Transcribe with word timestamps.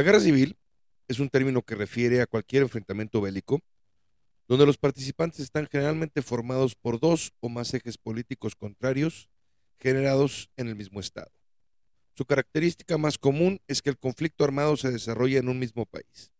La 0.00 0.04
guerra 0.04 0.20
civil 0.20 0.56
es 1.08 1.18
un 1.18 1.28
término 1.28 1.60
que 1.60 1.74
refiere 1.74 2.22
a 2.22 2.26
cualquier 2.26 2.62
enfrentamiento 2.62 3.20
bélico 3.20 3.60
donde 4.48 4.64
los 4.64 4.78
participantes 4.78 5.40
están 5.40 5.68
generalmente 5.70 6.22
formados 6.22 6.74
por 6.74 6.98
dos 6.98 7.34
o 7.40 7.50
más 7.50 7.74
ejes 7.74 7.98
políticos 7.98 8.56
contrarios 8.56 9.28
generados 9.78 10.48
en 10.56 10.68
el 10.68 10.74
mismo 10.74 11.00
Estado. 11.00 11.30
Su 12.14 12.24
característica 12.24 12.96
más 12.96 13.18
común 13.18 13.60
es 13.68 13.82
que 13.82 13.90
el 13.90 13.98
conflicto 13.98 14.42
armado 14.42 14.74
se 14.78 14.90
desarrolla 14.90 15.38
en 15.38 15.50
un 15.50 15.58
mismo 15.58 15.84
país, 15.84 16.32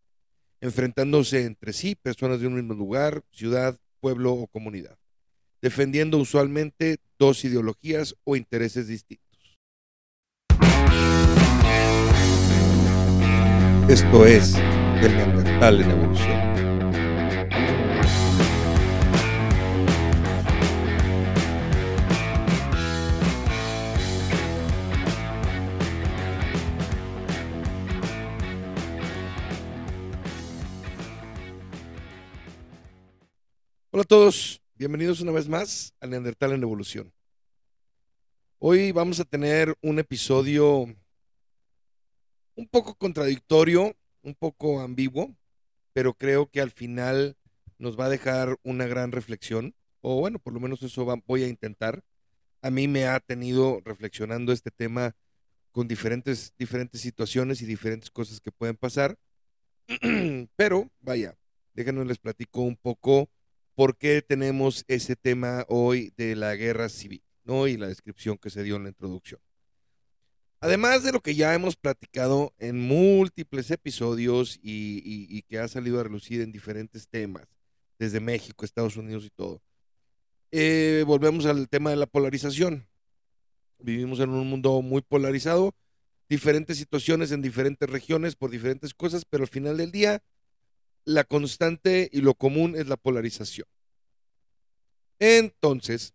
enfrentándose 0.62 1.44
entre 1.44 1.74
sí 1.74 1.96
personas 1.96 2.40
de 2.40 2.46
un 2.46 2.54
mismo 2.54 2.72
lugar, 2.72 3.24
ciudad, 3.30 3.78
pueblo 4.00 4.32
o 4.32 4.46
comunidad, 4.46 4.98
defendiendo 5.60 6.16
usualmente 6.16 6.96
dos 7.18 7.44
ideologías 7.44 8.16
o 8.24 8.36
intereses 8.36 8.88
distintos. 8.88 9.29
Esto 13.90 14.24
es 14.24 14.54
el 14.54 15.16
Neandertal 15.16 15.80
en 15.80 15.90
evolución. 15.90 16.40
Hola 33.90 34.02
a 34.02 34.04
todos, 34.04 34.62
bienvenidos 34.76 35.20
una 35.20 35.32
vez 35.32 35.48
más 35.48 35.92
al 35.98 36.10
Neandertal 36.10 36.52
en 36.52 36.62
Evolución. 36.62 37.12
Hoy 38.60 38.92
vamos 38.92 39.18
a 39.18 39.24
tener 39.24 39.74
un 39.82 39.98
episodio 39.98 40.86
un 42.60 42.68
poco 42.68 42.94
contradictorio, 42.94 43.96
un 44.22 44.34
poco 44.34 44.82
ambiguo, 44.82 45.34
pero 45.94 46.12
creo 46.12 46.50
que 46.50 46.60
al 46.60 46.70
final 46.70 47.38
nos 47.78 47.98
va 47.98 48.04
a 48.04 48.10
dejar 48.10 48.58
una 48.62 48.86
gran 48.86 49.12
reflexión, 49.12 49.74
o 50.02 50.20
bueno, 50.20 50.38
por 50.38 50.52
lo 50.52 50.60
menos 50.60 50.82
eso 50.82 51.06
voy 51.26 51.42
a 51.42 51.48
intentar. 51.48 52.04
A 52.60 52.70
mí 52.70 52.86
me 52.86 53.06
ha 53.06 53.18
tenido 53.18 53.80
reflexionando 53.82 54.52
este 54.52 54.70
tema 54.70 55.16
con 55.72 55.88
diferentes, 55.88 56.52
diferentes 56.58 57.00
situaciones 57.00 57.62
y 57.62 57.66
diferentes 57.66 58.10
cosas 58.10 58.42
que 58.42 58.52
pueden 58.52 58.76
pasar, 58.76 59.18
pero 60.56 60.90
vaya, 61.00 61.38
déjenme 61.72 62.04
les 62.04 62.18
platico 62.18 62.60
un 62.60 62.76
poco 62.76 63.30
por 63.74 63.96
qué 63.96 64.20
tenemos 64.20 64.84
ese 64.86 65.16
tema 65.16 65.64
hoy 65.68 66.12
de 66.18 66.36
la 66.36 66.54
guerra 66.56 66.90
civil, 66.90 67.22
¿no? 67.44 67.66
Y 67.68 67.78
la 67.78 67.88
descripción 67.88 68.36
que 68.36 68.50
se 68.50 68.62
dio 68.62 68.76
en 68.76 68.82
la 68.82 68.90
introducción. 68.90 69.40
Además 70.62 71.02
de 71.02 71.12
lo 71.12 71.20
que 71.20 71.34
ya 71.34 71.54
hemos 71.54 71.74
platicado 71.74 72.54
en 72.58 72.78
múltiples 72.78 73.70
episodios 73.70 74.60
y, 74.62 75.42
que 75.48 75.58
ha 75.58 75.66
salido 75.68 75.98
a 75.98 76.02
relucir 76.02 76.42
en 76.42 76.52
diferentes 76.52 77.08
temas, 77.08 77.46
desde 77.98 78.20
México, 78.20 78.64
Estados 78.64 78.96
Unidos 78.96 79.24
y 79.24 79.30
todo, 79.30 79.62
eh, 80.52 81.02
volvemos 81.06 81.46
al 81.46 81.68
tema 81.68 81.90
de 81.90 81.96
la 81.96 82.06
polarización. 82.06 82.86
Vivimos 83.78 84.20
en 84.20 84.30
un 84.30 84.48
mundo 84.48 84.82
muy 84.82 85.00
polarizado, 85.00 85.74
diferentes 86.28 86.76
situaciones 86.76 87.32
en 87.32 87.40
diferentes 87.40 87.88
regiones 87.88 88.36
por 88.36 88.50
diferentes 88.50 88.92
cosas, 88.92 89.24
pero 89.24 89.44
al 89.44 89.48
final 89.48 89.78
del 89.78 89.90
día 89.90 90.22
la 91.06 91.24
constante 91.24 92.10
y 92.12 92.20
lo 92.20 92.34
común 92.34 92.76
es 92.76 92.86
la 92.86 92.98
polarización. 92.98 93.66
Entonces, 95.18 96.12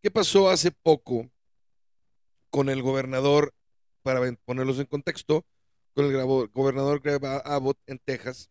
¿qué 0.00 0.10
pasó 0.10 0.50
hace 0.50 0.70
poco 0.70 1.30
con 2.54 2.68
el 2.68 2.82
gobernador, 2.82 3.52
para 4.04 4.20
ponerlos 4.44 4.78
en 4.78 4.86
contexto, 4.86 5.44
con 5.92 6.04
el 6.04 6.24
gobernador 6.52 7.00
Greg 7.00 7.20
Abbott 7.44 7.76
en 7.88 7.98
Texas, 7.98 8.48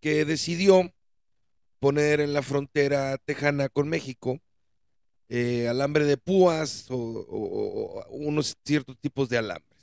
que 0.00 0.24
decidió 0.24 0.94
poner 1.78 2.22
en 2.22 2.32
la 2.32 2.40
frontera 2.40 3.18
tejana 3.18 3.68
con 3.68 3.90
México 3.90 4.40
eh, 5.28 5.68
alambre 5.68 6.06
de 6.06 6.16
púas 6.16 6.86
o 6.88 8.02
unos 8.08 8.56
ciertos 8.64 8.96
tipos 8.98 9.28
de 9.28 9.36
alambre? 9.36 9.76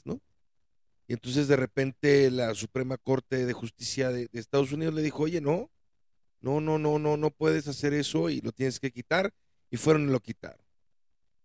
Y 1.07 1.13
entonces 1.13 1.47
de 1.47 1.55
repente 1.55 2.31
la 2.31 2.55
Suprema 2.55 2.97
Corte 2.97 3.45
de 3.45 3.53
Justicia 3.53 4.09
de, 4.09 4.27
Estados 4.33 4.71
Unidos 4.71 4.95
le 4.95 5.03
dijo, 5.03 5.21
oye, 5.21 5.39
no, 5.39 5.69
no, 6.41 6.61
no, 6.61 6.79
no, 6.79 6.97
no, 6.97 7.15
no 7.15 7.29
puedes 7.29 7.67
hacer 7.67 7.93
eso 7.93 8.31
y 8.31 8.41
lo 8.41 8.51
tienes 8.51 8.79
que 8.79 8.89
quitar. 8.89 9.31
Y 9.69 9.77
fueron 9.77 10.09
y 10.09 10.11
lo 10.11 10.19
quitaron. 10.19 10.62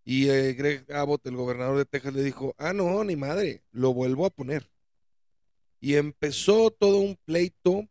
Y 0.09 0.31
eh, 0.31 0.55
Greg 0.55 0.91
Abbott, 0.91 1.27
el 1.27 1.37
gobernador 1.37 1.77
de 1.77 1.85
Texas, 1.85 2.15
le 2.15 2.23
dijo, 2.23 2.55
ah, 2.57 2.73
no, 2.73 3.05
ni 3.05 3.15
madre, 3.15 3.63
lo 3.73 3.93
vuelvo 3.93 4.25
a 4.25 4.31
poner. 4.31 4.71
Y 5.81 5.97
empezó 5.97 6.71
todo 6.71 6.97
un 6.97 7.19
pleito 7.27 7.87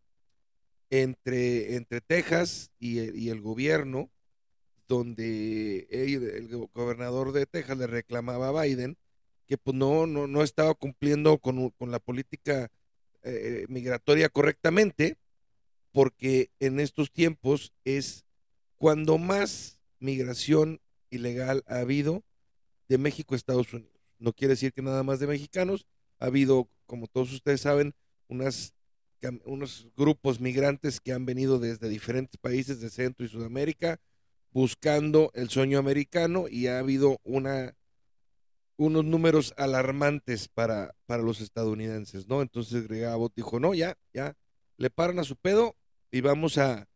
entre, 0.89 1.75
entre 1.75 2.01
Texas 2.01 2.71
y, 2.79 3.01
y 3.15 3.29
el 3.29 3.39
gobierno, 3.39 4.09
donde 4.87 5.87
el 5.91 6.67
gobernador 6.73 7.33
de 7.33 7.45
Texas 7.45 7.77
le 7.77 7.85
reclamaba 7.85 8.47
a 8.49 8.63
Biden 8.63 8.97
que 9.45 9.59
pues 9.59 9.77
no, 9.77 10.07
no, 10.07 10.25
no 10.25 10.41
estaba 10.41 10.73
cumpliendo 10.73 11.37
con, 11.37 11.71
la 11.79 11.99
política 11.99 12.71
eh, 13.21 13.67
migratoria 13.69 14.29
correctamente, 14.29 15.17
porque 15.91 16.49
en 16.59 16.79
estos 16.79 17.11
tiempos 17.11 17.73
es 17.85 18.25
cuando 18.79 19.19
más 19.19 19.79
migración 19.99 20.81
ilegal 21.09 21.63
ha 21.67 21.79
habido 21.79 22.23
de 22.89 22.97
México 22.97 23.33
a 23.33 23.37
Estados 23.37 23.73
Unidos. 23.73 23.93
No 24.19 24.33
quiere 24.33 24.53
decir 24.53 24.73
que 24.73 24.81
nada 24.81 25.03
más 25.03 25.19
de 25.19 25.27
mexicanos, 25.27 25.85
ha 26.19 26.25
habido, 26.25 26.69
como 26.85 27.07
todos 27.07 27.31
ustedes 27.33 27.61
saben, 27.61 27.93
unas, 28.27 28.73
unos 29.45 29.87
grupos 29.95 30.39
migrantes 30.39 30.99
que 30.99 31.13
han 31.13 31.25
venido 31.25 31.59
desde 31.59 31.89
diferentes 31.89 32.37
países 32.37 32.81
de 32.81 32.89
Centro 32.89 33.25
y 33.25 33.29
Sudamérica 33.29 33.99
buscando 34.51 35.31
el 35.33 35.49
sueño 35.49 35.77
americano 35.77 36.47
y 36.49 36.67
ha 36.67 36.79
habido 36.79 37.19
una 37.23 37.75
unos 38.77 39.03
números 39.05 39.53
alarmantes 39.57 40.47
para, 40.47 40.95
para 41.07 41.23
los 41.23 41.41
estadounidenses, 41.41 42.27
¿no? 42.27 42.43
Entonces 42.43 42.87
Gregabot 42.87 43.33
dijo, 43.35 43.59
no, 43.59 43.73
ya, 43.73 43.97
ya, 44.13 44.35
le 44.77 44.91
paran 44.91 45.19
a 45.19 45.23
su 45.23 45.35
pedo 45.35 45.75
y 46.11 46.21
vamos 46.21 46.57
a, 46.57 46.87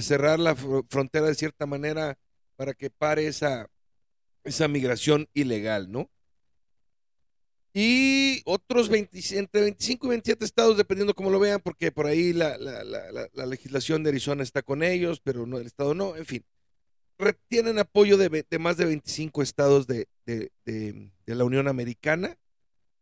cerrar 0.00 0.40
la 0.40 0.56
frontera 0.56 1.26
de 1.26 1.36
cierta 1.36 1.66
manera 1.66 2.18
para 2.56 2.74
que 2.74 2.90
pare 2.90 3.26
esa, 3.26 3.68
esa 4.44 4.68
migración 4.68 5.28
ilegal, 5.34 5.90
¿no? 5.90 6.10
Y 7.72 8.40
otros 8.44 8.88
20, 8.88 9.38
entre 9.38 9.62
25 9.62 10.06
y 10.06 10.10
27 10.10 10.44
estados, 10.44 10.76
dependiendo 10.76 11.14
cómo 11.14 11.30
lo 11.30 11.40
vean, 11.40 11.60
porque 11.60 11.90
por 11.90 12.06
ahí 12.06 12.32
la, 12.32 12.56
la 12.56 13.46
legislación 13.46 14.04
de 14.04 14.10
Arizona 14.10 14.44
está 14.44 14.62
con 14.62 14.82
ellos, 14.84 15.20
pero 15.20 15.44
no, 15.44 15.58
el 15.58 15.66
estado 15.66 15.92
no, 15.94 16.14
en 16.16 16.24
fin 16.24 16.44
tienen 17.48 17.78
apoyo 17.78 18.16
de, 18.16 18.44
más 18.58 18.76
de 18.76 18.84
25 18.86 19.42
estados 19.42 19.86
de, 19.86 20.08
la 21.26 21.44
Unión 21.44 21.68
Americana, 21.68 22.36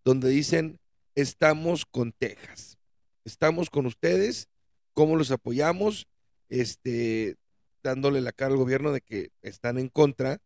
donde 0.05 0.29
dicen, 0.29 0.79
estamos 1.15 1.87
con 1.87 2.13
Texas, 2.13 2.79
estamos 3.25 3.71
con 3.71 3.87
ustedes, 3.87 4.49
¿cómo 4.95 5.17
los 5.17 5.31
apoyamos? 5.31 6.07
Este, 6.49 7.37
dándole 7.83 8.21
la 8.21 8.33
cara 8.33 8.53
al 8.53 8.59
gobierno 8.59 8.93
de 8.93 9.01
que 9.01 9.31
están 9.43 9.79
en 9.79 9.89
contra 9.89 10.41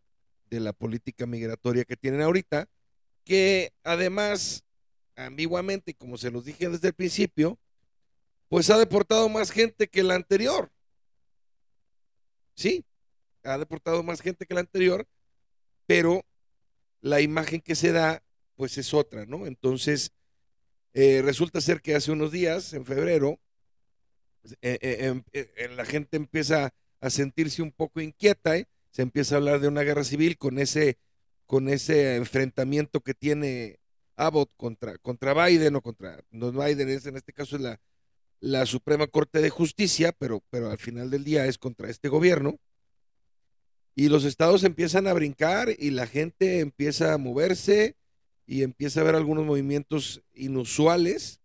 de 0.51 0.61
la 0.61 0.73
política 0.73 1.27
migratoria 1.27 1.85
que 1.85 1.97
tienen 1.97 2.23
ahorita, 2.23 2.69
que 3.25 3.73
además, 3.83 4.65
ambiguamente, 5.17 5.95
como 5.95 6.17
se 6.17 6.31
los 6.31 6.45
dije 6.45 6.69
desde 6.69 6.89
el 6.89 6.95
principio, 6.95 7.59
pues 8.49 8.71
ha 8.71 8.79
deportado 8.79 9.29
más 9.29 9.51
gente 9.51 9.89
que 9.89 10.03
la 10.03 10.15
anterior. 10.15 10.71
Sí, 12.55 12.85
ha 13.43 13.59
deportado 13.59 14.03
más 14.03 14.21
gente 14.21 14.47
que 14.47 14.55
la 14.55 14.61
anterior, 14.61 15.07
pero 15.87 16.25
la 17.01 17.21
imagen 17.21 17.61
que 17.61 17.75
se 17.75 17.93
da, 17.93 18.23
pues 18.57 18.79
es 18.79 18.95
otra, 18.95 19.27
¿no? 19.27 19.47
Entonces, 19.47 20.13
eh, 20.95 21.21
resulta 21.23 21.61
ser 21.61 21.83
que 21.83 21.95
hace 21.95 22.13
unos 22.13 22.33
días, 22.33 22.73
en 22.73 22.87
febrero, 22.87 23.39
eh, 24.63 24.79
eh, 24.81 25.23
em, 25.57 25.77
la 25.77 25.85
gente 25.85 26.17
empieza 26.17 26.73
a 27.01 27.11
sentirse 27.11 27.63
un 27.63 27.73
poco 27.73 28.01
inquieta, 28.01 28.55
se 28.91 29.03
empieza 29.03 29.35
a 29.35 29.39
hablar 29.39 29.61
de 29.61 29.69
una 29.69 29.83
guerra 29.83 30.05
civil 30.05 30.39
con 30.39 30.59
ese, 30.59 30.99
con 31.47 31.69
ese 31.69 32.17
enfrentamiento 32.17 33.01
que 33.01 33.15
tiene 33.15 33.79
Abbott 34.17 34.51
contra, 34.57 34.97
contra 34.99 35.35
Biden 35.47 35.77
o 35.77 35.83
contra, 35.83 36.23
no 36.31 36.51
Biden 36.53 36.89
es 36.89 37.07
en 37.07 37.17
este 37.17 37.33
caso 37.33 37.57
es 37.57 37.63
la, 37.63 37.81
la 38.41 38.67
Suprema 38.67 39.07
Corte 39.07 39.41
de 39.41 39.51
Justicia, 39.51 40.13
pero, 40.13 40.43
pero 40.51 40.71
al 40.71 40.79
final 40.79 41.11
del 41.11 41.25
día 41.25 41.47
es 41.47 41.59
contra 41.59 41.91
este 41.91 42.09
gobierno. 42.09 42.59
Y 43.95 44.09
los 44.09 44.25
estados 44.25 44.63
empiezan 44.65 45.07
a 45.07 45.15
brincar 45.15 45.71
y 45.79 45.91
la 45.91 46.07
gente 46.07 46.61
empieza 46.61 47.15
a 47.15 47.19
moverse 47.19 47.97
y 48.47 48.63
empieza 48.63 49.01
a 49.01 49.05
ver 49.05 49.15
algunos 49.15 49.47
movimientos 49.47 50.23
inusuales 50.35 51.41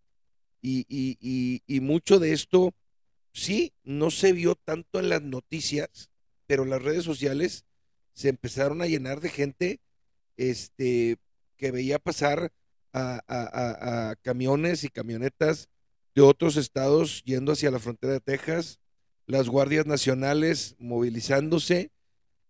y, 0.62 1.80
mucho 1.82 2.20
de 2.20 2.34
esto 2.34 2.74
sí 3.34 3.74
no 3.84 4.12
se 4.12 4.34
vio 4.34 4.56
tanto 4.56 5.00
en 5.00 5.10
las 5.10 5.22
noticias, 5.22 6.10
pero 6.48 6.66
las 6.66 6.82
redes 6.82 7.04
sociales 7.04 7.66
se 8.14 8.30
empezaron 8.30 8.82
a 8.82 8.88
llenar 8.88 9.22
de 9.22 9.30
gente 9.30 9.80
este, 10.38 11.18
que 11.58 11.72
veía 11.72 12.00
pasar 12.00 12.52
a, 12.94 14.16
camiones 14.22 14.84
y 14.84 14.90
camionetas 14.90 15.70
de 16.14 16.22
otros 16.22 16.58
estados 16.58 17.24
yendo 17.24 17.54
hacia 17.54 17.72
la 17.72 17.80
frontera 17.80 18.14
de 18.14 18.20
Texas, 18.20 18.80
las 19.28 19.48
guardias 19.48 19.86
nacionales 19.86 20.76
movilizándose, 20.78 21.92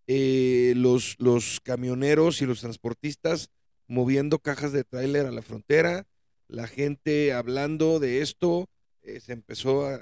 eh, 0.07 0.73
los, 0.75 1.15
los 1.19 1.59
camioneros 1.61 2.41
y 2.41 2.47
los 2.47 2.61
transportistas 2.61 3.51
moviendo 3.87 4.39
cajas 4.39 4.71
de 4.71 4.83
tráiler 4.83 5.25
a 5.25 5.31
la 5.31 5.41
frontera, 5.41 6.07
la 6.47 6.65
gente 6.65 7.33
hablando 7.33 7.99
de 7.99 8.21
esto, 8.21 8.69
eh, 9.03 9.19
se 9.19 9.33
empezó 9.33 9.85
a 9.85 9.99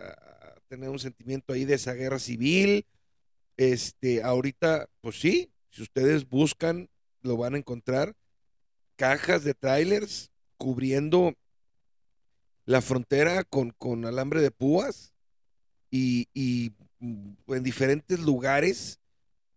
tener 0.70 0.90
un 0.90 1.00
sentimiento 1.00 1.52
ahí 1.52 1.66
de 1.66 1.76
esa 1.76 1.94
guerra 1.94 2.20
civil. 2.20 2.86
Este, 3.58 4.24
ahorita, 4.24 4.88
pues 5.02 5.20
sí, 5.20 5.52
si 5.72 5.82
ustedes 5.82 6.30
buscan, 6.30 6.90
lo 7.22 7.36
van 7.36 7.56
a 7.56 7.58
encontrar, 7.58 8.16
cajas 8.96 9.44
de 9.44 9.54
trailers 9.54 10.32
cubriendo 10.58 11.34
la 12.66 12.82
frontera 12.82 13.44
con, 13.44 13.72
con 13.72 14.06
alambre 14.06 14.42
de 14.42 14.52
púas 14.52 15.14
y, 15.90 16.28
y, 16.34 16.72
mm, 17.00 17.32
en 17.48 17.64
diferentes 17.64 18.20
lugares, 18.20 19.00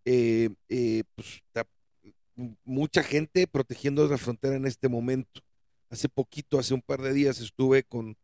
eh, 0.05 0.49
eh, 0.69 1.05
pues, 1.15 1.43
mucha 2.65 3.03
gente 3.03 3.47
protegiendo 3.47 4.08
la 4.08 4.19
frontera 4.19 4.56
en 4.56 4.67
este 4.67 4.88
momento. 4.88 5.43
Hace 5.91 6.08
poquito, 6.08 6.58
hace 6.58 6.73
un 6.73 6.81
par 6.81 7.03
de 7.03 7.12
días, 7.12 7.41
estuve 7.41 7.85
con, 7.85 8.17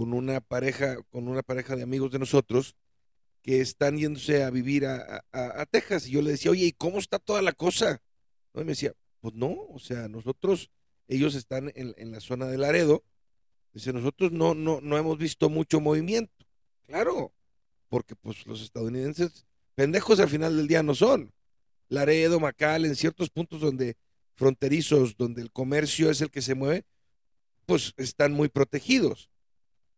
con 0.00 0.14
una 0.14 0.40
pareja, 0.40 0.96
con 1.10 1.28
una 1.28 1.42
pareja 1.42 1.76
de 1.76 1.82
amigos 1.82 2.10
de 2.10 2.18
nosotros 2.18 2.74
que 3.42 3.60
están 3.60 3.98
yéndose 3.98 4.42
a 4.42 4.48
vivir 4.48 4.86
a, 4.86 5.66
Texas. 5.70 6.06
Y 6.06 6.12
yo 6.12 6.22
le 6.22 6.30
decía, 6.30 6.52
oye, 6.52 6.64
¿y 6.64 6.72
cómo 6.72 6.98
está 6.98 7.18
toda 7.18 7.42
la 7.42 7.52
cosa? 7.52 8.00
¿No? 8.54 8.62
Y 8.62 8.64
me 8.64 8.70
decía, 8.70 8.94
pues 9.20 9.34
no, 9.34 9.54
o 9.68 9.78
sea, 9.78 10.08
nosotros, 10.08 10.70
ellos 11.06 11.34
están 11.34 11.70
en, 11.74 11.92
en 11.98 12.12
la 12.12 12.20
zona 12.20 12.46
de 12.46 12.56
Laredo. 12.56 13.04
Dice, 13.74 13.92
nosotros 13.92 14.32
no, 14.32 14.54
no, 14.54 14.80
no 14.80 14.96
hemos 14.96 15.18
visto 15.18 15.50
mucho 15.50 15.80
movimiento. 15.80 16.46
Claro, 16.86 17.34
porque 17.90 18.16
pues 18.16 18.46
los 18.46 18.62
estadounidenses, 18.62 19.44
pendejos 19.74 20.18
al 20.18 20.30
final 20.30 20.56
del 20.56 20.66
día 20.66 20.82
no 20.82 20.94
son. 20.94 21.30
Laredo, 21.90 22.40
Macal, 22.40 22.86
en 22.86 22.96
ciertos 22.96 23.28
puntos 23.28 23.60
donde 23.60 23.98
fronterizos, 24.34 25.18
donde 25.18 25.42
el 25.42 25.52
comercio 25.52 26.10
es 26.10 26.22
el 26.22 26.30
que 26.30 26.40
se 26.40 26.54
mueve, 26.54 26.86
pues 27.66 27.92
están 27.98 28.32
muy 28.32 28.48
protegidos. 28.48 29.28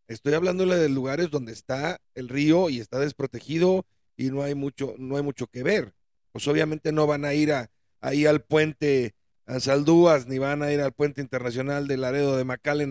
Estoy 0.07 0.33
hablándole 0.33 0.75
de 0.77 0.89
lugares 0.89 1.29
donde 1.31 1.53
está 1.53 1.99
el 2.13 2.29
río 2.29 2.69
y 2.69 2.79
está 2.79 2.99
desprotegido 2.99 3.85
y 4.17 4.29
no 4.29 4.43
hay 4.43 4.55
mucho, 4.55 4.95
no 4.97 5.17
hay 5.17 5.23
mucho 5.23 5.47
que 5.47 5.63
ver. 5.63 5.93
Pues 6.31 6.47
obviamente 6.47 6.91
no 6.91 7.07
van 7.07 7.25
a 7.25 7.33
ir 7.33 7.53
a, 7.53 7.69
ahí 8.01 8.25
al 8.25 8.43
puente 8.43 9.15
a 9.45 9.59
Saldúas, 9.59 10.27
ni 10.27 10.37
van 10.39 10.61
a 10.63 10.71
ir 10.71 10.81
al 10.81 10.93
puente 10.93 11.21
internacional 11.21 11.87
de 11.87 11.97
Laredo 11.97 12.35
de 12.37 12.45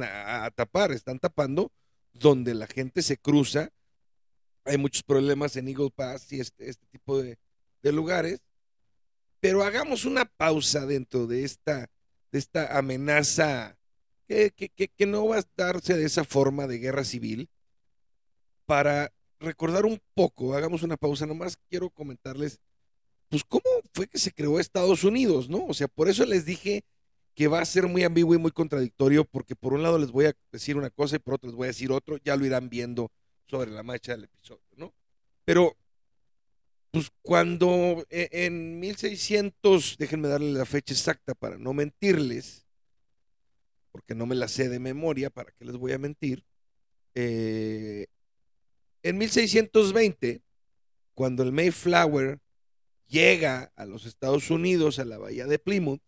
a- 0.05 0.45
a 0.45 0.51
tapar, 0.51 0.93
están 0.93 1.19
tapando 1.19 1.71
donde 2.13 2.55
la 2.55 2.67
gente 2.67 3.03
se 3.03 3.17
cruza. 3.17 3.71
Hay 4.65 4.79
muchos 4.79 5.03
problemas 5.03 5.57
en 5.57 5.69
Eagle 5.69 5.91
Pass 5.95 6.33
y 6.33 6.41
este, 6.41 6.69
este 6.69 6.87
tipo 6.87 7.21
de, 7.23 7.39
de 7.83 7.93
lugares. 7.93 8.41
Pero 9.41 9.65
hagamos 9.65 10.05
una 10.05 10.25
pausa 10.25 10.87
dentro 10.87 11.27
de 11.27 11.45
esta, 11.45 11.91
de 12.31 12.39
esta 12.39 12.79
amenaza 12.79 13.77
que, 14.27 14.51
que, 14.51 14.89
que, 14.89 15.07
no 15.07 15.27
va 15.27 15.39
a 15.39 15.45
darse 15.57 15.97
de 15.97 16.05
esa 16.05 16.25
forma 16.25 16.67
de 16.67 16.79
guerra 16.79 17.05
civil 17.05 17.49
para 18.67 19.13
recordar 19.41 19.85
un 19.85 20.01
poco, 20.15 20.55
hagamos 20.55 20.83
una 20.83 20.97
pausa, 20.97 21.27
nomás 21.27 21.57
quiero 21.69 21.91
comentarles, 21.91 22.61
pues 23.29 23.45
cómo 23.45 23.63
fue 23.93 24.07
que 24.07 24.19
se 24.19 24.33
creó 24.33 24.59
Estados 24.61 25.05
Unidos, 25.05 25.49
¿no? 25.49 25.67
O 25.67 25.75
sea, 25.75 25.89
por 25.89 26.09
eso 26.09 26.25
les 26.25 26.45
dije 26.45 26.85
que 27.35 27.49
va 27.49 27.61
a 27.61 27.65
ser 27.65 27.89
muy 27.89 28.05
ambiguo 28.05 28.35
y 28.35 28.39
muy 28.39 28.51
contradictorio, 28.51 29.25
porque 29.25 29.57
por 29.57 29.73
un 29.73 29.83
lado 29.83 29.99
les 29.99 30.11
voy 30.11 30.27
a 30.27 30.35
decir 30.51 30.77
una 30.77 30.91
cosa 30.91 31.17
y 31.17 31.19
por 31.19 31.35
otro 31.35 31.49
les 31.49 31.57
voy 31.57 31.65
a 31.65 31.69
decir 31.69 31.91
otro, 31.91 32.19
ya 32.19 32.37
lo 32.37 32.45
irán 32.45 32.69
viendo 32.69 33.11
sobre 33.47 33.71
la 33.71 33.83
marcha 33.83 34.13
del 34.13 34.25
episodio, 34.25 34.63
¿no? 34.77 34.95
Pero, 35.45 35.77
pues 36.91 37.11
cuando 37.23 38.05
e- 38.11 38.29
en 38.33 38.79
1600, 38.81 39.97
déjenme 39.99 40.29
darle 40.29 40.53
la 40.53 40.67
fecha 40.67 40.95
exacta 40.95 41.35
para 41.35 41.57
no 41.57 41.73
mentirles, 41.73 42.67
porque 43.93 44.15
no 44.15 44.27
me 44.27 44.35
la 44.35 44.49
sé 44.49 44.69
de 44.69 44.81
memoria, 44.81 45.31
¿para 45.31 45.53
qué 45.53 45.65
les 45.65 45.77
voy 45.77 45.93
a 45.93 45.99
mentir? 45.99 46.45
Eh, 47.15 48.07
en 49.03 49.19
1620, 49.19 50.43
cuando 51.15 51.43
el 51.43 51.53
Mayflower 51.53 52.41
llega 53.07 53.73
a 53.77 53.85
los 53.85 54.07
Estados 54.07 54.51
Unidos, 54.51 54.99
a 54.99 55.05
la 55.05 55.19
bahía 55.19 55.47
de 55.47 55.59
Plymouth, 55.59 56.01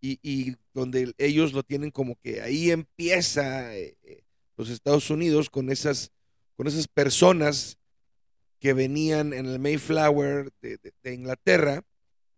y, 0.00 0.18
y 0.22 0.56
donde 0.74 1.14
ellos 1.16 1.54
lo 1.54 1.62
tienen 1.62 1.90
como 1.90 2.16
que 2.16 2.42
ahí 2.42 2.70
empieza 2.70 3.74
eh, 3.74 3.96
eh, 4.02 4.22
los 4.56 4.68
Estados 4.68 5.08
Unidos 5.08 5.48
con 5.48 5.70
esas, 5.70 6.12
con 6.56 6.66
esas 6.66 6.86
personas 6.88 7.78
que 8.58 8.74
venían 8.74 9.32
en 9.32 9.46
el 9.46 9.58
Mayflower 9.58 10.52
de, 10.60 10.78
de- 11.02 11.14
Inglaterra 11.14 11.82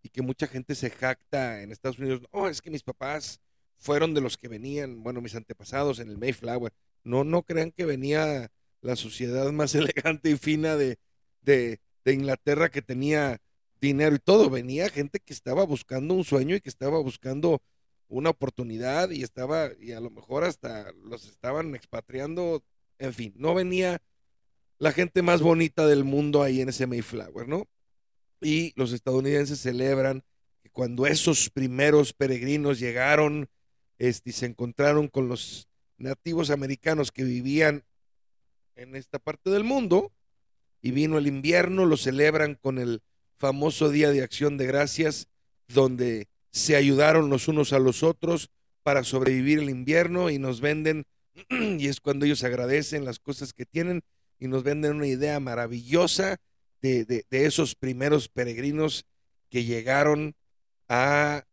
y 0.02 0.08
que 0.10 0.22
mucha 0.22 0.46
gente 0.46 0.76
se 0.76 0.90
jacta 0.90 1.62
en 1.62 1.72
Estados 1.72 1.98
Unidos. 1.98 2.22
No, 2.32 2.48
es 2.48 2.62
que 2.62 2.70
mis 2.70 2.84
papás 2.84 3.40
fueron 3.78 4.14
de 4.14 4.20
los 4.20 4.36
que 4.36 4.48
venían, 4.48 5.02
bueno, 5.02 5.20
mis 5.20 5.34
antepasados 5.34 5.98
en 5.98 6.08
el 6.08 6.18
Mayflower. 6.18 6.72
No, 7.04 7.24
no 7.24 7.42
crean 7.42 7.70
que 7.70 7.84
venía 7.84 8.50
la 8.80 8.96
sociedad 8.96 9.50
más 9.52 9.74
elegante 9.74 10.30
y 10.30 10.36
fina 10.36 10.76
de, 10.76 10.98
de, 11.42 11.80
de 12.04 12.12
Inglaterra 12.12 12.70
que 12.70 12.82
tenía 12.82 13.40
dinero 13.80 14.16
y 14.16 14.18
todo. 14.18 14.50
Venía 14.50 14.88
gente 14.88 15.20
que 15.20 15.32
estaba 15.32 15.64
buscando 15.64 16.14
un 16.14 16.24
sueño 16.24 16.56
y 16.56 16.60
que 16.60 16.68
estaba 16.68 16.98
buscando 16.98 17.62
una 18.08 18.30
oportunidad 18.30 19.10
y 19.10 19.22
estaba, 19.22 19.70
y 19.80 19.92
a 19.92 20.00
lo 20.00 20.10
mejor 20.10 20.44
hasta 20.44 20.92
los 21.04 21.26
estaban 21.26 21.74
expatriando. 21.74 22.62
En 22.98 23.12
fin, 23.12 23.34
no 23.36 23.54
venía 23.54 24.00
la 24.78 24.92
gente 24.92 25.22
más 25.22 25.42
bonita 25.42 25.86
del 25.86 26.04
mundo 26.04 26.42
ahí 26.42 26.60
en 26.60 26.68
ese 26.68 26.86
Mayflower, 26.86 27.48
¿no? 27.48 27.68
Y 28.40 28.72
los 28.76 28.92
estadounidenses 28.92 29.60
celebran 29.60 30.22
que 30.62 30.70
cuando 30.70 31.06
esos 31.06 31.50
primeros 31.50 32.12
peregrinos 32.12 32.78
llegaron 32.78 33.48
este, 33.98 34.32
se 34.32 34.46
encontraron 34.46 35.08
con 35.08 35.28
los 35.28 35.68
nativos 35.98 36.50
americanos 36.50 37.12
que 37.12 37.24
vivían 37.24 37.84
en 38.74 38.94
esta 38.94 39.18
parte 39.18 39.50
del 39.50 39.64
mundo, 39.64 40.12
y 40.82 40.92
vino 40.92 41.18
el 41.18 41.26
invierno, 41.26 41.84
lo 41.84 41.96
celebran 41.96 42.54
con 42.54 42.78
el 42.78 43.02
famoso 43.38 43.90
Día 43.90 44.10
de 44.10 44.22
Acción 44.22 44.56
de 44.56 44.66
Gracias, 44.66 45.26
donde 45.68 46.28
se 46.52 46.76
ayudaron 46.76 47.28
los 47.28 47.48
unos 47.48 47.72
a 47.72 47.78
los 47.78 48.02
otros 48.02 48.50
para 48.82 49.02
sobrevivir 49.02 49.58
el 49.58 49.70
invierno 49.70 50.30
y 50.30 50.38
nos 50.38 50.60
venden, 50.60 51.06
y 51.50 51.88
es 51.88 52.00
cuando 52.00 52.24
ellos 52.24 52.44
agradecen 52.44 53.04
las 53.04 53.18
cosas 53.18 53.52
que 53.52 53.66
tienen 53.66 54.02
y 54.38 54.48
nos 54.48 54.62
venden 54.62 54.96
una 54.96 55.08
idea 55.08 55.40
maravillosa 55.40 56.36
de, 56.82 57.04
de, 57.04 57.24
de 57.28 57.46
esos 57.46 57.74
primeros 57.74 58.28
peregrinos 58.28 59.06
que 59.50 59.64
llegaron 59.64 60.34
a 60.88 61.44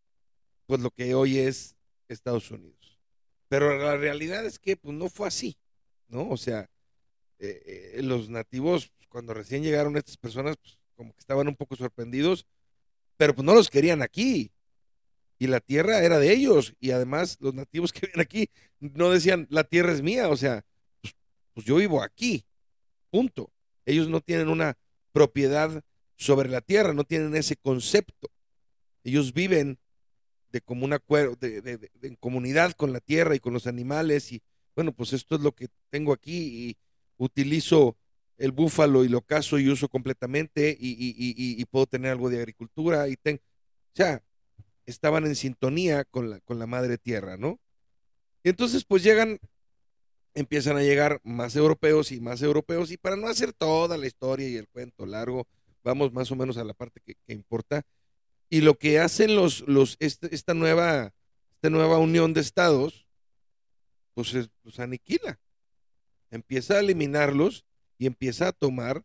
pues 0.67 0.79
lo 0.81 0.91
que 0.91 1.15
hoy 1.15 1.39
es 1.39 1.75
Estados 2.13 2.49
Unidos. 2.51 2.99
Pero 3.49 3.77
la 3.77 3.97
realidad 3.97 4.45
es 4.45 4.59
que 4.59 4.75
pues 4.77 4.95
no 4.95 5.09
fue 5.09 5.27
así, 5.27 5.57
¿no? 6.07 6.29
O 6.29 6.37
sea, 6.37 6.69
eh, 7.39 7.93
eh, 7.95 8.01
los 8.03 8.29
nativos, 8.29 8.89
pues, 8.95 9.07
cuando 9.07 9.33
recién 9.33 9.63
llegaron 9.63 9.97
estas 9.97 10.17
personas, 10.17 10.57
pues 10.57 10.77
como 10.95 11.13
que 11.13 11.19
estaban 11.19 11.47
un 11.47 11.55
poco 11.55 11.75
sorprendidos, 11.75 12.45
pero 13.17 13.35
pues 13.35 13.45
no 13.45 13.53
los 13.53 13.69
querían 13.69 14.01
aquí. 14.01 14.51
Y 15.39 15.47
la 15.47 15.59
tierra 15.59 15.99
era 15.99 16.19
de 16.19 16.31
ellos. 16.31 16.73
Y 16.79 16.91
además 16.91 17.37
los 17.41 17.53
nativos 17.53 17.91
que 17.91 18.07
viven 18.07 18.21
aquí 18.21 18.49
no 18.79 19.09
decían, 19.09 19.47
la 19.49 19.63
tierra 19.63 19.91
es 19.91 20.01
mía, 20.01 20.29
o 20.29 20.37
sea, 20.37 20.65
pues, 21.01 21.15
pues 21.53 21.65
yo 21.65 21.75
vivo 21.75 22.01
aquí, 22.01 22.45
punto. 23.09 23.51
Ellos 23.85 24.07
no 24.07 24.21
tienen 24.21 24.47
una 24.47 24.77
propiedad 25.11 25.83
sobre 26.15 26.49
la 26.49 26.61
tierra, 26.61 26.93
no 26.93 27.03
tienen 27.03 27.35
ese 27.35 27.55
concepto. 27.55 28.29
Ellos 29.03 29.33
viven 29.33 29.77
de 30.61 30.95
acuerdo, 30.95 31.35
de, 31.35 31.61
de, 31.61 31.91
en 32.01 32.15
comunidad 32.15 32.73
con 32.73 32.93
la 32.93 32.99
tierra 32.99 33.35
y 33.35 33.39
con 33.39 33.53
los 33.53 33.67
animales. 33.67 34.31
Y 34.31 34.41
bueno, 34.75 34.91
pues 34.93 35.13
esto 35.13 35.35
es 35.35 35.41
lo 35.41 35.53
que 35.53 35.67
tengo 35.89 36.13
aquí 36.13 36.69
y 36.69 36.77
utilizo 37.17 37.97
el 38.37 38.51
búfalo 38.51 39.03
y 39.03 39.09
lo 39.09 39.21
cazo 39.21 39.59
y 39.59 39.69
uso 39.69 39.87
completamente 39.87 40.75
y, 40.79 40.91
y, 40.91 41.61
y, 41.61 41.65
puedo 41.65 41.85
tener 41.85 42.11
algo 42.11 42.29
de 42.29 42.39
agricultura 42.39 43.07
y 43.07 43.15
ten, 43.15 43.37
o 43.37 43.95
sea, 43.95 44.23
estaban 44.85 45.25
en 45.25 45.35
sintonía 45.35 46.03
con 46.03 46.29
la, 46.29 46.39
con 46.41 46.59
la 46.59 46.67
madre 46.67 46.97
tierra, 46.97 47.37
¿no? 47.37 47.59
Y 48.43 48.49
entonces 48.49 48.83
pues 48.83 49.03
llegan, 49.03 49.39
empiezan 50.33 50.77
a 50.77 50.81
llegar 50.81 51.21
más 51.23 51.55
europeos 51.55 52.11
y 52.11 52.19
más 52.19 52.41
europeos 52.41 52.91
y 52.91 52.97
para 52.97 53.15
no 53.15 53.27
hacer 53.27 53.53
toda 53.53 53.97
la 53.97 54.07
historia 54.07 54.49
y 54.49 54.57
el 54.57 54.67
cuento 54.67 55.05
largo, 55.05 55.47
vamos 55.83 56.11
más 56.11 56.31
o 56.31 56.35
menos 56.35 56.57
a 56.57 56.63
la 56.63 56.73
parte 56.73 56.99
que 57.05 57.15
importa. 57.33 57.85
Y 58.53 58.61
lo 58.61 58.77
que 58.77 58.99
hacen 58.99 59.35
los, 59.35 59.61
los, 59.61 59.97
este, 59.99 60.35
esta, 60.35 60.53
nueva, 60.53 61.15
esta 61.55 61.71
nueva 61.71 61.97
unión 61.97 62.35
de 62.35 62.41
estados, 62.41 63.07
pues 64.13 64.35
es, 64.35 64.51
los 64.61 64.79
aniquila. 64.79 65.39
Empieza 66.29 66.75
a 66.75 66.81
eliminarlos 66.81 67.65
y 67.97 68.05
empieza 68.05 68.49
a 68.49 68.51
tomar 68.51 69.03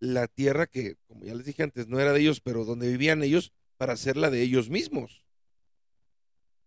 la 0.00 0.26
tierra 0.26 0.66
que, 0.66 0.96
como 1.06 1.22
ya 1.26 1.34
les 1.34 1.44
dije 1.44 1.64
antes, 1.64 1.86
no 1.86 2.00
era 2.00 2.14
de 2.14 2.20
ellos, 2.20 2.40
pero 2.40 2.64
donde 2.64 2.88
vivían 2.88 3.22
ellos, 3.22 3.52
para 3.76 3.92
hacerla 3.92 4.30
de 4.30 4.40
ellos 4.40 4.70
mismos. 4.70 5.26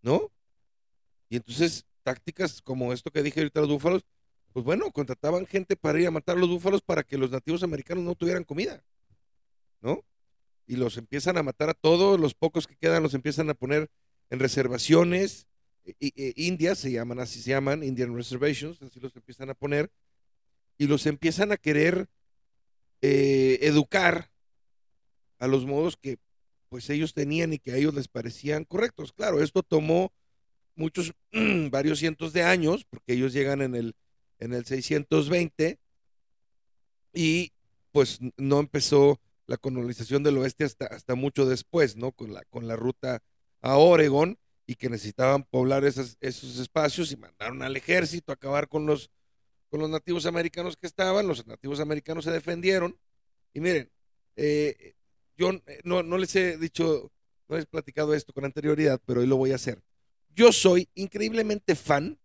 ¿No? 0.03 0.31
Y 1.27 1.37
entonces, 1.37 1.87
tácticas 2.03 2.61
como 2.61 2.93
esto 2.93 3.09
que 3.09 3.23
dije 3.23 3.39
ahorita 3.39 3.61
los 3.61 3.69
búfalos, 3.69 4.05
pues 4.53 4.63
bueno, 4.63 4.91
contrataban 4.91 5.47
gente 5.47 5.75
para 5.75 5.99
ir 5.99 6.05
a 6.05 6.11
matar 6.11 6.37
a 6.37 6.39
los 6.39 6.49
búfalos 6.49 6.83
para 6.83 7.01
que 7.01 7.17
los 7.17 7.31
nativos 7.31 7.63
americanos 7.63 8.03
no 8.03 8.13
tuvieran 8.13 8.43
comida, 8.43 8.83
¿no? 9.81 10.05
Y 10.67 10.75
los 10.75 10.97
empiezan 10.97 11.38
a 11.38 11.43
matar 11.43 11.69
a 11.69 11.74
todos, 11.74 12.19
los 12.19 12.33
pocos 12.33 12.67
que 12.67 12.75
quedan 12.75 13.01
los 13.01 13.13
empiezan 13.13 13.50
a 13.50 13.53
poner 13.53 13.89
en 14.29 14.39
reservaciones, 14.39 15.47
e, 15.86 16.33
indias 16.36 16.77
se 16.77 16.91
llaman, 16.91 17.19
así 17.19 17.41
se 17.41 17.51
llaman, 17.51 17.83
Indian 17.83 18.13
Reservations, 18.13 18.81
así 18.81 19.00
los 19.00 19.15
empiezan 19.15 19.50
a 19.50 19.53
poner, 19.53 19.89
y 20.77 20.88
los 20.88 21.05
empiezan 21.05 21.51
a 21.51 21.57
querer 21.57 22.09
eh, 23.01 23.59
educar 23.62 24.29
a 25.39 25.47
los 25.47 25.65
modos 25.65 25.97
que 25.97 26.17
pues 26.69 26.89
ellos 26.89 27.13
tenían 27.13 27.53
y 27.53 27.59
que 27.59 27.71
a 27.71 27.77
ellos 27.77 27.93
les 27.93 28.07
parecían 28.07 28.65
correctos. 28.65 29.13
Claro, 29.13 29.41
esto 29.41 29.63
tomó 29.63 30.12
muchos, 30.75 31.13
varios 31.71 32.00
cientos 32.00 32.33
de 32.33 32.43
años, 32.43 32.86
porque 32.89 33.13
ellos 33.13 33.33
llegan 33.33 33.62
en 33.62 33.75
el, 33.75 33.95
en 34.39 34.53
el 34.53 34.65
620 34.65 35.79
y 37.13 37.53
pues 37.91 38.19
no 38.36 38.59
empezó 38.59 39.19
la 39.47 39.57
colonización 39.57 40.23
del 40.23 40.37
oeste 40.37 40.65
hasta, 40.65 40.85
hasta 40.85 41.15
mucho 41.15 41.45
después, 41.45 41.95
¿no? 41.95 42.11
Con 42.11 42.33
la, 42.33 42.43
con 42.45 42.67
la 42.67 42.75
ruta 42.75 43.23
a 43.61 43.77
Oregón 43.77 44.37
y 44.67 44.75
que 44.75 44.89
necesitaban 44.89 45.43
poblar 45.43 45.85
esos 45.85 46.17
espacios 46.21 47.11
y 47.11 47.17
mandaron 47.17 47.63
al 47.63 47.75
ejército 47.77 48.31
a 48.31 48.35
acabar 48.35 48.67
con 48.67 48.85
los, 48.85 49.09
con 49.69 49.79
los 49.79 49.89
nativos 49.89 50.25
americanos 50.25 50.75
que 50.75 50.87
estaban. 50.87 51.27
Los 51.27 51.47
nativos 51.47 51.79
americanos 51.79 52.25
se 52.25 52.31
defendieron. 52.31 52.99
Y 53.53 53.61
miren, 53.61 53.89
eh, 54.35 54.93
yo 55.37 55.51
eh, 55.51 55.79
no, 55.83 56.03
no 56.03 56.17
les 56.17 56.35
he 56.35 56.57
dicho, 56.57 57.11
no 57.47 57.55
les 57.55 57.63
he 57.63 57.67
platicado 57.67 58.13
esto 58.13 58.33
con 58.33 58.43
anterioridad, 58.43 59.01
pero 59.05 59.21
hoy 59.21 59.27
lo 59.27 59.37
voy 59.37 59.53
a 59.53 59.55
hacer. 59.55 59.81
Yo 60.35 60.51
soy 60.51 60.89
increíblemente 60.93 61.75
fan 61.75 62.19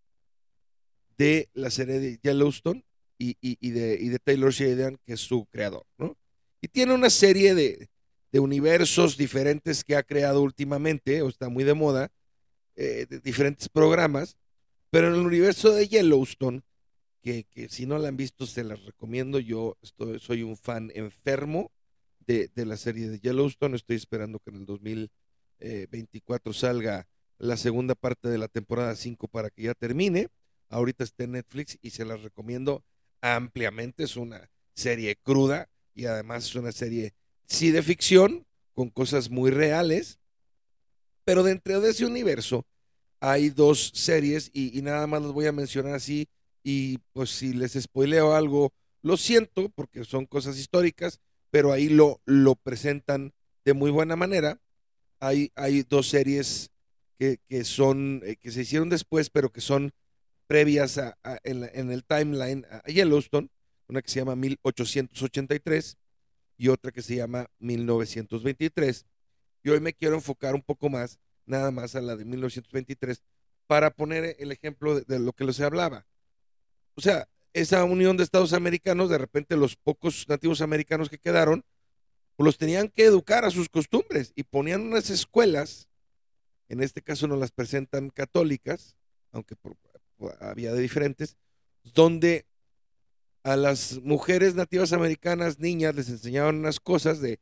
de 1.17 1.49
la 1.55 1.71
serie 1.71 2.01
de 2.01 2.19
Yellowstone 2.23 2.85
y, 3.19 3.71
de, 3.71 3.97
de, 3.97 4.19
Taylor 4.19 4.51
Sheridan, 4.51 4.99
que 5.07 5.13
es 5.13 5.21
su 5.21 5.47
creador, 5.47 5.87
¿no? 5.97 6.17
Y 6.63 6.69
tiene 6.69 6.95
una 6.95 7.11
serie 7.11 7.55
de, 7.57 7.89
universos 8.33 9.19
diferentes 9.19 9.85
que 9.85 9.97
ha 9.97 10.03
creado 10.05 10.41
últimamente, 10.41 11.21
o 11.21 11.29
está 11.29 11.51
muy 11.51 11.65
de 11.65 11.75
moda, 11.75 12.11
eh, 12.77 13.05
de 13.11 13.21
diferentes 13.21 13.69
programas, 13.69 14.39
pero 14.89 15.09
en 15.09 15.15
el 15.15 15.27
universo 15.27 15.73
de 15.73 15.89
Yellowstone, 15.89 16.63
que, 17.21 17.47
si 17.69 17.85
no 17.85 17.99
la 17.99 18.09
han 18.09 18.17
visto 18.17 18.47
se 18.47 18.65
las 18.65 18.83
recomiendo, 18.85 19.39
yo 19.39 19.77
estoy, 19.83 20.19
soy 20.21 20.43
un 20.43 20.57
fan 20.57 20.91
enfermo 20.95 21.73
de, 22.27 22.51
la 22.55 22.77
serie 22.77 23.09
de 23.09 23.19
Yellowstone. 23.19 23.77
Estoy 23.77 23.97
esperando 23.97 24.39
que 24.39 24.51
en 24.51 24.57
el 24.57 24.67
2024 24.67 26.53
salga 26.53 27.09
la 27.39 27.57
segunda 27.57 27.95
parte 27.95 28.29
de 28.29 28.39
la 28.39 28.49
temporada 28.49 28.95
5 28.95 29.29
para 29.29 29.51
que 29.51 29.63
ya 29.63 29.75
termine. 29.75 30.29
Ahorita 30.69 31.05
está 31.05 31.25
en 31.25 31.33
Netflix 31.33 31.77
y 31.83 31.91
se 31.91 32.05
las 32.05 32.23
recomiendo 32.23 32.85
ampliamente. 33.21 34.05
Es 34.05 34.17
una 34.17 34.49
serie 34.75 35.17
cruda 35.17 35.69
y 35.95 36.07
además 36.07 36.47
es 36.47 36.55
una 36.55 36.73
serie, 36.73 37.15
sí, 37.47 37.71
de 37.71 37.83
ficción, 37.83 38.47
con 38.75 38.91
cosas 38.91 39.31
muy 39.31 39.51
reales. 39.51 40.19
Pero 41.25 41.43
dentro 41.43 41.81
de 41.81 41.91
ese 41.91 42.05
universo 42.05 42.67
hay 43.21 43.51
dos 43.51 43.93
series 43.95 44.51
y, 44.53 44.83
nada 44.83 45.07
más 45.07 45.23
las 45.23 45.33
voy 45.33 45.47
a 45.47 45.53
mencionar 45.53 45.95
así. 45.95 46.29
Y 46.65 46.99
pues 47.13 47.31
si 47.31 47.53
les 47.53 47.73
spoileo 47.73 48.35
algo, 48.35 48.73
lo 49.03 49.17
siento 49.17 49.69
porque 49.69 50.05
son 50.05 50.27
cosas 50.27 50.59
históricas 50.59 51.21
pero 51.53 51.71
ahí 51.71 51.91
lo, 51.91 52.21
lo 52.25 52.57
presentan 52.57 53.35
de 53.65 53.75
muy 53.75 53.91
buena 53.91 54.17
manera. 54.17 54.59
Hay, 55.21 55.53
hay 55.55 55.83
dos 55.83 56.09
series 56.09 56.71
que, 57.19 57.39
son, 57.65 58.23
eh, 58.25 58.37
que 58.37 58.51
se 58.51 58.63
hicieron 58.63 58.89
después, 58.89 59.29
pero 59.29 59.53
que 59.53 59.61
son 59.61 59.93
previas 60.47 60.97
a, 60.97 61.17
en, 61.45 61.93
el 61.93 62.05
timeline 62.05 62.67
a 62.69 62.83
Yellowstone, 62.91 63.51
una 63.89 64.03
que 64.03 64.11
se 64.11 64.21
llama 64.21 64.37
1883 64.37 65.97
y 66.57 66.69
otra 66.69 66.93
que 66.93 67.03
se 67.03 67.17
llama 67.17 67.49
1923. 67.59 69.07
Y 69.65 69.71
hoy 69.71 69.81
me 69.81 69.93
quiero 69.93 70.15
enfocar 70.15 70.55
un 70.55 70.63
poco 70.63 70.89
más, 70.89 71.19
nada 71.47 71.71
más 71.71 71.95
a 71.95 72.01
la 72.01 72.17
de 72.17 72.25
1923, 72.25 73.23
para 73.67 73.91
poner 73.91 74.37
el 74.39 74.53
ejemplo 74.53 75.01
de, 75.01 75.19
lo 75.19 75.33
que 75.33 75.45
les 75.45 75.61
hablaba. 75.61 76.07
O 76.95 77.01
sea, 77.01 77.29
esa 77.53 77.85
unión 77.85 78.17
de 78.17 78.25
Estados 78.25 78.53
americanos, 78.53 79.11
de 79.11 79.19
repente 79.19 79.57
los 79.57 79.77
pocos 79.77 80.29
nativos 80.29 80.61
americanos 80.61 81.09
que 81.09 81.19
quedaron, 81.19 81.65
pues 82.37 82.45
los 82.45 82.59
tenían 82.59 82.89
que 82.89 83.05
educar 83.05 83.45
a 83.45 83.51
sus 83.51 83.69
costumbres 83.69 84.33
y 84.35 84.43
ponían 84.43 84.83
unas 84.83 85.11
escuelas, 85.11 85.89
en 86.69 86.83
este 86.83 87.03
caso 87.03 87.29
nos 87.29 87.39
las 87.39 87.53
presentan 87.53 88.11
católicas, 88.11 88.97
aunque 89.33 89.55
había 90.41 90.73
de 90.73 90.81
diferentes, 90.81 91.37
donde 91.83 92.47
a 93.45 93.57
las 93.57 94.01
mujeres 94.03 94.55
nativas 94.55 94.93
americanas, 94.93 95.59
niñas, 95.59 95.95
les 95.95 96.09
enseñaban 96.09 96.57
unas 96.57 96.81
cosas 96.81 97.21
de 97.21 97.41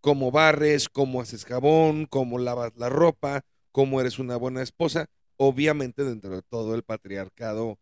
cómo 0.00 0.30
barres, 0.30 0.88
cómo 0.88 1.20
haces 1.20 1.44
jabón, 1.44 2.06
cómo 2.06 2.38
lavas 2.38 2.72
la 2.76 2.88
ropa, 2.88 3.42
cómo 3.72 4.00
eres 4.00 4.18
una 4.18 4.36
buena 4.36 4.62
esposa, 4.62 5.06
obviamente 5.36 6.04
dentro 6.04 6.30
de 6.30 6.42
todo 6.42 6.74
el 6.74 6.82
patriarcado 6.82 7.78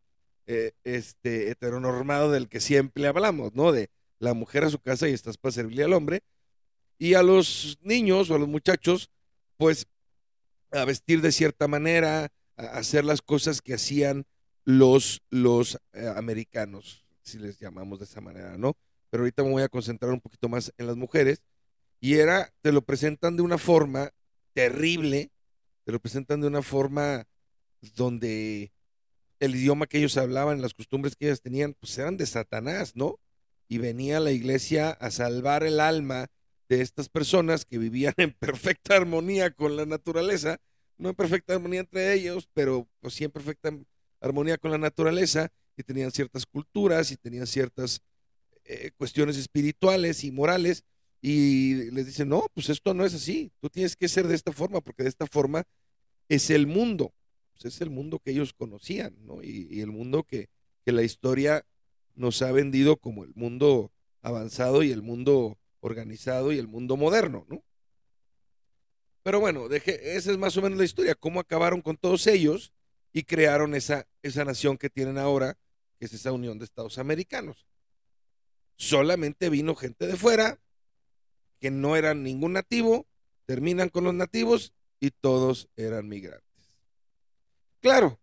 eh, 0.46 0.72
este, 0.84 1.50
heteronormado 1.50 2.30
del 2.30 2.48
que 2.48 2.60
siempre 2.60 3.06
hablamos, 3.06 3.54
¿no? 3.54 3.72
De 3.72 3.90
la 4.18 4.34
mujer 4.34 4.64
a 4.64 4.70
su 4.70 4.78
casa 4.78 5.08
y 5.08 5.12
estás 5.12 5.36
para 5.36 5.52
servirle 5.52 5.84
al 5.84 5.92
hombre. 5.92 6.22
Y 6.98 7.14
a 7.14 7.22
los 7.22 7.78
niños 7.82 8.30
o 8.30 8.34
a 8.34 8.38
los 8.38 8.48
muchachos, 8.48 9.10
pues, 9.56 9.86
a 10.72 10.84
vestir 10.84 11.20
de 11.20 11.32
cierta 11.32 11.68
manera, 11.68 12.32
a 12.56 12.62
hacer 12.62 13.04
las 13.04 13.22
cosas 13.22 13.60
que 13.62 13.74
hacían 13.74 14.26
los, 14.64 15.22
los 15.30 15.78
eh, 15.92 16.12
americanos, 16.16 17.04
si 17.28 17.38
les 17.38 17.58
llamamos 17.58 17.98
de 17.98 18.06
esa 18.06 18.20
manera, 18.20 18.56
¿no? 18.56 18.76
Pero 19.10 19.22
ahorita 19.22 19.42
me 19.42 19.50
voy 19.50 19.62
a 19.62 19.68
concentrar 19.68 20.12
un 20.12 20.20
poquito 20.20 20.48
más 20.48 20.72
en 20.76 20.86
las 20.86 20.96
mujeres. 20.96 21.42
Y 22.00 22.14
era, 22.14 22.52
te 22.62 22.72
lo 22.72 22.82
presentan 22.82 23.36
de 23.36 23.42
una 23.42 23.58
forma 23.58 24.12
terrible, 24.52 25.30
te 25.84 25.92
lo 25.92 26.00
presentan 26.00 26.40
de 26.40 26.46
una 26.46 26.62
forma 26.62 27.26
donde 27.96 28.72
el 29.40 29.54
idioma 29.54 29.86
que 29.86 29.98
ellos 29.98 30.16
hablaban, 30.16 30.62
las 30.62 30.74
costumbres 30.74 31.16
que 31.16 31.26
ellas 31.26 31.40
tenían, 31.40 31.74
pues 31.74 31.96
eran 31.98 32.16
de 32.16 32.26
Satanás, 32.26 32.96
¿no? 32.96 33.18
Y 33.68 33.78
venía 33.78 34.20
la 34.20 34.32
iglesia 34.32 34.90
a 34.90 35.10
salvar 35.10 35.62
el 35.62 35.80
alma 35.80 36.28
de 36.68 36.80
estas 36.82 37.08
personas 37.08 37.64
que 37.64 37.78
vivían 37.78 38.14
en 38.16 38.32
perfecta 38.32 38.96
armonía 38.96 39.50
con 39.50 39.76
la 39.76 39.86
naturaleza, 39.86 40.58
no 40.96 41.10
en 41.10 41.14
perfecta 41.14 41.54
armonía 41.54 41.80
entre 41.80 42.12
ellos, 42.14 42.48
pero 42.52 42.88
pues 43.00 43.14
sí 43.14 43.24
en 43.24 43.30
perfecta 43.30 43.70
armonía 44.20 44.58
con 44.58 44.70
la 44.70 44.78
naturaleza, 44.78 45.50
y 45.78 45.82
tenían 45.84 46.10
ciertas 46.10 46.46
culturas 46.46 47.10
y 47.10 47.16
tenían 47.16 47.46
ciertas 47.46 48.00
eh, 48.64 48.90
cuestiones 48.96 49.36
espirituales 49.36 50.24
y 50.24 50.30
morales, 50.30 50.84
y 51.20 51.90
les 51.90 52.06
dicen, 52.06 52.28
no, 52.28 52.46
pues 52.54 52.68
esto 52.68 52.94
no 52.94 53.04
es 53.04 53.14
así, 53.14 53.50
tú 53.60 53.68
tienes 53.68 53.96
que 53.96 54.08
ser 54.08 54.28
de 54.28 54.34
esta 54.34 54.52
forma, 54.52 54.80
porque 54.80 55.02
de 55.02 55.08
esta 55.08 55.26
forma 55.26 55.64
es 56.28 56.50
el 56.50 56.66
mundo. 56.66 57.12
Pues, 57.58 57.74
es 57.74 57.80
el 57.80 57.90
mundo 57.90 58.20
que 58.20 58.30
ellos 58.30 58.52
conocían, 58.52 59.16
¿no? 59.24 59.42
Y, 59.42 59.80
el 59.80 59.90
mundo 59.90 60.24
que, 60.24 60.48
la 60.84 61.02
historia 61.02 61.66
nos 62.14 62.40
ha 62.40 62.50
vendido 62.50 62.96
como 62.96 63.22
el 63.22 63.34
mundo 63.34 63.92
avanzado 64.22 64.82
y 64.82 64.90
el 64.90 65.02
mundo 65.02 65.58
organizado 65.80 66.50
y 66.50 66.58
el 66.58 66.66
mundo 66.66 66.96
moderno, 66.96 67.44
¿no? 67.46 67.62
Pero 69.22 69.38
bueno, 69.38 69.68
deje, 69.68 70.16
esa 70.16 70.30
es 70.30 70.38
más 70.38 70.56
o 70.56 70.62
menos 70.62 70.78
la 70.78 70.86
historia, 70.86 71.14
cómo 71.14 71.40
acabaron 71.40 71.82
con 71.82 71.98
todos 71.98 72.26
ellos 72.26 72.72
y 73.12 73.24
crearon 73.24 73.74
esa, 73.74 74.06
esa 74.22 74.46
nación 74.46 74.78
que 74.78 74.88
tienen 74.88 75.18
ahora, 75.18 75.58
que 75.98 76.06
es 76.06 76.12
esa 76.12 76.32
unión 76.32 76.58
de 76.58 76.64
Estados 76.64 76.98
americanos. 76.98 77.66
Solamente 78.76 79.50
vino 79.50 79.74
gente 79.74 80.06
de 80.06 80.16
fuera, 80.16 80.58
que 81.58 81.70
no 81.70 81.96
eran 81.96 82.22
ningún 82.22 82.52
nativo, 82.52 83.06
terminan 83.44 83.88
con 83.88 84.04
los 84.04 84.14
nativos 84.14 84.72
y 85.00 85.10
todos 85.10 85.68
eran 85.76 86.08
migrantes. 86.08 86.44
Claro, 87.80 88.20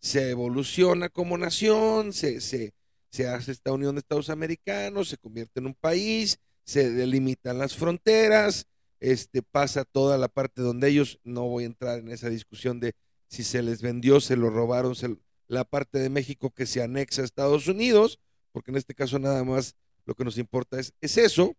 se 0.00 0.30
evoluciona 0.30 1.08
como 1.08 1.38
nación, 1.38 2.12
se, 2.12 2.40
se, 2.40 2.72
hace 3.28 3.52
esta 3.52 3.72
unión 3.72 3.94
de 3.94 4.00
Estados 4.00 4.30
americanos, 4.30 5.08
se 5.08 5.18
convierte 5.18 5.60
en 5.60 5.66
un 5.66 5.74
país, 5.74 6.40
se 6.64 6.90
delimitan 6.90 7.58
las 7.58 7.76
fronteras, 7.76 8.66
este, 8.98 9.42
pasa 9.42 9.84
toda 9.84 10.18
la 10.18 10.28
parte 10.28 10.62
donde 10.62 10.88
ellos, 10.88 11.20
no 11.22 11.48
voy 11.48 11.64
a 11.64 11.66
entrar 11.66 12.00
en 12.00 12.10
esa 12.10 12.28
discusión 12.28 12.80
de 12.80 12.94
si 13.28 13.44
se 13.44 13.62
les 13.62 13.80
vendió, 13.80 14.20
se 14.20 14.36
lo 14.36 14.50
robaron, 14.50 14.94
la 15.52 15.64
parte 15.64 15.98
de 15.98 16.08
México 16.08 16.50
que 16.50 16.64
se 16.64 16.82
anexa 16.82 17.20
a 17.20 17.24
Estados 17.26 17.68
Unidos, 17.68 18.18
porque 18.52 18.70
en 18.70 18.78
este 18.78 18.94
caso 18.94 19.18
nada 19.18 19.44
más 19.44 19.76
lo 20.06 20.14
que 20.14 20.24
nos 20.24 20.38
importa 20.38 20.80
es, 20.80 20.94
es 21.02 21.18
eso, 21.18 21.54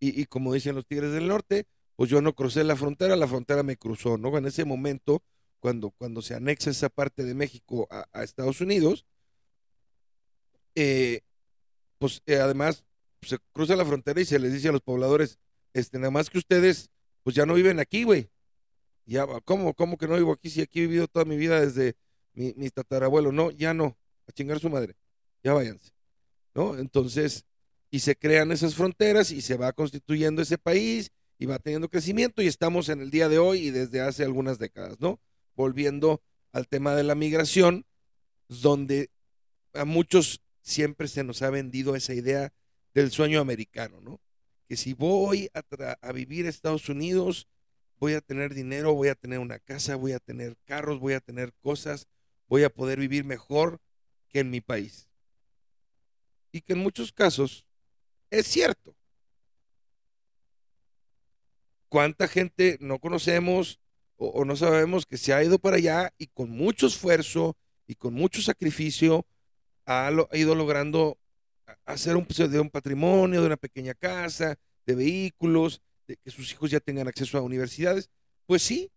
y, 0.00 0.24
como 0.26 0.52
dicen 0.52 0.74
los 0.74 0.86
Tigres 0.86 1.12
del 1.12 1.28
Norte, 1.28 1.66
pues 1.94 2.10
yo 2.10 2.22
no 2.22 2.34
crucé 2.34 2.64
la 2.64 2.74
frontera, 2.74 3.14
la 3.14 3.28
frontera 3.28 3.62
me 3.62 3.76
cruzó, 3.76 4.16
¿no? 4.16 4.36
En 4.36 4.46
ese 4.46 4.64
momento 4.64 5.22
cuando, 5.60 5.90
cuando 5.90 6.22
se 6.22 6.34
anexa 6.34 6.70
esa 6.70 6.88
parte 6.88 7.22
de 7.22 7.34
México 7.34 7.86
a, 7.90 8.24
Estados 8.24 8.60
Unidos, 8.62 9.06
eh, 10.74 11.20
pues 11.98 12.22
eh, 12.26 12.36
además 12.36 12.82
se 13.22 13.38
cruza 13.52 13.76
la 13.76 13.84
frontera 13.84 14.20
y 14.20 14.24
se 14.24 14.40
les 14.40 14.54
dice 14.54 14.70
a 14.70 14.72
los 14.72 14.80
pobladores, 14.80 15.38
este, 15.72 15.98
nada 15.98 16.10
más 16.10 16.30
que 16.30 16.38
ustedes, 16.38 16.90
pues 17.22 17.36
ya 17.36 17.46
no 17.46 17.54
viven 17.54 17.78
aquí, 17.78 18.02
güey. 18.02 18.28
Ya, 19.06 19.24
¿cómo, 19.44 19.74
¿Cómo 19.74 19.98
que 19.98 20.08
no 20.08 20.16
vivo 20.16 20.32
aquí? 20.32 20.50
Si 20.50 20.62
aquí 20.62 20.80
he 20.80 20.86
vivido 20.86 21.06
toda 21.06 21.24
mi 21.24 21.36
vida 21.36 21.60
desde 21.60 21.94
mi, 22.34 22.70
tatarabuelo, 22.70 23.32
no, 23.32 23.50
ya 23.50 23.74
no, 23.74 23.96
a 24.26 24.32
chingar 24.32 24.60
su 24.60 24.70
madre, 24.70 24.94
ya 25.42 25.52
váyanse, 25.52 25.92
¿no? 26.54 26.78
Entonces, 26.78 27.44
y 27.90 28.00
se 28.00 28.16
crean 28.16 28.52
esas 28.52 28.74
fronteras 28.74 29.30
y 29.30 29.40
se 29.40 29.56
va 29.56 29.72
constituyendo 29.72 30.42
ese 30.42 30.58
país 30.58 31.10
y 31.38 31.46
va 31.46 31.58
teniendo 31.58 31.88
crecimiento 31.88 32.42
y 32.42 32.46
estamos 32.46 32.88
en 32.88 33.00
el 33.00 33.10
día 33.10 33.28
de 33.28 33.38
hoy 33.38 33.68
y 33.68 33.70
desde 33.70 34.00
hace 34.00 34.24
algunas 34.24 34.58
décadas, 34.58 35.00
¿no? 35.00 35.20
Volviendo 35.56 36.22
al 36.52 36.68
tema 36.68 36.94
de 36.94 37.02
la 37.02 37.14
migración, 37.14 37.86
donde 38.48 39.10
a 39.74 39.84
muchos 39.84 40.42
siempre 40.62 41.08
se 41.08 41.24
nos 41.24 41.42
ha 41.42 41.50
vendido 41.50 41.96
esa 41.96 42.14
idea 42.14 42.52
del 42.94 43.10
sueño 43.10 43.40
americano, 43.40 44.00
¿no? 44.00 44.20
Que 44.68 44.76
si 44.76 44.92
voy 44.92 45.50
a, 45.54 45.62
a 46.00 46.12
vivir 46.12 46.46
a 46.46 46.48
Estados 46.48 46.88
Unidos, 46.88 47.48
voy 47.98 48.14
a 48.14 48.20
tener 48.20 48.54
dinero, 48.54 48.94
voy 48.94 49.08
a 49.08 49.14
tener 49.14 49.38
una 49.38 49.58
casa, 49.58 49.96
voy 49.96 50.12
a 50.12 50.20
tener 50.20 50.56
carros, 50.64 51.00
voy 51.00 51.14
a 51.14 51.20
tener 51.20 51.52
cosas, 51.60 52.06
voy 52.50 52.64
a 52.64 52.68
poder 52.68 52.98
vivir 52.98 53.24
mejor 53.24 53.80
que 54.28 54.40
en 54.40 54.50
mi 54.50 54.60
país. 54.60 55.08
Y 56.52 56.60
que 56.60 56.72
en 56.72 56.80
muchos 56.80 57.12
casos 57.12 57.64
es 58.28 58.46
cierto. 58.46 58.94
¿Cuánta 61.88 62.26
gente 62.28 62.76
no 62.80 62.98
conocemos 62.98 63.78
o, 64.16 64.44
no 64.44 64.54
sabemos 64.56 65.06
que 65.06 65.16
se 65.16 65.32
ha 65.32 65.42
ido 65.42 65.58
para 65.58 65.76
allá 65.76 66.12
y 66.18 66.26
con 66.26 66.50
mucho 66.50 66.88
esfuerzo 66.88 67.56
y 67.86 67.94
con 67.94 68.14
mucho 68.14 68.42
sacrificio 68.42 69.24
ha, 69.86 70.08
ha 70.08 70.36
ido 70.36 70.54
logrando 70.54 71.18
hacer 71.86 72.16
un, 72.16 72.26
de 72.26 72.60
un 72.60 72.68
patrimonio, 72.68 73.40
de 73.40 73.46
una 73.46 73.56
pequeña 73.56 73.94
casa, 73.94 74.58
de 74.86 74.94
vehículos, 74.94 75.80
de 76.06 76.16
que 76.16 76.30
sus 76.30 76.52
hijos 76.52 76.70
ya 76.70 76.80
tengan 76.80 77.08
acceso 77.08 77.38
a 77.38 77.42
universidades? 77.42 78.10
Pues 78.46 78.62
sí, 78.62 78.90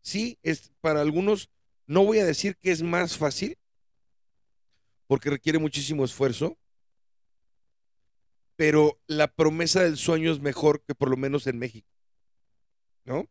sí, 0.00 0.38
es 0.42 0.72
para 0.80 1.02
algunos, 1.02 1.50
no 1.86 2.04
voy 2.04 2.18
a 2.18 2.24
decir 2.24 2.56
que 2.56 2.70
es 2.70 2.82
más 2.82 3.16
fácil, 3.16 3.56
porque 5.06 5.30
requiere 5.30 5.58
muchísimo 5.58 6.04
esfuerzo, 6.04 6.58
pero 8.56 8.98
la 9.06 9.28
promesa 9.28 9.82
del 9.82 9.96
sueño 9.96 10.32
es 10.32 10.40
mejor 10.40 10.82
que 10.82 10.94
por 10.94 11.10
lo 11.10 11.16
menos 11.16 11.46
en 11.46 11.58
México, 11.58 11.88
¿no? 13.04 13.28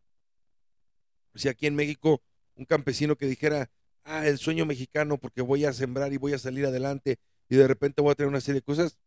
Si 1.34 1.50
aquí 1.50 1.68
en 1.68 1.76
México 1.76 2.22
un 2.56 2.66
campesino 2.66 3.18
que 3.18 3.26
dijera, 3.26 3.70
ah, 4.04 4.26
el 4.26 4.38
sueño 4.38 4.66
mexicano 4.66 5.18
porque 5.18 5.42
voy 5.42 5.66
a 5.66 5.74
sembrar 5.74 6.14
y 6.14 6.18
voy 6.18 6.34
a 6.34 6.40
salir 6.40 6.66
adelante 6.66 7.18
y 7.50 7.58
de 7.58 7.68
repente 7.68 8.02
voy 8.02 8.12
a 8.12 8.16
tener 8.16 8.30
una 8.30 8.40
serie 8.40 8.62
de 8.62 8.66
cosas, 8.66 8.98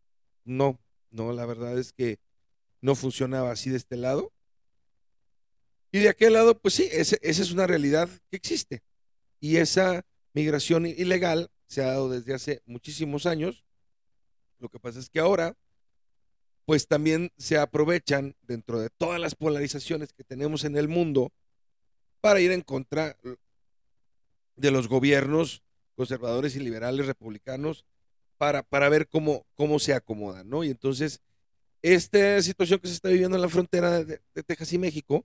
no, 0.44 0.78
no, 1.10 1.32
la 1.32 1.46
verdad 1.46 1.78
es 1.78 1.92
que 1.92 2.18
no 2.80 2.94
funcionaba 2.94 3.50
así 3.50 3.70
de 3.70 3.76
este 3.76 3.96
lado. 3.96 4.32
Y 5.90 6.00
de 6.00 6.10
aquel 6.10 6.34
lado, 6.34 6.58
pues 6.58 6.74
sí, 6.74 6.88
esa 6.92 7.16
es 7.22 7.50
una 7.50 7.66
realidad 7.66 8.10
que 8.30 8.36
existe. 8.36 8.82
Y 9.40 9.56
esa 9.56 10.04
migración 10.32 10.86
ilegal 10.86 11.50
se 11.66 11.82
ha 11.82 11.88
dado 11.88 12.08
desde 12.08 12.34
hace 12.34 12.62
muchísimos 12.66 13.26
años. 13.26 13.64
Lo 14.58 14.68
que 14.68 14.80
pasa 14.80 14.98
es 14.98 15.08
que 15.10 15.20
ahora, 15.20 15.56
pues 16.64 16.88
también 16.88 17.30
se 17.36 17.58
aprovechan 17.58 18.34
dentro 18.42 18.80
de 18.80 18.90
todas 18.90 19.20
las 19.20 19.34
polarizaciones 19.34 20.12
que 20.12 20.24
tenemos 20.24 20.64
en 20.64 20.76
el 20.76 20.88
mundo 20.88 21.32
para 22.20 22.40
ir 22.40 22.52
en 22.52 22.62
contra 22.62 23.16
de 24.56 24.70
los 24.70 24.88
gobiernos 24.88 25.62
conservadores 25.94 26.56
y 26.56 26.60
liberales 26.60 27.06
republicanos 27.06 27.84
para, 28.38 28.62
para 28.62 28.88
ver 28.88 29.08
cómo, 29.08 29.46
cómo 29.54 29.78
se 29.78 29.94
acomodan, 29.94 30.48
¿no? 30.48 30.64
Y 30.64 30.70
entonces, 30.70 31.20
esta 31.82 32.40
situación 32.42 32.78
que 32.78 32.88
se 32.88 32.94
está 32.94 33.08
viviendo 33.08 33.36
en 33.36 33.42
la 33.42 33.48
frontera 33.48 34.04
de, 34.04 34.20
de 34.34 34.42
Texas 34.42 34.72
y 34.72 34.78
México, 34.78 35.24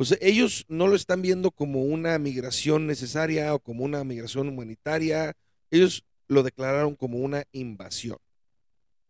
pues 0.00 0.16
ellos 0.22 0.64
no 0.66 0.88
lo 0.88 0.96
están 0.96 1.20
viendo 1.20 1.50
como 1.50 1.82
una 1.82 2.18
migración 2.18 2.86
necesaria 2.86 3.54
o 3.54 3.58
como 3.58 3.84
una 3.84 4.02
migración 4.02 4.48
humanitaria, 4.48 5.36
ellos 5.70 6.06
lo 6.26 6.42
declararon 6.42 6.96
como 6.96 7.18
una 7.18 7.44
invasión. 7.52 8.16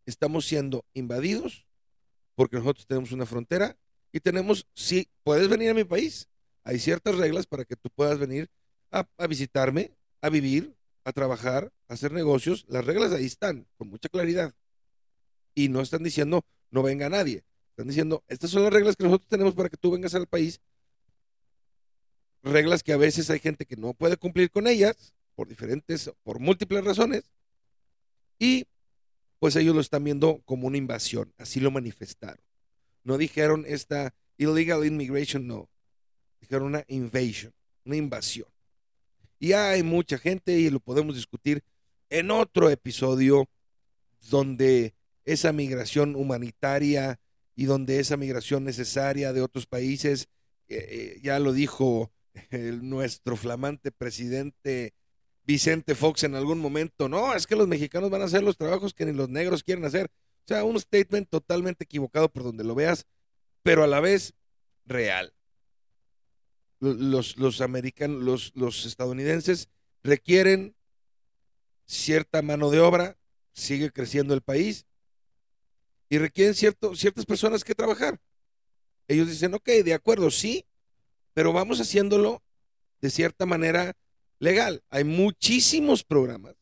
Estamos 0.04 0.46
siendo 0.46 0.84
invadidos 0.92 1.64
porque 2.34 2.56
nosotros 2.56 2.88
tenemos 2.88 3.12
una 3.12 3.24
frontera 3.24 3.76
y 4.10 4.18
tenemos, 4.18 4.66
sí, 4.74 5.08
puedes 5.22 5.48
venir 5.48 5.70
a 5.70 5.74
mi 5.74 5.84
país. 5.84 6.28
Hay 6.64 6.80
ciertas 6.80 7.14
reglas 7.14 7.46
para 7.46 7.64
que 7.64 7.76
tú 7.76 7.88
puedas 7.90 8.18
venir 8.18 8.50
a, 8.90 9.06
a 9.16 9.28
visitarme, 9.28 9.92
a 10.20 10.28
vivir, 10.28 10.74
a 11.04 11.12
trabajar, 11.12 11.72
a 11.86 11.94
hacer 11.94 12.10
negocios. 12.10 12.64
Las 12.68 12.84
reglas 12.84 13.12
ahí 13.12 13.26
están, 13.26 13.64
con 13.76 13.90
mucha 13.90 14.08
claridad. 14.08 14.56
Y 15.54 15.68
no 15.68 15.82
están 15.82 16.02
diciendo, 16.02 16.44
no 16.72 16.82
venga 16.82 17.08
nadie. 17.08 17.44
Están 17.68 17.86
diciendo, 17.86 18.24
estas 18.26 18.50
son 18.50 18.64
las 18.64 18.72
reglas 18.72 18.96
que 18.96 19.04
nosotros 19.04 19.28
tenemos 19.28 19.54
para 19.54 19.68
que 19.68 19.76
tú 19.76 19.92
vengas 19.92 20.16
al 20.16 20.26
país. 20.26 20.60
Reglas 22.42 22.82
que 22.82 22.92
a 22.92 22.96
veces 22.96 23.30
hay 23.30 23.38
gente 23.38 23.66
que 23.66 23.76
no 23.76 23.92
puede 23.94 24.16
cumplir 24.16 24.50
con 24.50 24.66
ellas 24.66 25.12
por 25.34 25.48
diferentes, 25.48 26.10
por 26.22 26.38
múltiples 26.40 26.84
razones. 26.84 27.24
Y 28.38 28.66
pues 29.38 29.56
ellos 29.56 29.74
lo 29.74 29.80
están 29.80 30.04
viendo 30.04 30.40
como 30.44 30.66
una 30.66 30.76
invasión. 30.76 31.32
Así 31.38 31.60
lo 31.60 31.70
manifestaron. 31.70 32.42
No 33.04 33.18
dijeron 33.18 33.64
esta 33.66 34.14
illegal 34.36 34.84
immigration, 34.84 35.46
no. 35.46 35.68
Dijeron 36.40 36.64
una 36.64 36.84
invasion, 36.88 37.52
una 37.84 37.96
invasión. 37.96 38.48
Y 39.38 39.52
hay 39.52 39.82
mucha 39.82 40.18
gente 40.18 40.52
y 40.52 40.70
lo 40.70 40.80
podemos 40.80 41.14
discutir 41.14 41.62
en 42.10 42.30
otro 42.30 42.68
episodio 42.68 43.48
donde 44.30 44.94
esa 45.24 45.52
migración 45.52 46.16
humanitaria 46.16 47.18
y 47.56 47.64
donde 47.64 48.00
esa 48.00 48.16
migración 48.16 48.64
necesaria 48.64 49.32
de 49.32 49.40
otros 49.40 49.66
países, 49.66 50.28
eh, 50.68 51.18
ya 51.22 51.38
lo 51.38 51.52
dijo 51.52 52.10
el, 52.50 52.88
nuestro 52.88 53.36
flamante 53.36 53.92
presidente 53.92 54.94
Vicente 55.44 55.94
Fox 55.94 56.24
en 56.24 56.34
algún 56.34 56.60
momento, 56.60 57.08
no, 57.08 57.34
es 57.34 57.46
que 57.46 57.56
los 57.56 57.66
mexicanos 57.66 58.10
van 58.10 58.22
a 58.22 58.26
hacer 58.26 58.42
los 58.42 58.56
trabajos 58.56 58.94
que 58.94 59.06
ni 59.06 59.12
los 59.12 59.28
negros 59.28 59.62
quieren 59.64 59.84
hacer. 59.84 60.10
O 60.44 60.48
sea, 60.48 60.64
un 60.64 60.78
statement 60.78 61.28
totalmente 61.28 61.84
equivocado 61.84 62.28
por 62.30 62.44
donde 62.44 62.64
lo 62.64 62.74
veas, 62.74 63.06
pero 63.62 63.82
a 63.82 63.86
la 63.86 64.00
vez 64.00 64.34
real 64.86 65.34
los, 66.80 67.36
los 67.36 67.60
americanos, 67.60 68.22
los, 68.22 68.52
los 68.54 68.86
estadounidenses 68.86 69.68
requieren 70.02 70.74
cierta 71.86 72.42
mano 72.42 72.70
de 72.70 72.80
obra, 72.80 73.18
sigue 73.52 73.90
creciendo 73.90 74.34
el 74.34 74.40
país 74.40 74.86
y 76.08 76.18
requieren 76.18 76.54
cierto, 76.54 76.96
ciertas 76.96 77.26
personas 77.26 77.64
que 77.64 77.74
trabajar. 77.74 78.20
Ellos 79.08 79.28
dicen, 79.28 79.54
ok, 79.54 79.68
de 79.84 79.94
acuerdo, 79.94 80.30
sí, 80.30 80.66
pero 81.34 81.52
vamos 81.52 81.80
haciéndolo 81.80 82.42
de 83.00 83.10
cierta 83.10 83.46
manera 83.46 83.96
legal. 84.38 84.82
Hay 84.90 85.04
muchísimos 85.04 86.04
programas. 86.04 86.54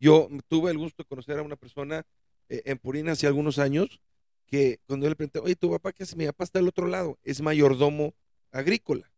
Yo 0.00 0.28
tuve 0.48 0.70
el 0.70 0.78
gusto 0.78 1.02
de 1.02 1.08
conocer 1.08 1.38
a 1.38 1.42
una 1.42 1.56
persona 1.56 2.04
eh, 2.48 2.62
en 2.66 2.78
Purina 2.78 3.12
hace 3.12 3.26
algunos 3.26 3.58
años 3.58 4.00
que 4.46 4.80
cuando 4.86 5.04
yo 5.04 5.10
le 5.10 5.16
pregunté, 5.16 5.38
oye, 5.38 5.56
tu 5.56 5.70
papá, 5.70 5.92
¿qué 5.92 6.02
hace? 6.02 6.16
Mi 6.16 6.26
papá 6.26 6.44
está 6.44 6.58
del 6.58 6.68
otro 6.68 6.86
lado, 6.86 7.18
es 7.22 7.40
mayordomo 7.40 8.14
agrícola. 8.52 9.10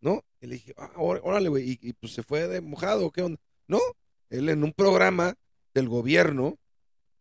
¿no? 0.00 0.24
Y 0.40 0.46
le 0.46 0.54
dije, 0.54 0.74
ah, 0.76 0.92
órale, 0.96 1.48
güey, 1.48 1.70
y, 1.70 1.78
y, 1.88 1.92
pues 1.94 2.12
se 2.12 2.22
fue 2.22 2.46
de 2.46 2.60
mojado, 2.60 3.10
¿qué 3.10 3.22
onda? 3.22 3.40
No, 3.66 3.80
él 4.30 4.48
en 4.48 4.62
un 4.62 4.72
programa 4.72 5.34
del 5.74 5.88
gobierno, 5.88 6.58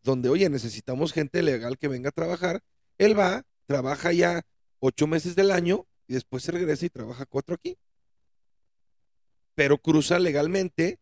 donde, 0.04 0.30
oye, 0.30 0.50
necesitamos 0.50 1.14
gente 1.14 1.42
legal 1.42 1.78
que 1.78 1.88
venga 1.88 2.10
a 2.10 2.12
trabajar, 2.12 2.62
él 2.98 3.18
va, 3.18 3.44
trabaja 3.66 4.14
ya 4.14 4.46
ocho 4.80 5.08
meses 5.08 5.36
del 5.36 5.52
año 5.52 5.88
y 6.08 6.14
después 6.14 6.44
se 6.44 6.52
regresa 6.52 6.86
y 6.86 6.90
trabaja 6.90 7.26
cuatro 7.26 7.56
aquí. 7.56 7.78
Pero 9.56 9.78
cruza 9.78 10.20
legalmente 10.20 11.00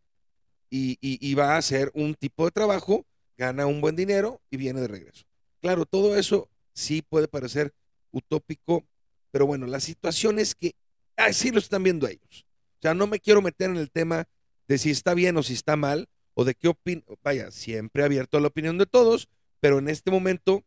y, 0.69 1.35
va 1.35 1.53
a 1.53 1.57
hacer 1.57 1.91
un 1.93 2.15
tipo 2.15 2.45
de 2.45 2.51
trabajo, 2.51 3.05
gana 3.37 3.67
un 3.67 3.81
buen 3.81 3.95
dinero 3.95 4.41
y 4.49 4.57
viene 4.57 4.81
de 4.81 4.87
regreso. 4.87 5.25
Claro, 5.61 5.85
todo 5.85 6.15
eso 6.17 6.49
sí 6.73 7.01
puede 7.01 7.27
parecer 7.27 7.73
utópico, 8.11 8.83
pero 9.31 9.45
bueno, 9.45 9.67
la 9.67 9.79
situación 9.79 10.39
es 10.39 10.55
que 10.55 10.75
así 11.15 11.51
lo 11.51 11.59
están 11.59 11.83
viendo 11.83 12.07
ellos. 12.07 12.45
O 12.79 12.81
sea, 12.81 12.93
no 12.93 13.07
me 13.07 13.19
quiero 13.19 13.41
meter 13.41 13.69
en 13.69 13.77
el 13.77 13.91
tema 13.91 14.27
de 14.67 14.77
si 14.77 14.89
está 14.89 15.13
bien 15.13 15.37
o 15.37 15.43
si 15.43 15.53
está 15.53 15.75
mal, 15.75 16.09
o 16.33 16.43
de 16.43 16.55
qué 16.55 16.67
opinión, 16.67 17.05
vaya, 17.23 17.51
siempre 17.51 18.03
abierto 18.03 18.37
a 18.37 18.41
la 18.41 18.47
opinión 18.47 18.77
de 18.77 18.87
todos, 18.87 19.29
pero 19.59 19.77
en 19.77 19.87
este 19.87 20.09
momento 20.09 20.63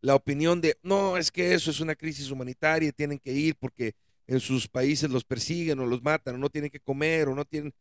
la 0.00 0.14
opinión 0.14 0.60
de, 0.60 0.78
no, 0.82 1.16
es 1.16 1.30
que 1.30 1.54
eso 1.54 1.70
es 1.70 1.80
una 1.80 1.94
crisis 1.94 2.30
humanitaria 2.30 2.92
tienen 2.92 3.18
que 3.18 3.32
ir 3.32 3.56
porque 3.56 3.94
en 4.26 4.40
sus 4.40 4.68
países 4.68 5.10
los 5.10 5.24
persiguen 5.24 5.80
o 5.80 5.86
los 5.86 6.02
matan 6.02 6.36
o 6.36 6.38
no 6.38 6.50
tienen 6.50 6.70
que 6.70 6.80
comer 6.80 7.28
o 7.28 7.34
no 7.34 7.44
tienen... 7.44 7.74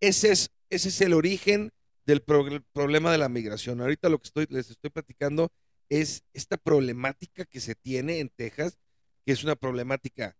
Ese 0.00 0.30
es, 0.30 0.50
ese 0.70 0.88
es 0.88 1.00
el 1.00 1.12
origen 1.12 1.72
del 2.06 2.22
pro 2.22 2.46
problema 2.72 3.12
de 3.12 3.18
la 3.18 3.28
migración. 3.28 3.80
Ahorita 3.80 4.08
lo 4.08 4.18
que 4.18 4.28
estoy, 4.28 4.46
les 4.48 4.70
estoy 4.70 4.90
platicando 4.90 5.52
es 5.88 6.22
esta 6.32 6.56
problemática 6.56 7.44
que 7.44 7.60
se 7.60 7.74
tiene 7.74 8.20
en 8.20 8.28
Texas, 8.28 8.78
que 9.26 9.32
es 9.32 9.44
una 9.44 9.56
problemática 9.56 10.36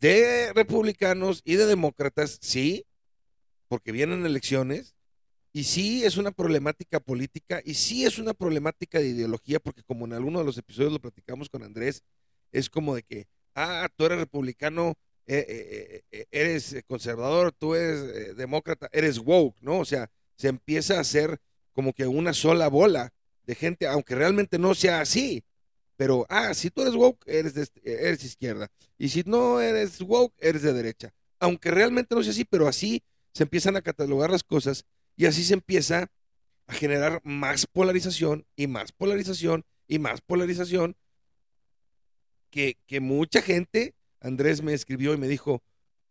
de 0.00 0.52
republicanos 0.52 1.42
y 1.44 1.56
de 1.56 1.66
demócratas, 1.66 2.38
sí, 2.40 2.86
porque 3.68 3.90
vienen 3.90 4.24
elecciones, 4.24 4.94
y 5.58 5.64
sí 5.64 6.04
es 6.04 6.16
una 6.16 6.30
problemática 6.30 7.00
política, 7.00 7.60
y 7.64 7.74
sí 7.74 8.06
es 8.06 8.20
una 8.20 8.32
problemática 8.32 9.00
de 9.00 9.08
ideología, 9.08 9.58
porque 9.58 9.82
como 9.82 10.06
en 10.06 10.12
alguno 10.12 10.38
de 10.38 10.44
los 10.44 10.56
episodios 10.56 10.92
lo 10.92 11.00
platicamos 11.00 11.48
con 11.48 11.64
Andrés, 11.64 12.04
es 12.52 12.70
como 12.70 12.94
de 12.94 13.02
que, 13.02 13.26
ah, 13.56 13.88
tú 13.96 14.04
eres 14.04 14.18
republicano 14.18 14.94
eh, 15.26 16.04
eh, 16.12 16.26
eres 16.30 16.76
conservador, 16.86 17.50
tú 17.50 17.74
eres 17.74 18.36
demócrata, 18.36 18.88
eres 18.92 19.18
woke, 19.18 19.60
¿no? 19.60 19.80
O 19.80 19.84
sea, 19.84 20.08
se 20.36 20.46
empieza 20.46 20.98
a 20.98 21.00
hacer 21.00 21.40
como 21.72 21.92
que 21.92 22.06
una 22.06 22.34
sola 22.34 22.68
bola 22.68 23.12
de 23.44 23.56
gente, 23.56 23.88
aunque 23.88 24.14
realmente 24.14 24.60
no 24.60 24.76
sea 24.76 25.00
así. 25.00 25.42
Pero, 25.96 26.24
ah, 26.28 26.54
si 26.54 26.70
tú 26.70 26.82
eres 26.82 26.94
woke, 26.94 27.24
eres, 27.26 27.54
de, 27.54 27.68
eres 27.82 28.22
izquierda. 28.22 28.70
Y 28.96 29.08
si 29.08 29.24
no 29.26 29.60
eres 29.60 30.00
woke, 30.02 30.36
eres 30.38 30.62
de 30.62 30.72
derecha. 30.72 31.12
Aunque 31.40 31.72
realmente 31.72 32.14
no 32.14 32.22
sea 32.22 32.30
así, 32.30 32.44
pero 32.44 32.68
así 32.68 33.02
se 33.32 33.42
empiezan 33.42 33.74
a 33.74 33.82
catalogar 33.82 34.30
las 34.30 34.44
cosas 34.44 34.84
y 35.18 35.26
así 35.26 35.42
se 35.42 35.54
empieza 35.54 36.12
a 36.68 36.72
generar 36.72 37.20
más 37.24 37.66
polarización 37.66 38.46
y 38.54 38.68
más 38.68 38.92
polarización 38.92 39.64
y 39.88 39.98
más 39.98 40.20
polarización 40.20 40.96
que, 42.50 42.78
que 42.86 43.00
mucha 43.00 43.42
gente, 43.42 43.96
Andrés 44.20 44.62
me 44.62 44.72
escribió 44.74 45.12
y 45.12 45.18
me 45.18 45.26
dijo, 45.26 45.60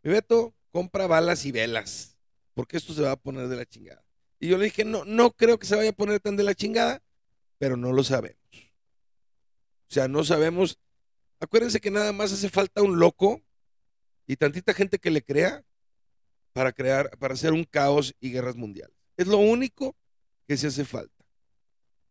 mi 0.02 0.12
Beto, 0.12 0.54
compra 0.70 1.06
balas 1.06 1.46
y 1.46 1.52
velas, 1.52 2.18
porque 2.52 2.76
esto 2.76 2.92
se 2.92 3.00
va 3.00 3.12
a 3.12 3.16
poner 3.16 3.48
de 3.48 3.56
la 3.56 3.64
chingada. 3.64 4.04
Y 4.38 4.48
yo 4.48 4.58
le 4.58 4.66
dije, 4.66 4.84
no, 4.84 5.06
no 5.06 5.32
creo 5.32 5.58
que 5.58 5.66
se 5.66 5.74
vaya 5.74 5.90
a 5.90 5.94
poner 5.94 6.20
tan 6.20 6.36
de 6.36 6.44
la 6.44 6.54
chingada, 6.54 7.02
pero 7.56 7.78
no 7.78 7.92
lo 7.92 8.04
sabemos. 8.04 8.36
O 8.52 9.94
sea, 9.94 10.06
no 10.06 10.22
sabemos. 10.22 10.78
Acuérdense 11.40 11.80
que 11.80 11.90
nada 11.90 12.12
más 12.12 12.30
hace 12.32 12.50
falta 12.50 12.82
un 12.82 12.98
loco 12.98 13.40
y 14.26 14.36
tantita 14.36 14.74
gente 14.74 14.98
que 14.98 15.10
le 15.10 15.22
crea 15.24 15.64
para 16.52 16.72
crear, 16.72 17.16
para 17.18 17.34
hacer 17.34 17.52
un 17.52 17.64
caos 17.64 18.14
y 18.20 18.32
guerras 18.32 18.56
mundiales. 18.56 18.97
Es 19.18 19.26
lo 19.26 19.38
único 19.38 19.94
que 20.46 20.56
se 20.56 20.68
hace 20.68 20.84
falta. 20.84 21.12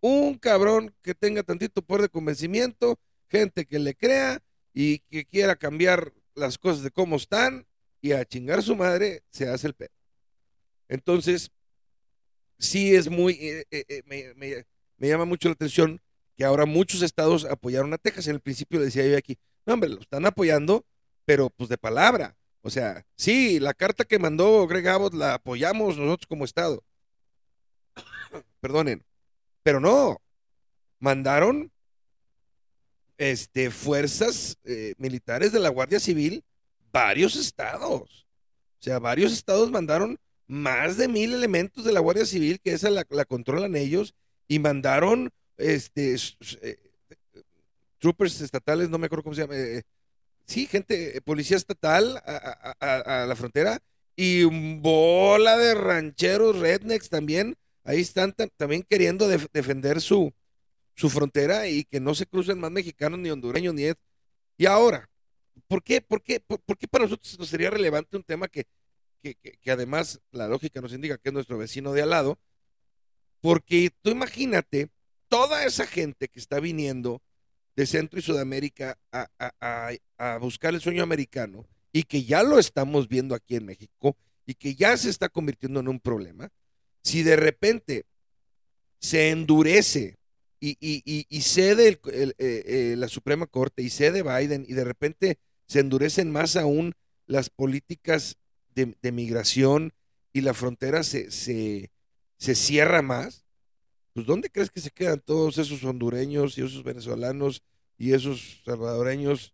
Un 0.02 0.38
cabrón 0.38 0.94
que 1.02 1.16
tenga 1.16 1.42
tantito 1.42 1.82
poder 1.82 2.04
de 2.04 2.10
convencimiento, 2.10 3.00
gente 3.30 3.66
que 3.66 3.80
le 3.80 3.96
crea 3.96 4.44
y 4.74 5.00
que 5.00 5.26
quiera 5.26 5.56
cambiar 5.56 6.14
las 6.36 6.58
cosas 6.60 6.84
de 6.84 6.92
cómo 6.92 7.16
están 7.16 7.66
y 8.02 8.12
a 8.12 8.26
chingar 8.26 8.62
su 8.62 8.76
madre 8.76 9.24
se 9.32 9.48
hace 9.50 9.68
el 9.68 9.74
pedo. 9.74 9.90
Entonces, 10.90 11.50
sí 12.60 12.94
es 12.94 13.10
muy, 13.10 13.34
eh, 13.34 13.66
eh, 13.72 13.86
eh, 13.88 14.64
me, 14.98 15.08
llama 15.08 15.26
mucho 15.26 15.48
la 15.48 15.54
atención 15.54 16.02
que 16.36 16.44
ahora 16.46 16.66
muchos 16.66 17.02
estados 17.02 17.46
apoyaron 17.46 17.94
a 17.94 17.98
Texas. 17.98 18.28
En 18.28 18.36
el 18.36 18.42
principio 18.42 18.82
decía 18.82 19.08
yo 19.08 19.18
aquí, 19.18 19.38
no 19.66 19.74
hombre, 19.74 19.90
lo 19.90 20.02
están 20.02 20.26
apoyando, 20.26 20.86
pero 21.26 21.50
pues 21.50 21.70
de 21.70 21.78
palabra. 21.78 22.38
O 22.62 22.70
sea, 22.70 23.06
sí, 23.16 23.60
la 23.60 23.74
carta 23.74 24.04
que 24.04 24.20
mandó 24.20 24.68
Greg 24.68 24.88
Abbott 24.90 25.14
la 25.14 25.36
apoyamos 25.36 25.98
nosotros 25.98 26.28
como 26.28 26.46
estado. 26.46 26.84
Perdonen, 28.60 29.04
pero 29.64 29.80
no, 29.80 30.22
mandaron 31.00 31.72
este, 33.18 33.72
fuerzas 33.72 34.58
militares 34.98 35.52
de 35.52 35.60
la 35.60 35.70
Guardia 35.70 36.00
Civil 36.00 36.44
varios 36.92 37.36
estados. 37.36 38.28
O 38.80 38.84
sea, 38.84 39.00
varios 39.00 39.34
estados 39.34 39.72
mandaron 39.72 40.20
más 40.48 40.98
de 40.98 41.08
mil 41.08 41.34
elementos 41.34 41.84
de 41.84 41.92
la 41.92 42.00
Guardia 42.00 42.26
Civil, 42.26 42.60
que 42.60 42.74
esa 42.74 42.90
la, 42.90 43.04
controlan 43.26 43.76
ellos, 43.76 44.16
y 44.48 44.60
mandaron 44.60 45.32
este 45.58 46.16
eh, 46.62 46.78
troopers 48.00 48.42
estatales, 48.42 48.90
no 48.90 48.98
me 48.98 49.08
acuerdo 49.08 49.24
cómo 49.24 49.36
se 49.36 49.42
llama, 49.42 49.56
eh, 49.58 49.84
sí, 50.46 50.68
gente, 50.68 51.18
eh, 51.18 51.22
policía 51.22 51.58
estatal 51.58 52.22
a, 52.26 53.26
la 53.28 53.36
frontera, 53.36 53.80
y 54.16 54.44
bola 54.80 55.58
de 55.58 55.76
rancheros 55.76 56.58
rednecks 56.60 57.10
también, 57.10 57.56
ahí 57.88 58.02
están 58.02 58.36
también 58.56 58.84
queriendo 58.84 59.28
defender 59.28 60.02
su, 60.02 60.32
su 60.96 61.10
frontera 61.10 61.68
y 61.68 61.84
que 61.86 62.00
no 62.00 62.14
se 62.14 62.28
crucen 62.28 62.60
más 62.60 62.72
mexicanos 62.72 63.20
ni 63.20 63.30
hondureños 63.30 63.74
ni... 63.74 63.92
Y 64.58 64.66
ahora, 64.66 65.10
¿por 65.68 65.82
qué, 65.82 66.02
por, 66.02 66.22
qué, 66.22 66.40
por 66.40 66.78
qué 66.78 66.88
para 66.88 67.06
nosotros 67.06 67.40
nos 67.40 67.50
sería 67.50 67.70
relevante 67.70 68.18
un 68.18 68.24
tema 68.24 68.48
que 68.48 68.66
que, 69.34 69.72
además 69.72 70.22
la 70.32 70.48
lógica 70.48 70.82
nos 70.82 70.94
indica 70.94 71.18
que 71.18 71.30
es 71.30 71.34
nuestro 71.34 71.58
vecino 71.58 71.94
de 71.94 72.02
al 72.02 72.12
lado, 72.12 72.40
porque 73.42 73.92
tú 74.02 74.12
imagínate 74.12 74.90
toda 75.28 75.66
esa 75.66 75.86
gente 75.86 76.28
que 76.28 76.40
está 76.40 76.60
viniendo 76.60 77.22
de 77.76 77.86
Centro 77.86 78.20
y 78.20 78.24
Sudamérica 78.24 78.98
a, 79.12 80.38
buscar 80.40 80.74
el 80.74 80.82
sueño 80.82 81.04
americano 81.04 81.68
y 81.92 82.04
que 82.04 82.24
ya 82.24 82.44
lo 82.44 82.60
estamos 82.60 83.08
viendo 83.08 83.36
aquí 83.36 83.56
en 83.56 83.66
México 83.66 84.18
y 84.46 84.56
que 84.56 84.76
ya 84.76 84.96
se 84.98 85.10
está 85.10 85.30
convirtiendo 85.30 85.80
en 85.80 85.88
un 85.88 86.00
problema, 86.00 86.50
si 87.08 87.24
de 87.24 87.38
repente 87.38 88.06
se 89.00 89.30
endurece 89.30 90.18
y, 90.60 91.42
cede 91.42 92.02
eh, 92.12 92.34
eh, 92.38 92.96
la 92.98 93.08
Suprema 93.08 93.48
Corte 93.48 93.82
y 93.82 93.90
cede 93.90 94.24
Biden 94.24 94.66
y 94.68 94.74
de 94.74 94.84
repente 94.84 95.40
se 95.68 95.80
endurecen 95.80 96.30
más 96.32 96.58
aún 96.58 96.96
las 97.26 97.50
políticas 97.50 98.38
de, 98.76 99.12
migración 99.14 99.94
y 100.34 100.42
la 100.42 100.54
frontera 100.54 101.04
se, 101.04 101.32
se, 101.32 101.90
cierra 102.56 103.02
más, 103.02 103.46
pues 104.12 104.26
¿dónde 104.26 104.50
crees 104.50 104.70
que 104.70 104.82
se 104.82 104.92
quedan 104.92 105.22
todos 105.22 105.58
esos 105.60 105.86
hondureños 105.86 106.58
y 106.58 106.62
esos 106.66 106.84
venezolanos 106.84 107.64
y 107.98 108.12
esos 108.12 108.62
salvadoreños 108.66 109.54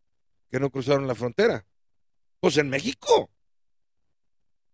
que 0.49 0.59
no 0.59 0.71
cruzaron 0.71 1.05
la 1.07 1.15
frontera? 1.15 1.67
Pues 2.39 2.57
en 2.57 2.69
México. 2.69 3.29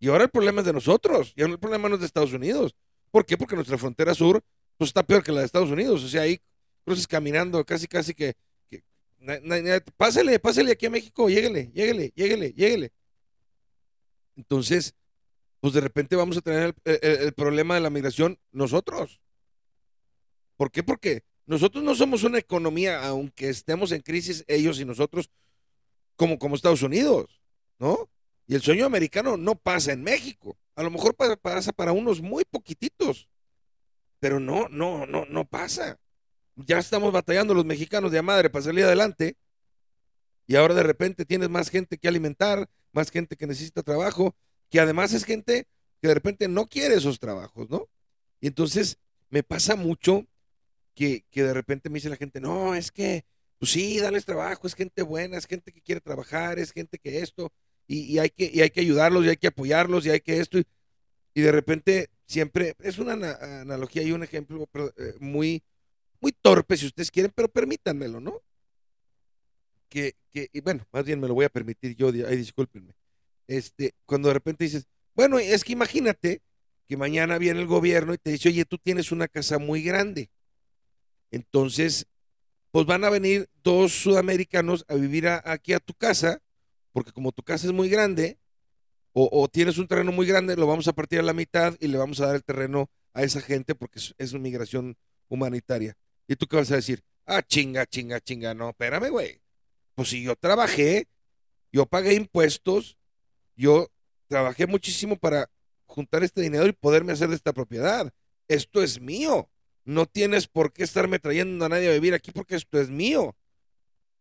Y 0.00 0.08
ahora 0.08 0.24
el 0.24 0.30
problema 0.30 0.62
es 0.62 0.66
de 0.66 0.72
nosotros, 0.72 1.34
y 1.36 1.42
ahora 1.42 1.52
el 1.52 1.60
problema 1.60 1.88
no 1.88 1.94
es 1.94 2.00
de 2.00 2.06
Estados 2.06 2.32
Unidos. 2.32 2.74
¿Por 3.10 3.26
qué? 3.26 3.36
Porque 3.36 3.54
nuestra 3.54 3.76
frontera 3.78 4.14
sur 4.14 4.42
pues 4.78 4.88
está 4.88 5.02
peor 5.02 5.22
que 5.22 5.30
la 5.30 5.40
de 5.40 5.46
Estados 5.46 5.70
Unidos. 5.70 6.02
O 6.02 6.08
sea, 6.08 6.22
ahí 6.22 6.40
cruces 6.86 7.06
caminando 7.06 7.62
casi, 7.66 7.86
casi 7.86 8.14
que, 8.14 8.34
pásale, 9.98 10.38
pásale 10.38 10.72
aquí 10.72 10.86
a 10.86 10.90
México, 10.90 11.28
lléguele, 11.28 11.70
lléguele, 11.74 12.12
lléguele, 12.16 12.52
lléguele. 12.54 12.92
Entonces, 14.36 14.94
pues 15.60 15.74
de 15.74 15.82
repente 15.82 16.16
vamos 16.16 16.38
a 16.38 16.40
tener 16.40 16.74
el, 16.84 17.32
problema 17.34 17.74
de 17.74 17.82
la 17.82 17.90
migración 17.90 18.38
nosotros. 18.52 19.20
¿Por 20.56 20.70
qué? 20.70 20.82
Porque 20.82 21.24
nosotros 21.44 21.84
no 21.84 21.94
somos 21.94 22.24
una 22.24 22.38
economía, 22.38 23.06
aunque 23.06 23.50
estemos 23.50 23.92
en 23.92 24.00
crisis 24.00 24.44
ellos 24.48 24.80
y 24.80 24.86
nosotros, 24.86 25.30
como, 26.16 26.38
como 26.38 26.54
Estados 26.54 26.82
Unidos, 26.82 27.42
¿no? 27.78 28.08
Y 28.50 28.56
el 28.56 28.62
sueño 28.62 28.84
americano 28.84 29.36
no 29.36 29.54
pasa 29.54 29.92
en 29.92 30.02
México. 30.02 30.58
A 30.74 30.82
lo 30.82 30.90
mejor 30.90 31.14
pasa, 31.14 31.72
para 31.72 31.92
unos 31.92 32.20
muy 32.20 32.44
poquititos, 32.44 33.28
pero 34.18 34.40
no, 34.40 34.68
no, 34.68 35.06
no, 35.06 35.24
no 35.26 35.44
pasa. 35.44 36.00
Ya 36.56 36.80
estamos 36.80 37.12
batallando 37.12 37.54
los 37.54 37.64
mexicanos 37.64 38.10
de 38.10 38.18
a 38.18 38.22
madre 38.22 38.50
para 38.50 38.64
salir 38.64 38.82
adelante 38.82 39.36
y 40.48 40.56
ahora 40.56 40.74
de 40.74 40.82
repente 40.82 41.24
tienes 41.24 41.48
más 41.48 41.70
gente 41.70 41.96
que 41.96 42.08
alimentar, 42.08 42.68
más 42.90 43.12
gente 43.12 43.36
que 43.36 43.46
necesita 43.46 43.84
trabajo, 43.84 44.34
que 44.68 44.80
además 44.80 45.12
es 45.12 45.24
gente 45.24 45.68
que 46.02 46.08
de 46.08 46.14
repente 46.14 46.48
no 46.48 46.66
quiere 46.66 46.96
esos 46.96 47.20
trabajos, 47.20 47.70
¿no? 47.70 47.88
Y 48.40 48.48
entonces 48.48 48.98
me 49.28 49.44
pasa 49.44 49.76
mucho 49.76 50.26
que, 50.96 51.24
de 51.32 51.54
repente 51.54 51.88
me 51.88 51.98
dice 51.98 52.08
la 52.08 52.16
gente, 52.16 52.40
no, 52.40 52.74
es 52.74 52.90
que, 52.90 53.24
pues 53.60 53.70
sí, 53.70 54.00
dales 54.00 54.24
trabajo, 54.24 54.66
es 54.66 54.74
gente 54.74 55.02
buena, 55.02 55.38
es 55.38 55.46
gente 55.46 55.70
que 55.70 55.82
quiere 55.82 56.00
trabajar, 56.00 56.58
es 56.58 56.72
gente 56.72 56.98
que 56.98 57.20
esto, 57.20 57.52
y, 57.92 58.18
hay, 58.18 58.30
que, 58.30 58.50
y 58.52 58.60
hay 58.60 58.70
que 58.70 58.80
ayudarlos, 58.80 59.24
y 59.24 59.30
hay 59.30 59.36
que 59.36 59.48
apoyarlos, 59.48 60.06
y 60.06 60.10
hay 60.10 60.20
que 60.20 60.38
esto, 60.38 60.58
y, 60.58 61.40
de 61.40 61.52
repente 61.52 62.10
siempre, 62.26 62.74
es 62.80 62.98
una 62.98 63.12
analogía 63.12 64.02
y 64.02 64.12
un 64.12 64.22
ejemplo 64.22 64.68
eh, 64.74 65.14
muy, 65.18 65.62
muy 66.20 66.32
torpe 66.32 66.76
si 66.76 66.86
ustedes 66.86 67.10
quieren, 67.10 67.32
pero 67.34 67.48
permítanmelo, 67.48 68.20
¿no? 68.20 68.42
que, 69.90 70.14
que, 70.30 70.48
y 70.52 70.60
bueno, 70.60 70.86
más 70.92 71.04
bien 71.04 71.20
me 71.20 71.28
lo 71.28 71.34
voy 71.34 71.44
a 71.44 71.50
permitir 71.50 71.94
yo, 71.96 72.08
ay, 72.08 72.36
discúlpenme. 72.36 72.94
Este, 73.46 73.94
cuando 74.06 74.28
de 74.28 74.34
repente 74.34 74.64
dices, 74.64 74.86
bueno, 75.14 75.38
es 75.38 75.64
que 75.64 75.72
imagínate 75.72 76.40
que 76.86 76.96
mañana 76.96 77.36
viene 77.36 77.60
el 77.60 77.66
gobierno 77.66 78.14
y 78.14 78.18
te 78.18 78.30
dice, 78.30 78.48
oye, 78.48 78.64
tú 78.64 78.78
tienes 78.78 79.12
una 79.12 79.28
casa 79.28 79.58
muy 79.58 79.82
grande. 79.82 80.30
Entonces, 81.30 82.06
pues 82.70 82.86
van 82.86 83.04
a 83.04 83.10
venir 83.10 83.48
dos 83.62 83.92
sudamericanos 83.92 84.84
a 84.88 84.94
vivir 84.94 85.26
aquí 85.28 85.72
a 85.72 85.80
tu 85.80 85.92
casa, 85.94 86.40
porque 86.92 87.12
como 87.12 87.32
tu 87.32 87.42
casa 87.42 87.66
es 87.66 87.72
muy 87.72 87.88
grande, 87.88 88.38
o, 89.12 89.48
tienes 89.48 89.78
un 89.78 89.88
terreno 89.88 90.12
muy 90.12 90.26
grande, 90.26 90.56
lo 90.56 90.68
vamos 90.68 90.86
a 90.86 90.92
partir 90.92 91.18
a 91.18 91.22
la 91.22 91.32
mitad 91.32 91.76
y 91.80 91.88
le 91.88 91.98
vamos 91.98 92.20
a 92.20 92.26
dar 92.26 92.36
el 92.36 92.44
terreno 92.44 92.88
a 93.12 93.24
esa 93.24 93.40
gente 93.40 93.74
porque 93.74 93.98
es, 93.98 94.32
una 94.32 94.42
migración 94.42 94.96
humanitaria. 95.28 95.96
¿Y 96.28 96.36
tú 96.36 96.46
qué 96.46 96.56
vas 96.56 96.70
a 96.70 96.76
decir? 96.76 97.02
Ah, 97.26 97.42
chinga, 97.42 97.86
chinga, 97.86 98.20
chinga, 98.20 98.54
no, 98.54 98.70
espérame, 98.70 99.10
güey. 99.10 99.40
Pues 99.96 100.10
si 100.10 100.22
yo 100.22 100.36
trabajé, 100.36 101.08
yo 101.72 101.86
pagué 101.86 102.14
impuestos, 102.14 102.96
yo 103.56 103.88
trabajé 104.28 104.68
muchísimo 104.68 105.16
para 105.16 105.50
juntar 105.86 106.22
este 106.22 106.40
dinero 106.40 106.66
y 106.66 106.72
poderme 106.72 107.12
hacer 107.12 107.28
de 107.28 107.34
esta 107.34 107.52
propiedad. 107.52 108.12
Esto 108.46 108.80
es 108.80 109.00
mío. 109.00 109.50
No 109.84 110.06
tienes 110.06 110.46
por 110.46 110.72
qué 110.72 110.84
estarme 110.84 111.18
trayendo 111.18 111.64
a 111.64 111.68
nadie 111.68 111.90
a 111.90 111.94
vivir 111.94 112.14
aquí 112.14 112.30
porque 112.30 112.54
esto 112.54 112.80
es 112.80 112.90
mío. 112.90 113.34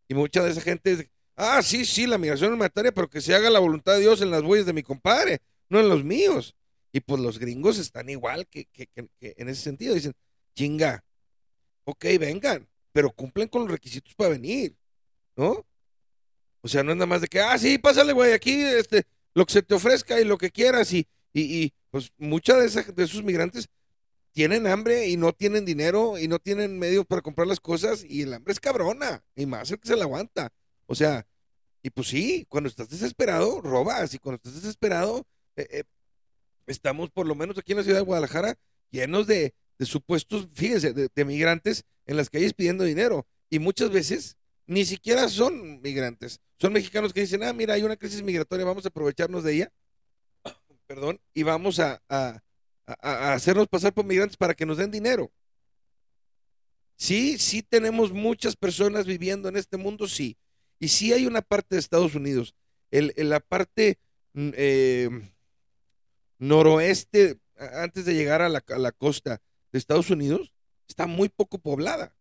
Y 0.07 0.15
mucha 0.15 0.43
de 0.43 0.49
esa 0.49 0.61
gente 0.61 1.11
ah, 1.39 1.61
sí, 1.63 1.85
sí, 1.85 2.05
la 2.05 2.17
migración 2.17 2.53
humanitaria, 2.53 2.91
pero 2.91 3.09
que 3.09 3.21
se 3.21 3.33
haga 3.33 3.49
la 3.49 3.59
voluntad 3.59 3.93
de 3.93 4.01
Dios 4.01 4.21
en 4.21 4.31
las 4.31 4.43
huellas 4.43 4.65
de 4.67 4.73
mi 4.73 4.83
compadre, 4.83 5.39
no 5.69 5.79
en 5.79 5.89
los 5.89 6.03
míos. 6.03 6.55
Y 6.91 6.99
pues 7.01 7.21
los 7.21 7.39
gringos 7.39 7.77
están 7.77 8.09
igual 8.09 8.47
que, 8.47 8.65
que 8.65 8.89
en 9.21 9.49
ese 9.49 9.61
sentido. 9.61 9.93
Dicen, 9.93 10.13
chinga, 10.55 11.03
ok, 11.85 12.05
vengan, 12.19 12.67
pero 12.91 13.11
cumplen 13.11 13.47
con 13.47 13.63
los 13.63 13.71
requisitos 13.71 14.13
para 14.15 14.31
venir, 14.31 14.75
¿no? 15.35 15.65
O 16.61 16.67
sea, 16.67 16.83
no 16.83 16.91
es 16.91 16.97
nada 16.97 17.05
más 17.05 17.21
de 17.21 17.27
que, 17.27 17.39
ah, 17.39 17.57
sí, 17.57 17.77
pásale, 17.77 18.13
güey, 18.13 18.33
aquí, 18.33 18.61
este, 18.61 19.03
lo 19.33 19.45
que 19.45 19.53
se 19.53 19.61
te 19.61 19.75
ofrezca 19.75 20.19
y 20.19 20.25
lo 20.25 20.37
que 20.37 20.51
quieras. 20.51 20.91
Y, 20.93 21.07
y, 21.33 21.63
y 21.63 21.73
pues 21.89 22.11
muchas 22.17 22.59
de, 22.59 22.65
esas, 22.65 22.95
de 22.95 23.03
esos 23.03 23.23
migrantes 23.23 23.69
tienen 24.31 24.67
hambre 24.67 25.07
y 25.07 25.17
no 25.17 25.33
tienen 25.33 25.65
dinero 25.65 26.17
y 26.17 26.27
no 26.27 26.39
tienen 26.39 26.77
medios 26.77 27.05
para 27.05 27.21
comprar 27.21 27.47
las 27.47 27.59
cosas 27.59 28.05
y 28.07 28.23
el 28.23 28.33
hambre 28.33 28.53
es 28.53 28.59
cabrona 28.59 29.23
y 29.35 29.45
más 29.45 29.71
el 29.71 29.79
que 29.79 29.87
se 29.87 29.95
la 29.95 30.03
aguanta. 30.03 30.51
O 30.89 30.95
sea, 30.95 31.23
y 31.83 31.91
pues 31.91 32.07
sí, 32.07 32.47
cuando 32.49 32.67
estás 32.67 32.89
desesperado, 32.89 33.61
robas 33.61 34.11
y 34.15 34.17
cuando 34.17 34.37
estás 34.37 34.55
desesperado, 34.55 35.23
eh, 35.55 35.67
eh, 35.69 35.83
estamos 36.65 37.11
por 37.11 37.27
lo 37.27 37.35
menos 37.35 37.59
aquí 37.59 37.73
en 37.73 37.77
la 37.77 37.83
ciudad 37.83 37.99
de 37.99 38.05
Guadalajara 38.05 38.57
llenos 38.89 39.27
de, 39.27 39.53
supuestos, 39.81 40.47
fíjense, 40.51 40.93
de, 40.93 41.25
migrantes 41.25 41.83
en 42.07 42.17
las 42.17 42.31
calles 42.31 42.55
pidiendo 42.55 42.83
dinero 42.83 43.27
y 43.51 43.59
muchas 43.59 43.91
veces 43.91 44.35
ni 44.65 44.83
siquiera 44.83 45.29
son 45.29 45.79
migrantes, 45.81 46.41
son 46.57 46.73
mexicanos 46.73 47.13
que 47.13 47.21
dicen, 47.21 47.43
ah, 47.43 47.53
mira, 47.53 47.75
hay 47.75 47.83
una 47.83 47.95
crisis 47.95 48.23
migratoria, 48.23 48.65
vamos 48.65 48.85
a 48.85 48.89
aprovecharnos 48.89 49.43
de 49.43 49.53
ella, 49.53 49.71
perdón, 50.87 51.21
y 51.35 51.43
vamos 51.43 51.79
a, 51.79 52.01
hacernos 52.87 53.67
pasar 53.67 53.93
por 53.93 54.05
migrantes 54.05 54.37
para 54.37 54.55
que 54.55 54.65
nos 54.65 54.77
den 54.77 54.89
dinero. 54.89 55.31
Sí, 56.95 57.37
sí 57.37 57.61
tenemos 57.61 58.11
muchas 58.11 58.55
personas 58.55 59.05
viviendo 59.05 59.47
en 59.49 59.55
este 59.55 59.77
mundo, 59.77 60.07
sí. 60.07 60.35
Y 60.79 60.89
sí 60.89 61.13
hay 61.13 61.25
una 61.25 61.41
parte 61.41 61.75
de 61.75 61.79
Estados 61.79 62.15
Unidos, 62.15 62.55
el, 62.91 63.13
la 63.17 63.39
parte 63.39 63.99
mm, 64.33 64.49
eh, 64.55 65.09
noroeste, 66.37 67.39
antes 67.57 68.05
de 68.05 68.13
llegar 68.13 68.41
a 68.41 68.49
la, 68.49 68.91
costa 68.91 69.41
de 69.71 69.79
Estados 69.79 70.09
Unidos, 70.09 70.53
está 70.87 71.07
muy 71.07 71.29
poco 71.29 71.59
poblada 71.59 72.15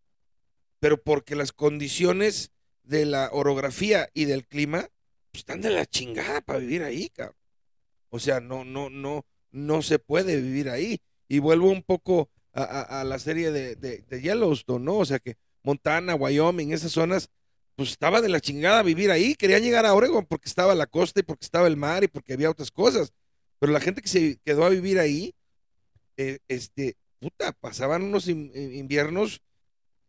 pero 0.79 1.01
porque 1.01 1.35
las 1.35 1.51
condiciones 1.51 2.51
de 2.83 3.05
la 3.05 3.29
orografía 3.31 4.09
y 4.13 4.25
del 4.25 4.47
clima 4.47 4.89
pues, 5.31 5.41
están 5.41 5.61
de 5.61 5.69
la 5.69 5.85
chingada 5.85 6.41
para 6.41 6.59
vivir 6.59 6.83
ahí, 6.83 7.09
cabrón. 7.09 7.35
O 8.09 8.19
sea, 8.19 8.39
no, 8.39 8.63
no, 8.65 8.89
no, 8.89 9.25
no 9.51 9.81
se 9.81 9.99
puede 9.99 10.41
vivir 10.41 10.69
ahí. 10.69 10.99
Y 11.27 11.39
vuelvo 11.39 11.69
un 11.69 11.83
poco 11.83 12.29
a, 12.53 13.03
la 13.05 13.19
serie 13.19 13.51
de, 13.51 13.75
de, 13.75 14.21
Yellowstone, 14.21 14.83
¿no? 14.83 14.97
O 14.97 15.05
sea 15.05 15.19
que 15.19 15.37
Montana, 15.61 16.15
Wyoming, 16.15 16.73
esas 16.73 16.91
zonas, 16.91 17.29
pues 17.79 17.91
estaba 17.91 18.19
de 18.19 18.27
la 18.27 18.41
chingada 18.41 18.83
vivir 18.83 19.09
ahí. 19.09 19.35
Querían 19.35 19.63
llegar 19.63 19.85
a 19.85 19.93
Oregon 19.93 20.25
porque 20.25 20.49
estaba 20.49 20.75
la 20.75 20.85
costa 20.85 21.21
y 21.21 21.23
porque 21.23 21.45
estaba 21.45 21.65
el 21.65 21.77
mar 21.77 22.03
y 22.03 22.09
porque 22.09 22.33
había 22.33 22.51
otras 22.51 22.71
cosas. 22.71 23.13
Pero 23.57 23.71
la 23.71 23.79
gente 23.79 24.01
que 24.01 24.09
se 24.09 24.37
quedó 24.43 24.65
a 24.65 24.69
vivir 24.69 24.99
ahí, 24.99 25.33
eh, 26.17 26.39
este, 26.49 26.97
puta, 27.19 27.53
pasaban 27.53 28.03
unos 28.03 28.27
inviernos 28.27 29.41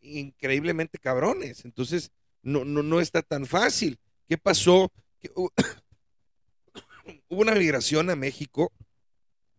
increíblemente 0.00 0.98
cabrones. 0.98 1.64
Entonces, 1.64 2.10
no, 2.42 2.64
no, 2.64 2.82
no 2.82 3.00
está 3.00 3.22
tan 3.22 3.46
fácil. 3.46 4.00
¿Qué 4.28 4.36
pasó? 4.36 4.90
Hubo 7.28 7.40
una 7.40 7.54
migración 7.54 8.10
a 8.10 8.16
México 8.16 8.72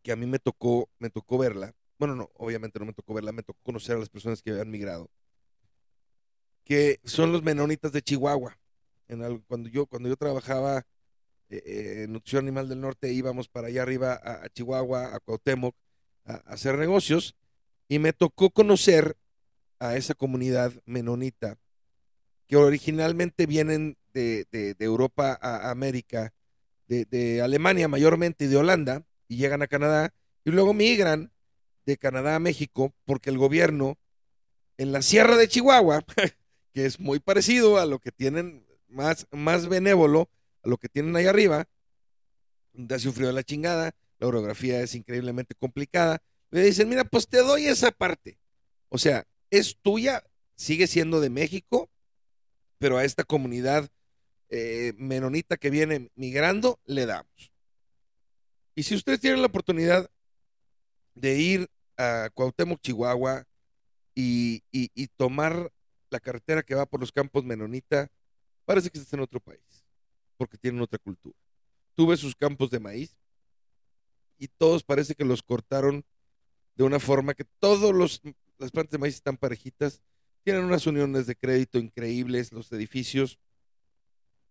que 0.03 0.11
a 0.11 0.17
mí 0.17 0.25
me 0.25 0.39
tocó, 0.39 0.89
me 0.99 1.09
tocó 1.09 1.37
verla. 1.37 1.73
Bueno, 1.97 2.17
no, 2.17 2.29
obviamente 2.33 2.77
no 2.77 2.85
me 2.85 2.91
tocó 2.91 3.13
verla, 3.13 3.31
me 3.31 3.43
tocó 3.43 3.61
conocer 3.63 3.95
a 3.95 3.99
las 3.99 4.09
personas 4.09 4.41
que 4.41 4.51
habían 4.51 4.69
migrado. 4.69 5.09
Que 6.71 7.01
son 7.03 7.33
los 7.33 7.43
menonitas 7.43 7.91
de 7.91 8.01
Chihuahua. 8.01 8.57
Cuando, 9.45 9.67
yo, 9.67 9.87
cuando 9.87 10.07
yo 10.07 10.15
trabajaba 10.15 10.85
eh, 11.49 12.03
en 12.05 12.13
Nutrición 12.13 12.45
Animal 12.45 12.69
del 12.69 12.79
Norte, 12.79 13.11
íbamos 13.11 13.49
para 13.49 13.67
allá 13.67 13.81
arriba 13.81 14.13
a, 14.23 14.47
Chihuahua, 14.47 15.13
a 15.13 15.19
Cuauhtémoc, 15.19 15.75
a, 16.23 16.35
hacer 16.45 16.77
negocios. 16.77 17.35
Y 17.89 17.99
me 17.99 18.13
tocó 18.13 18.51
conocer 18.51 19.17
a 19.79 19.97
esa 19.97 20.13
comunidad 20.13 20.71
menonita, 20.85 21.57
que 22.47 22.55
originalmente 22.55 23.47
vienen 23.47 23.97
de, 24.13 24.47
de, 24.49 24.73
de 24.73 24.85
Europa 24.85 25.37
a 25.41 25.71
América, 25.71 26.33
de, 26.87 27.03
de, 27.03 27.41
Alemania 27.41 27.89
mayormente 27.89 28.45
y 28.45 28.47
de 28.47 28.55
Holanda, 28.55 29.03
y 29.27 29.35
llegan 29.35 29.61
a 29.61 29.67
Canadá, 29.67 30.13
y 30.45 30.51
luego 30.51 30.73
migran 30.73 31.33
de 31.85 31.97
Canadá 31.97 32.37
a 32.37 32.39
México, 32.39 32.93
porque 33.03 33.29
el 33.29 33.37
gobierno 33.37 33.97
en 34.77 34.93
la 34.93 35.01
Sierra 35.01 35.35
de 35.35 35.49
Chihuahua, 35.49 36.05
que 36.73 36.85
es 36.85 36.99
muy 36.99 37.19
parecido 37.19 37.77
a 37.77 37.85
lo 37.85 37.99
que 37.99 38.11
tienen, 38.11 38.65
más, 38.87 39.27
más 39.31 39.67
benévolo, 39.67 40.29
a 40.63 40.69
lo 40.69 40.77
que 40.77 40.89
tienen 40.89 41.15
ahí 41.15 41.25
arriba, 41.25 41.67
un 42.73 42.87
frío 42.87 43.27
de 43.27 43.33
la 43.33 43.43
chingada, 43.43 43.91
la 44.19 44.27
orografía 44.27 44.81
es 44.81 44.95
increíblemente 44.95 45.55
complicada, 45.55 46.21
le 46.51 46.63
dicen, 46.63 46.89
mira, 46.89 47.03
pues 47.03 47.27
te 47.27 47.39
doy 47.39 47.65
esa 47.65 47.91
parte. 47.91 48.37
O 48.89 48.97
sea, 48.97 49.25
es 49.49 49.77
tuya, 49.81 50.23
sigue 50.55 50.87
siendo 50.87 51.21
de 51.21 51.29
México, 51.29 51.89
pero 52.77 52.97
a 52.97 53.03
esta 53.03 53.23
comunidad 53.23 53.89
eh, 54.49 54.93
menonita 54.97 55.57
que 55.57 55.69
viene 55.69 56.11
migrando 56.15 56.79
le 56.85 57.05
damos. 57.05 57.51
Y 58.75 58.83
si 58.83 58.95
ustedes 58.95 59.19
tienen 59.19 59.41
la 59.41 59.47
oportunidad 59.47 60.09
de 61.15 61.37
ir 61.37 61.69
a 61.97 62.29
Cuauhtémoc, 62.33 62.81
Chihuahua, 62.81 63.45
y, 64.13 64.63
y, 64.71 65.07
tomar 65.07 65.71
la 66.11 66.19
carretera 66.19 66.63
que 66.63 66.75
va 66.75 66.85
por 66.85 66.99
los 66.99 67.11
campos 67.11 67.43
menonita, 67.43 68.09
parece 68.65 68.89
que 68.89 68.99
estás 68.99 69.13
en 69.13 69.21
otro 69.21 69.39
país, 69.39 69.85
porque 70.37 70.57
tienen 70.57 70.81
otra 70.81 70.99
cultura. 70.99 71.37
Tú 71.95 72.07
ves 72.07 72.19
sus 72.19 72.35
campos 72.35 72.69
de 72.69 72.79
maíz 72.79 73.17
y 74.37 74.47
todos 74.47 74.83
parece 74.83 75.15
que 75.15 75.25
los 75.25 75.41
cortaron 75.41 76.05
de 76.75 76.83
una 76.83 76.99
forma 76.99 77.33
que 77.33 77.45
todos 77.59 77.93
los 77.93 78.21
las 78.61 78.71
plantas 78.71 78.91
de 78.91 78.97
maíz 78.99 79.15
están 79.15 79.37
parejitas, 79.37 80.01
tienen 80.43 80.63
unas 80.63 80.85
uniones 80.85 81.25
de 81.25 81.35
crédito 81.35 81.79
increíbles, 81.79 82.51
los 82.51 82.71
edificios 82.71 83.39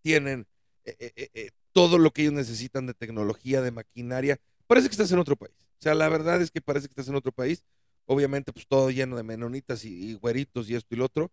tienen 0.03 0.47
eh, 0.85 1.13
eh, 1.17 1.29
eh, 1.35 1.51
todo 1.73 1.99
lo 1.99 2.11
que 2.11 2.23
ellos 2.23 2.35
necesitan 2.35 2.87
de 2.87 2.95
tecnología, 2.95 3.63
de 3.63 3.71
maquinaria. 3.71 4.41
Parece 4.67 4.89
que 4.89 4.93
estás 4.93 5.13
en 5.13 5.19
otro 5.19 5.37
país. 5.37 5.55
O 5.79 5.83
sea, 5.83 5.95
la 5.95 6.09
verdad 6.09 6.43
es 6.43 6.51
que 6.51 6.61
parece 6.61 6.89
que 6.89 6.93
estás 6.93 7.09
en 7.09 7.15
otro 7.15 7.33
país. 7.33 7.63
Obviamente, 8.07 8.53
pues 8.53 8.67
todo 8.67 8.91
lleno 8.91 9.17
de 9.17 9.23
menonitas 9.23 9.85
y, 9.85 10.11
y 10.11 10.15
güeritos 10.15 10.69
y 10.69 10.75
esto 10.75 10.95
y 10.95 10.99
lo 10.99 11.05
otro. 11.05 11.31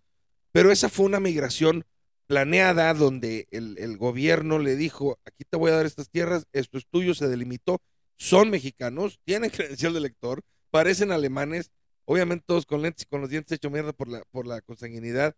Pero 0.57 0.71
esa 0.71 0.89
fue 0.89 1.05
una 1.05 1.19
migración 1.19 1.85
planeada 2.25 2.91
donde 2.95 3.47
el, 3.51 3.95
gobierno 3.97 4.57
le 4.57 4.75
dijo, 4.75 5.19
aquí 5.23 5.43
te 5.47 5.55
voy 5.55 5.69
a 5.69 5.75
dar 5.75 5.85
estas 5.85 6.09
tierras, 6.09 6.47
esto 6.51 6.79
es 6.79 6.87
tuyo, 6.87 7.13
se 7.13 7.27
delimitó, 7.27 7.79
son 8.15 8.49
mexicanos, 8.49 9.19
tienen 9.23 9.51
credencial 9.51 9.93
de 9.93 9.99
elector, 9.99 10.41
parecen 10.71 11.11
alemanes, 11.11 11.69
Obviamente 12.05 12.43
todos 12.47 12.65
con 12.65 12.81
lentes 12.81 13.03
y 13.03 13.05
con 13.05 13.21
los 13.21 13.29
dientes 13.29 13.51
hecho 13.51 13.69
mierda 13.69 13.93
por 13.93 14.07
la, 14.07 14.23
por 14.31 14.47
la 14.47 14.61
consanguinidad, 14.61 15.35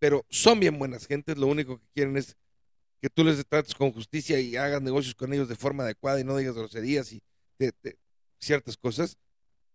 pero 0.00 0.26
son 0.30 0.58
bien 0.58 0.80
buenas 0.80 1.06
gentes, 1.06 1.38
lo 1.38 1.46
único 1.46 1.78
que 1.78 1.86
quieren 1.94 2.16
es 2.16 2.36
que 3.00 3.08
tú 3.08 3.22
les 3.22 3.46
trates 3.46 3.72
con 3.72 3.92
justicia 3.92 4.40
y 4.40 4.56
hagas 4.56 4.82
negocios 4.82 5.14
con 5.14 5.32
ellos 5.32 5.48
de 5.48 5.54
forma 5.54 5.84
adecuada 5.84 6.18
y 6.18 6.24
no 6.24 6.36
digas 6.36 6.56
groserías 6.56 7.12
y 7.12 7.22
de 7.60 7.72
ciertas 8.40 8.76
cosas. 8.76 9.16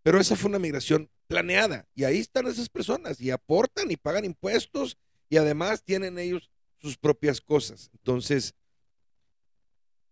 Pero 0.03 0.19
esa 0.19 0.35
fue 0.35 0.49
una 0.49 0.59
migración 0.59 1.09
planeada 1.27 1.87
y 1.95 2.03
ahí 2.03 2.19
están 2.19 2.47
esas 2.47 2.69
personas 2.69 3.21
y 3.21 3.31
aportan 3.31 3.91
y 3.91 3.97
pagan 3.97 4.25
impuestos 4.25 4.97
y 5.29 5.37
además 5.37 5.83
tienen 5.83 6.17
ellos 6.19 6.49
sus 6.79 6.97
propias 6.97 7.39
cosas. 7.39 7.89
Entonces, 7.93 8.55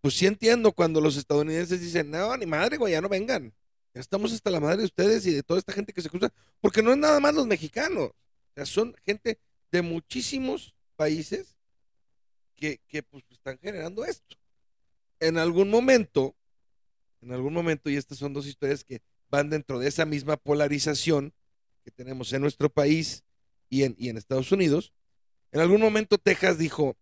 pues 0.02 0.13
sí 0.13 0.28
entiendo 0.28 0.71
cuando 0.71 1.02
los 1.02 1.17
estadounidenses 1.17 1.82
dicen, 1.82 2.12
no, 2.12 2.38
ni 2.38 2.45
madre, 2.45 2.78
güey, 2.78 2.93
ya 2.93 3.02
no 3.02 3.10
vengan. 3.10 3.54
Ya 3.93 4.02
estamos 4.02 4.32
hasta 4.32 4.52
la 4.52 4.60
madre 4.60 4.78
de 4.78 4.86
ustedes 4.86 5.25
y 5.25 5.34
de 5.34 5.43
toda 5.43 5.60
esta 5.60 5.73
gente 5.73 5.91
que 5.91 6.02
se 6.02 6.10
cruza, 6.10 6.32
porque 6.62 6.82
no 6.82 6.91
es 6.91 6.97
nada 6.97 7.19
más 7.19 7.34
los 7.34 7.47
mexicanos, 7.47 8.10
o 8.10 8.54
sea, 8.54 8.65
son 8.65 8.95
gente 9.04 9.39
de 9.71 9.82
muchísimos 9.82 10.75
países 10.95 11.58
que, 12.56 12.80
que 12.88 13.04
pues, 13.04 13.23
están 13.32 13.58
generando 13.58 14.06
esto. 14.06 14.38
En 15.19 15.38
algún 15.38 15.69
momento, 15.69 16.36
en 17.21 17.34
algún 17.34 17.54
momento, 17.54 17.89
y 17.89 17.97
estas 17.97 18.19
son 18.19 18.32
dos 18.32 18.45
historias 18.45 18.84
que 18.84 19.02
van 19.30 19.50
dentro 19.50 19.80
de 19.80 19.88
esa 19.88 20.06
misma 20.06 20.38
polarización 20.38 21.34
que 21.84 21.92
tenemos 21.92 22.34
en 22.34 22.42
nuestro 22.42 22.70
país 22.70 23.24
y 23.70 23.84
en, 23.84 23.96
y 23.98 24.10
en 24.10 24.18
Estados 24.18 24.52
Unidos, 24.52 24.94
en 25.52 25.62
algún 25.62 25.82
momento 25.82 26.18
Texas 26.18 26.58
dijo, 26.58 26.98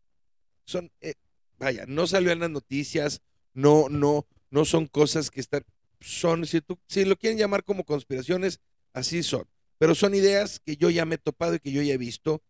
son, 0.66 0.92
eh, 1.02 1.16
vaya, 1.58 1.86
no 1.88 2.08
salió 2.08 2.32
en 2.32 2.40
las 2.40 2.50
noticias, 2.50 3.22
no, 3.54 3.90
no, 3.90 4.26
no 4.50 4.66
son 4.66 4.88
cosas 4.88 5.32
que 5.32 5.40
están, 5.40 5.64
son, 6.00 6.46
si, 6.46 6.62
tú, 6.62 6.78
si 6.88 7.06
lo 7.06 7.18
quieren 7.18 7.38
llamar 7.38 7.64
como 7.64 7.84
conspiraciones, 7.84 8.60
así 8.94 9.24
son. 9.24 9.48
Pero 9.78 9.96
son 9.96 10.16
ideas 10.16 10.60
que 10.60 10.76
yo 10.78 10.90
ya 10.90 11.06
me 11.06 11.16
he 11.16 11.20
topado 11.20 11.56
y 11.56 11.60
que 11.60 11.72
yo 11.72 11.82
ya 11.82 11.94
he 11.94 11.98
visto, 11.98 12.42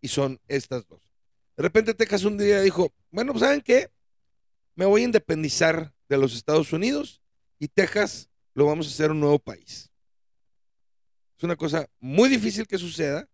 y 0.00 0.08
son 0.08 0.40
estas 0.48 0.86
dos. 0.86 1.00
De 1.56 1.62
repente 1.62 1.94
Texas 1.94 2.24
un 2.24 2.36
día 2.36 2.60
dijo, 2.60 2.92
bueno, 3.10 3.32
pues 3.32 3.42
¿saben 3.42 3.60
qué? 3.60 3.90
Me 4.74 4.84
voy 4.84 5.02
a 5.02 5.04
independizar 5.04 5.94
de 6.08 6.18
los 6.18 6.34
Estados 6.34 6.72
Unidos 6.72 7.22
y 7.58 7.68
Texas 7.68 8.28
lo 8.54 8.66
vamos 8.66 8.86
a 8.86 8.90
hacer 8.90 9.10
un 9.10 9.20
nuevo 9.20 9.38
país. 9.38 9.90
Es 11.36 11.42
una 11.42 11.56
cosa 11.56 11.88
muy 12.00 12.28
difícil 12.28 12.66
que 12.66 12.78
suceda. 12.78 13.28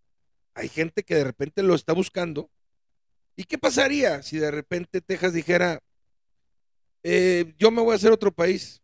Hay 0.54 0.68
gente 0.68 1.02
que 1.02 1.14
de 1.14 1.24
repente 1.24 1.62
lo 1.62 1.74
está 1.74 1.92
buscando. 1.92 2.50
¿Y 3.36 3.44
qué 3.44 3.58
pasaría 3.58 4.22
si 4.22 4.38
de 4.38 4.50
repente 4.50 5.00
Texas 5.00 5.32
dijera, 5.32 5.82
eh, 7.02 7.54
yo 7.58 7.70
me 7.70 7.82
voy 7.82 7.92
a 7.92 7.96
hacer 7.96 8.12
otro 8.12 8.32
país? 8.32 8.82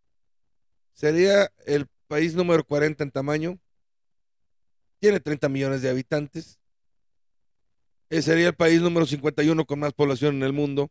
Sería 0.92 1.52
el 1.66 1.86
país 2.06 2.34
número 2.34 2.64
40 2.64 3.02
en 3.04 3.10
tamaño. 3.10 3.58
Tiene 4.98 5.20
30 5.20 5.48
millones 5.48 5.82
de 5.82 5.90
habitantes. 5.90 6.58
Eh, 8.08 8.22
sería 8.22 8.48
el 8.48 8.54
país 8.54 8.80
número 8.80 9.04
51 9.04 9.64
con 9.64 9.78
más 9.78 9.92
población 9.92 10.36
en 10.36 10.42
el 10.42 10.52
mundo. 10.52 10.90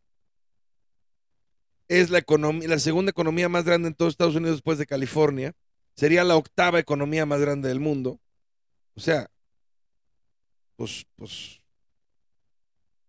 Es 1.87 2.09
la, 2.09 2.17
economía, 2.17 2.67
la 2.67 2.79
segunda 2.79 3.11
economía 3.11 3.49
más 3.49 3.63
grande 3.63 3.89
en 3.89 3.93
todos 3.93 4.13
Estados 4.13 4.35
Unidos 4.35 4.57
después 4.57 4.77
de 4.77 4.85
California. 4.85 5.53
Sería 5.95 6.23
la 6.23 6.35
octava 6.35 6.79
economía 6.79 7.25
más 7.25 7.39
grande 7.39 7.69
del 7.69 7.79
mundo. 7.79 8.19
O 8.95 8.99
sea, 8.99 9.29
pues, 10.75 11.05
pues, 11.15 11.61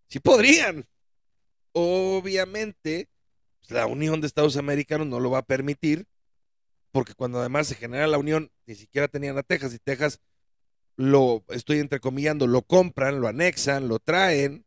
sí 0.07 0.19
podrían. 0.19 0.85
Obviamente, 1.73 3.09
pues, 3.59 3.71
la 3.71 3.85
Unión 3.87 4.21
de 4.21 4.27
Estados 4.27 4.57
Americanos 4.57 5.07
no 5.07 5.19
lo 5.19 5.31
va 5.31 5.39
a 5.39 5.45
permitir, 5.45 6.07
porque 6.91 7.13
cuando 7.13 7.39
además 7.39 7.67
se 7.67 7.75
genera 7.75 8.07
la 8.07 8.17
unión, 8.17 8.51
ni 8.65 8.75
siquiera 8.75 9.07
tenían 9.07 9.37
a 9.37 9.43
Texas 9.43 9.73
y 9.73 9.79
Texas 9.79 10.21
lo 10.95 11.43
estoy 11.49 11.79
entrecomillando, 11.79 12.47
lo 12.47 12.63
compran, 12.63 13.21
lo 13.21 13.27
anexan, 13.27 13.87
lo 13.87 13.99
traen, 13.99 14.65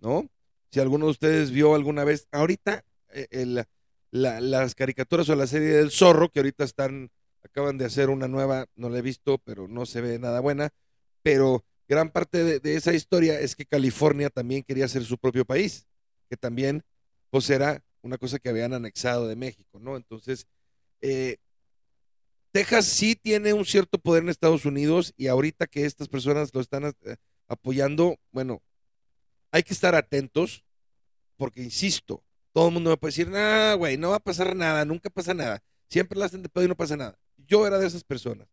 ¿no? 0.00 0.28
Si 0.70 0.80
alguno 0.80 1.06
de 1.06 1.12
ustedes 1.12 1.50
vio 1.50 1.74
alguna 1.74 2.04
vez, 2.04 2.26
ahorita 2.32 2.84
eh, 3.12 3.64
las 4.10 4.74
caricaturas 4.74 5.28
o 5.28 5.36
la 5.36 5.46
serie 5.46 5.68
del 5.68 5.90
zorro, 5.90 6.30
que 6.30 6.40
ahorita 6.40 6.64
están, 6.64 7.10
acaban 7.42 7.78
de 7.78 7.84
hacer 7.84 8.10
una 8.10 8.28
nueva, 8.28 8.66
no 8.76 8.88
la 8.88 8.98
he 8.98 9.02
visto, 9.02 9.38
pero 9.38 9.68
no 9.68 9.86
se 9.86 10.00
ve 10.00 10.18
nada 10.18 10.40
buena, 10.40 10.70
pero 11.22 11.64
gran 11.88 12.10
parte 12.10 12.44
de, 12.44 12.60
de 12.60 12.76
esa 12.76 12.92
historia 12.94 13.40
es 13.40 13.56
que 13.56 13.66
California 13.66 14.30
también 14.30 14.62
quería 14.62 14.88
ser 14.88 15.04
su 15.04 15.18
propio 15.18 15.44
país, 15.44 15.86
que 16.28 16.36
también 16.36 16.82
pues 17.30 17.50
era 17.50 17.82
una 18.02 18.18
cosa 18.18 18.38
que 18.38 18.48
habían 18.48 18.72
anexado 18.72 19.28
de 19.28 19.36
México, 19.36 19.78
¿no? 19.80 19.96
Entonces, 19.96 20.46
eh, 21.00 21.36
Texas 22.52 22.86
sí 22.86 23.14
tiene 23.14 23.52
un 23.52 23.64
cierto 23.64 23.98
poder 23.98 24.22
en 24.22 24.30
Estados 24.30 24.64
Unidos 24.64 25.12
y 25.16 25.26
ahorita 25.26 25.66
que 25.66 25.84
estas 25.84 26.08
personas 26.08 26.50
lo 26.52 26.60
están 26.60 26.84
eh, 26.84 27.16
apoyando, 27.46 28.18
bueno, 28.32 28.62
hay 29.50 29.62
que 29.62 29.74
estar 29.74 29.94
atentos 29.94 30.64
porque, 31.36 31.62
insisto, 31.62 32.22
todo 32.58 32.66
el 32.66 32.74
mundo 32.74 32.90
me 32.90 32.96
puede 32.96 33.10
decir, 33.12 33.28
nah, 33.28 33.74
güey, 33.74 33.96
no 33.96 34.10
va 34.10 34.16
a 34.16 34.18
pasar 34.18 34.56
nada, 34.56 34.84
nunca 34.84 35.08
pasa 35.10 35.32
nada. 35.32 35.62
Siempre 35.88 36.18
la 36.18 36.26
hacen 36.26 36.42
de 36.42 36.48
pedo 36.48 36.64
y 36.64 36.68
no 36.68 36.74
pasa 36.74 36.96
nada. 36.96 37.16
Yo 37.36 37.64
era 37.64 37.78
de 37.78 37.86
esas 37.86 38.02
personas. 38.02 38.48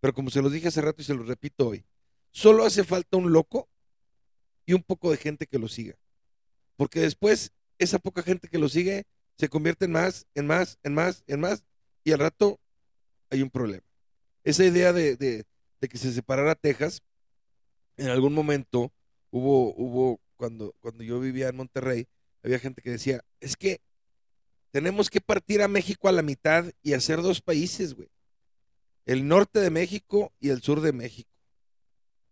Pero 0.00 0.14
como 0.14 0.30
se 0.30 0.40
los 0.40 0.50
dije 0.50 0.68
hace 0.68 0.80
rato 0.80 1.02
y 1.02 1.04
se 1.04 1.12
los 1.12 1.28
repito 1.28 1.68
hoy, 1.68 1.84
solo 2.30 2.64
hace 2.64 2.84
falta 2.84 3.18
un 3.18 3.34
loco 3.34 3.68
y 4.64 4.72
un 4.72 4.82
poco 4.82 5.10
de 5.10 5.18
gente 5.18 5.46
que 5.46 5.58
lo 5.58 5.68
siga. 5.68 5.94
Porque 6.78 7.00
después, 7.00 7.52
esa 7.76 7.98
poca 7.98 8.22
gente 8.22 8.48
que 8.48 8.56
lo 8.56 8.70
sigue 8.70 9.04
se 9.36 9.50
convierte 9.50 9.84
en 9.84 9.92
más, 9.92 10.26
en 10.34 10.46
más, 10.46 10.78
en 10.82 10.94
más, 10.94 11.22
en 11.26 11.40
más, 11.40 11.62
y 12.02 12.12
al 12.12 12.20
rato 12.20 12.58
hay 13.28 13.42
un 13.42 13.50
problema. 13.50 13.84
Esa 14.42 14.64
idea 14.64 14.94
de, 14.94 15.16
de, 15.16 15.44
que 15.86 15.98
se 15.98 16.14
separara 16.14 16.54
Texas, 16.54 17.02
en 17.98 18.08
algún 18.08 18.32
momento 18.32 18.90
hubo, 19.30 19.74
hubo 19.74 20.18
cuando, 20.36 20.74
cuando 20.80 21.04
yo 21.04 21.20
vivía 21.20 21.50
en 21.50 21.56
Monterrey, 21.56 22.08
había 22.42 22.58
gente 22.58 22.82
que 22.82 22.90
decía, 22.90 23.22
es 23.40 23.56
que 23.56 23.80
tenemos 24.70 25.10
que 25.10 25.20
partir 25.20 25.62
a 25.62 25.68
México 25.68 26.08
a 26.08 26.12
la 26.12 26.22
mitad 26.22 26.70
y 26.82 26.92
hacer 26.92 27.22
dos 27.22 27.40
países, 27.40 27.94
güey. 27.94 28.08
El 29.04 29.26
norte 29.26 29.60
de 29.60 29.70
México 29.70 30.32
y 30.40 30.50
el 30.50 30.62
sur 30.62 30.80
de 30.80 30.92
México. 30.92 31.30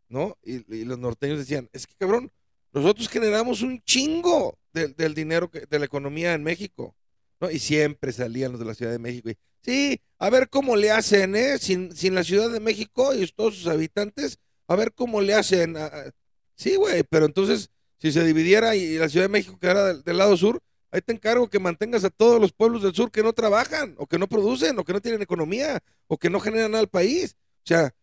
¿No? 0.08 0.38
Y, 0.42 0.84
los 0.84 0.98
norteños 0.98 1.38
decían, 1.38 1.68
es 1.72 1.86
que 1.86 1.94
cabrón, 1.96 2.32
nosotros 2.72 3.08
generamos 3.08 3.62
un 3.62 3.82
chingo 3.82 4.58
del 4.72 5.14
dinero, 5.14 5.50
de 5.52 5.78
la 5.78 5.84
economía 5.84 6.34
en 6.34 6.42
México. 6.42 6.94
¿no? 7.40 7.50
Y 7.50 7.58
siempre 7.58 8.12
salían 8.12 8.52
los 8.52 8.60
de 8.60 8.66
la 8.66 8.74
Ciudad 8.74 8.92
de 8.92 8.98
México 8.98 9.30
y, 9.30 9.36
Sí, 9.62 10.00
a 10.18 10.30
ver 10.30 10.48
cómo 10.48 10.76
le 10.76 10.90
hacen, 10.90 11.34
¿eh? 11.34 11.58
Sin, 11.58 11.94
sin 11.94 12.14
la 12.14 12.24
Ciudad 12.24 12.50
de 12.50 12.60
México 12.60 13.14
y 13.14 13.26
todos 13.28 13.56
sus 13.56 13.66
habitantes, 13.66 14.38
a 14.66 14.76
ver 14.76 14.92
cómo 14.92 15.20
le 15.20 15.34
hacen. 15.34 15.76
Sí, 16.54 16.76
güey, 16.76 17.02
pero 17.04 17.26
entonces, 17.26 17.70
si 17.98 18.12
se 18.12 18.24
dividiera 18.24 18.76
y 18.76 18.96
la 18.96 19.08
Ciudad 19.08 19.24
de 19.24 19.32
México 19.32 19.58
quedara 19.58 19.94
del, 19.94 20.16
lado 20.16 20.36
sur, 20.36 20.60
ahí 20.90 21.00
te 21.00 21.12
encargo 21.12 21.48
que 21.48 21.58
mantengas 21.58 22.04
a 22.04 22.10
todos 22.10 22.40
los 22.40 22.52
pueblos 22.52 22.82
del 22.82 22.94
sur 22.94 23.10
que 23.10 23.22
no 23.22 23.32
trabajan, 23.32 23.94
o 23.98 24.06
que 24.06 24.18
no 24.18 24.28
producen, 24.28 24.78
o 24.78 24.84
que 24.84 24.92
no 24.92 25.00
tienen 25.00 25.22
economía, 25.22 25.80
o 26.06 26.16
que 26.16 26.30
no 26.30 26.40
generan 26.40 26.74
al 26.74 26.88
país. 26.88 27.36
O 27.64 27.66
sea, 27.66 27.94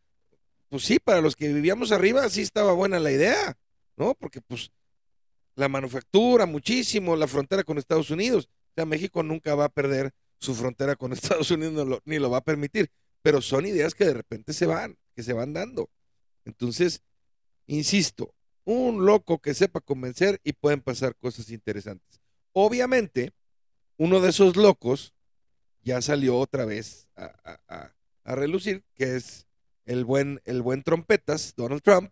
pues 0.69 0.84
sí, 0.84 0.99
para 0.99 1.21
los 1.21 1.36
que 1.36 1.51
vivíamos 1.51 1.91
arriba 1.91 2.29
sí 2.29 2.41
estaba 2.41 2.73
buena 2.73 2.99
la 2.99 3.12
idea, 3.12 3.58
¿no? 3.95 4.13
Porque 4.15 4.41
pues 4.41 4.71
la 5.55 5.69
manufactura 5.69 6.45
muchísimo, 6.45 7.15
la 7.15 7.27
frontera 7.27 7.63
con 7.63 7.77
Estados 7.77 8.10
Unidos. 8.10 8.49
O 8.71 8.73
sea, 8.75 8.86
México 8.86 9.23
nunca 9.23 9.55
va 9.55 9.65
a 9.65 9.69
perder 9.69 10.12
su 10.38 10.53
frontera 10.53 10.95
con 10.95 11.13
Estados 11.13 11.49
Unidos 11.51 12.01
ni 12.05 12.19
lo 12.19 12.29
va 12.29 12.38
a 12.39 12.43
permitir. 12.43 12.91
Pero 13.21 13.41
son 13.41 13.65
ideas 13.65 13.95
que 13.95 14.05
de 14.05 14.13
repente 14.13 14.53
se 14.53 14.65
van, 14.65 14.97
que 15.15 15.23
se 15.23 15.34
van 15.34 15.53
dando. 15.53 15.89
Entonces, 16.43 17.01
insisto, 17.65 18.34
un 18.65 19.06
loco 19.06 19.39
que 19.39 19.54
sepa 19.54 19.80
convencer 19.80 20.41
y 20.43 20.54
pueden 20.54 20.82
pasar 20.82 21.15
cosas 21.15 21.49
interesantes. 21.49 22.19
Obviamente, 22.51 23.32
uno 23.97 24.19
de 24.19 24.30
esos 24.30 24.58
locos 24.58 25.13
ya 25.84 26.01
salió 26.01 26.38
otra 26.38 26.65
vez 26.65 27.08
a, 27.15 27.91
relucir, 28.25 28.84
que 28.95 29.15
es 29.15 29.45
el 29.86 30.04
buen, 30.04 30.41
el 30.45 30.63
buen 30.63 30.82
trompetas, 30.82 31.54
Donald 31.56 31.84
Trump, 31.84 32.12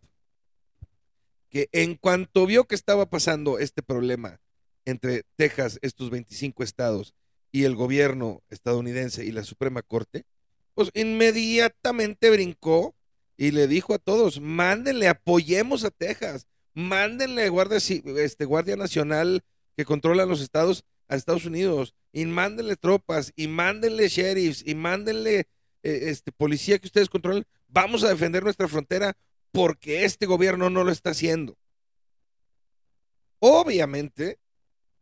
que 1.50 1.70
en 1.72 1.96
cuanto 1.96 2.46
vio 2.46 2.66
que 2.66 2.76
estaba 2.76 3.10
pasando 3.10 3.58
este 3.58 3.82
problema 3.82 4.40
entre 4.86 5.24
Texas, 5.36 5.80
estos 5.82 6.12
25 6.12 6.64
estados, 6.64 7.16
y 7.52 7.64
el 7.66 7.76
gobierno 7.76 8.42
estadounidense 8.50 9.26
y 9.26 9.32
la 9.32 9.44
Suprema 9.44 9.82
Corte, 9.82 10.26
pues 10.74 10.90
inmediatamente 10.94 12.30
brincó 12.32 12.96
y 13.38 13.52
le 13.52 13.68
dijo 13.68 13.94
a 13.94 14.00
todos, 14.00 14.40
mándenle, 14.40 15.08
apoyemos 15.08 15.84
a 15.84 15.92
Texas, 15.92 16.48
mándenle 16.74 17.50
guardia, 17.50 17.78
este, 17.78 18.46
guardia 18.46 18.76
nacional 18.76 19.44
que 19.76 19.86
controla 19.86 20.26
los 20.26 20.42
estados 20.42 20.84
a 21.08 21.16
Estados 21.16 21.46
Unidos, 21.46 21.94
y 22.12 22.26
mándenle 22.26 22.76
tropas, 22.76 23.34
y 23.36 23.48
mándenle 23.48 24.08
sheriffs, 24.08 24.64
y 24.66 24.74
mándenle 24.76 25.48
eh, 25.84 26.00
este, 26.04 26.32
policía 26.32 26.80
que 26.80 26.88
ustedes 26.88 27.10
controlen, 27.10 27.46
vamos 27.68 28.04
a 28.04 28.10
defender 28.10 28.44
nuestra 28.44 28.68
frontera 28.68 29.18
porque 29.52 30.06
este 30.06 30.26
gobierno 30.26 30.70
no 30.70 30.84
lo 30.84 30.92
está 30.92 31.12
haciendo. 31.12 31.58
Obviamente, 33.40 34.40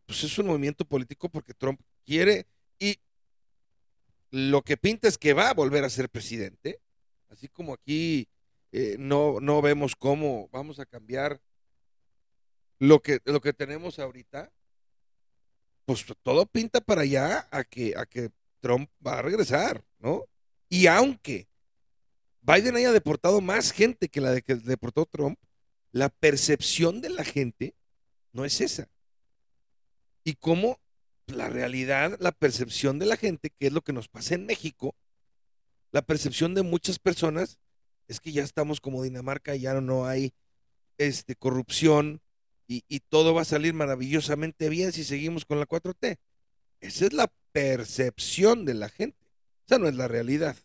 pues 0.06 0.24
es 0.24 0.38
un 0.40 0.48
movimiento 0.48 0.84
político 0.84 1.30
porque 1.30 1.54
Trump 1.54 1.80
quiere 2.04 2.48
y 2.80 3.00
lo 4.32 4.64
que 4.64 4.78
pinta 4.78 5.08
es 5.08 5.18
que 5.18 5.34
va 5.34 5.50
a 5.50 5.54
volver 5.54 5.84
a 5.84 5.90
ser 5.90 6.10
presidente, 6.10 6.80
así 7.32 7.48
como 7.48 7.74
aquí 7.74 8.28
eh, 8.72 8.96
no, 9.00 9.40
no 9.40 9.62
vemos 9.62 9.96
cómo 9.96 10.50
vamos 10.52 10.80
a 10.80 10.86
cambiar 10.86 11.42
lo 12.78 13.02
que, 13.02 13.20
lo 13.26 13.42
que 13.42 13.54
tenemos 13.54 14.00
ahorita, 14.00 14.52
pues 15.86 16.06
todo 16.24 16.46
pinta 16.46 16.82
para 16.82 17.02
allá 17.02 17.48
a 17.52 17.64
que, 17.64 17.94
a 17.96 18.06
que 18.06 18.32
Trump 18.60 18.90
va 19.06 19.20
a 19.20 19.22
regresar, 19.22 19.84
¿no? 20.00 20.26
Y 20.70 20.88
aunque 20.88 21.48
Biden 22.42 22.76
haya 22.76 22.92
deportado 22.92 23.42
más 23.42 23.72
gente 23.72 24.10
que 24.10 24.22
la 24.22 24.32
de 24.32 24.42
que 24.42 24.56
deportó 24.56 25.06
Trump, 25.06 25.38
la 25.92 26.10
percepción 26.10 27.02
de 27.02 27.10
la 27.10 27.24
gente 27.24 27.76
no 28.32 28.46
es 28.46 28.62
esa. 28.62 28.90
Y 30.24 30.36
cómo 30.36 30.80
la 31.28 31.50
realidad, 31.50 32.18
la 32.20 32.32
percepción 32.32 33.00
de 33.00 33.06
la 33.06 33.18
gente, 33.18 33.50
que 33.50 33.68
es 33.68 33.74
lo 33.74 33.82
que 33.82 33.94
nos 33.94 34.08
pasa 34.08 34.36
en 34.36 34.46
México, 34.46 34.96
la 35.92 36.02
percepción 36.02 36.54
de 36.54 36.64
muchas 36.64 37.00
personas 37.00 37.58
es 38.08 38.20
que 38.20 38.32
ya 38.32 38.44
estamos 38.44 38.82
como 38.82 39.04
Dinamarca, 39.04 39.56
ya 39.56 39.80
no 39.80 40.06
hay 40.06 40.34
este, 40.98 41.36
corrupción 41.36 42.22
y, 42.68 43.02
todo 43.10 43.34
va 43.34 43.42
a 43.42 43.46
salir 43.46 43.74
maravillosamente 43.74 44.70
bien 44.70 44.94
si 44.94 45.04
seguimos 45.04 45.44
con 45.44 45.60
la 45.60 45.68
4T. 45.68 46.18
Esa 46.80 47.06
es 47.06 47.12
la 47.12 47.30
percepción 47.52 48.64
de 48.64 48.76
la 48.76 48.88
gente. 48.88 49.28
Esa 49.66 49.78
no 49.78 49.90
es 49.90 49.96
la 49.96 50.08
realidad, 50.08 50.56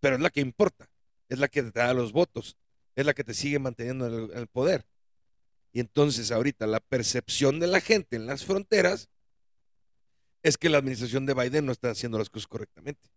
pero 0.00 0.16
es 0.16 0.22
la 0.22 0.30
que 0.30 0.40
importa, 0.40 0.90
es 1.28 1.38
la 1.38 1.46
que 1.46 1.62
te 1.62 1.78
da 1.78 1.94
los 1.94 2.10
votos, 2.10 2.56
es 2.96 3.06
la 3.06 3.14
que 3.14 3.22
te 3.22 3.32
sigue 3.32 3.60
manteniendo 3.60 4.08
en 4.08 4.14
el, 4.14 4.30
el 4.32 4.46
poder. 4.48 4.86
Y 5.72 5.78
entonces 5.78 6.32
ahorita 6.32 6.66
la 6.66 6.80
percepción 6.80 7.60
de 7.60 7.68
la 7.68 7.80
gente 7.80 8.16
en 8.16 8.26
las 8.26 8.44
fronteras 8.44 9.08
es 10.42 10.56
que 10.56 10.68
la 10.68 10.78
administración 10.78 11.26
de 11.26 11.34
Biden 11.34 11.66
no 11.66 11.70
está 11.70 11.90
haciendo 11.90 12.18
las 12.18 12.28
cosas 12.28 12.48
correctamente. 12.48 13.08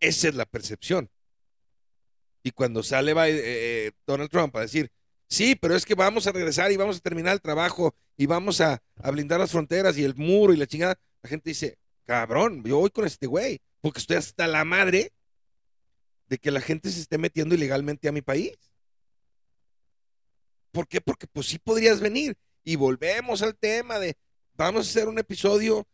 Esa 0.00 0.28
es 0.28 0.34
la 0.34 0.46
percepción. 0.46 1.10
Y 2.42 2.50
cuando 2.52 2.82
sale 2.82 3.12
eh, 3.12 3.40
eh, 3.42 3.92
Donald 4.06 4.30
Trump 4.30 4.54
a 4.56 4.60
decir, 4.60 4.90
sí, 5.28 5.54
pero 5.54 5.74
es 5.74 5.84
que 5.84 5.94
vamos 5.94 6.26
a 6.26 6.32
regresar 6.32 6.70
y 6.72 6.76
vamos 6.76 6.96
a 6.96 7.00
terminar 7.00 7.34
el 7.34 7.40
trabajo 7.40 7.94
y 8.16 8.26
vamos 8.26 8.60
a, 8.60 8.82
blindar 9.12 9.40
las 9.40 9.50
fronteras 9.50 9.96
y 9.98 10.04
el 10.04 10.14
muro 10.14 10.52
y 10.52 10.56
la 10.56 10.66
chingada, 10.66 10.98
la 11.22 11.28
gente 11.28 11.50
dice, 11.50 11.78
cabrón, 12.04 12.62
yo 12.64 12.78
voy 12.78 12.90
con 12.90 13.06
este 13.06 13.26
güey, 13.26 13.60
porque 13.80 14.00
estoy 14.00 14.16
hasta 14.16 14.46
la 14.46 14.64
madre 14.64 15.12
de 16.28 16.38
que 16.38 16.50
la 16.50 16.60
gente 16.60 16.90
se 16.90 17.00
esté 17.00 17.18
metiendo 17.18 17.54
ilegalmente 17.54 18.08
a 18.08 18.12
mi 18.12 18.22
país. 18.22 18.56
¿Por 20.72 20.86
qué? 20.86 21.00
Porque 21.00 21.26
pues 21.26 21.46
sí 21.46 21.58
podrías 21.58 22.00
venir. 22.00 22.36
Y 22.64 22.76
volvemos 22.76 23.42
al 23.42 23.56
tema 23.56 23.98
de, 23.98 24.16
vamos 24.54 24.86
a 24.86 24.90
hacer 24.90 25.08
un 25.08 25.18
episodio 25.18 25.86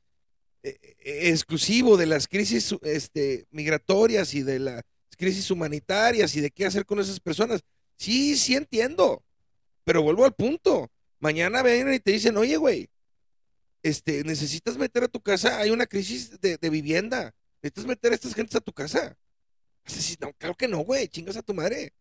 exclusivo 0.65 1.97
de 1.97 2.07
las 2.07 2.27
crisis 2.27 2.75
este, 2.83 3.47
migratorias 3.51 4.35
y 4.35 4.43
de 4.43 4.59
las 4.59 4.83
crisis 5.17 5.51
humanitarias 5.51 6.35
y 6.37 6.41
de 6.41 6.51
qué 6.51 6.67
hacer 6.67 6.87
con 6.87 6.99
esas 7.01 7.21
personas. 7.21 7.61
Sí, 7.97 8.37
sí 8.37 8.57
entiendo, 8.57 9.23
pero 9.85 10.03
vuelvo 10.03 10.25
al 10.25 10.35
punto. 10.35 10.91
Mañana 11.21 11.62
vienen 11.62 11.95
y 11.95 12.01
te 12.01 12.12
dicen, 12.12 12.37
oye, 12.37 12.57
güey, 12.57 12.89
este, 13.83 14.25
necesitas 14.25 14.77
meter 14.77 15.05
a 15.05 15.09
tu 15.09 15.21
casa, 15.21 15.59
hay 15.59 15.71
una 15.71 15.87
crisis 15.87 16.41
de, 16.41 16.57
de 16.57 16.71
vivienda, 16.71 17.35
necesitas 17.62 17.87
meter 17.87 18.12
a 18.12 18.15
estas 18.15 18.35
gentes 18.35 18.57
a 18.57 18.61
tu 18.61 18.73
casa. 18.73 19.17
Así, 19.85 20.17
no, 20.21 20.33
claro 20.33 20.55
que 20.55 20.69
no, 20.69 20.79
güey, 20.79 21.09
chingas 21.09 21.37
a 21.37 21.43
tu 21.43 21.55
madre. 21.55 21.93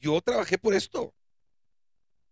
Yo 0.00 0.20
trabajé 0.20 0.58
por 0.58 0.74
esto. 0.74 1.14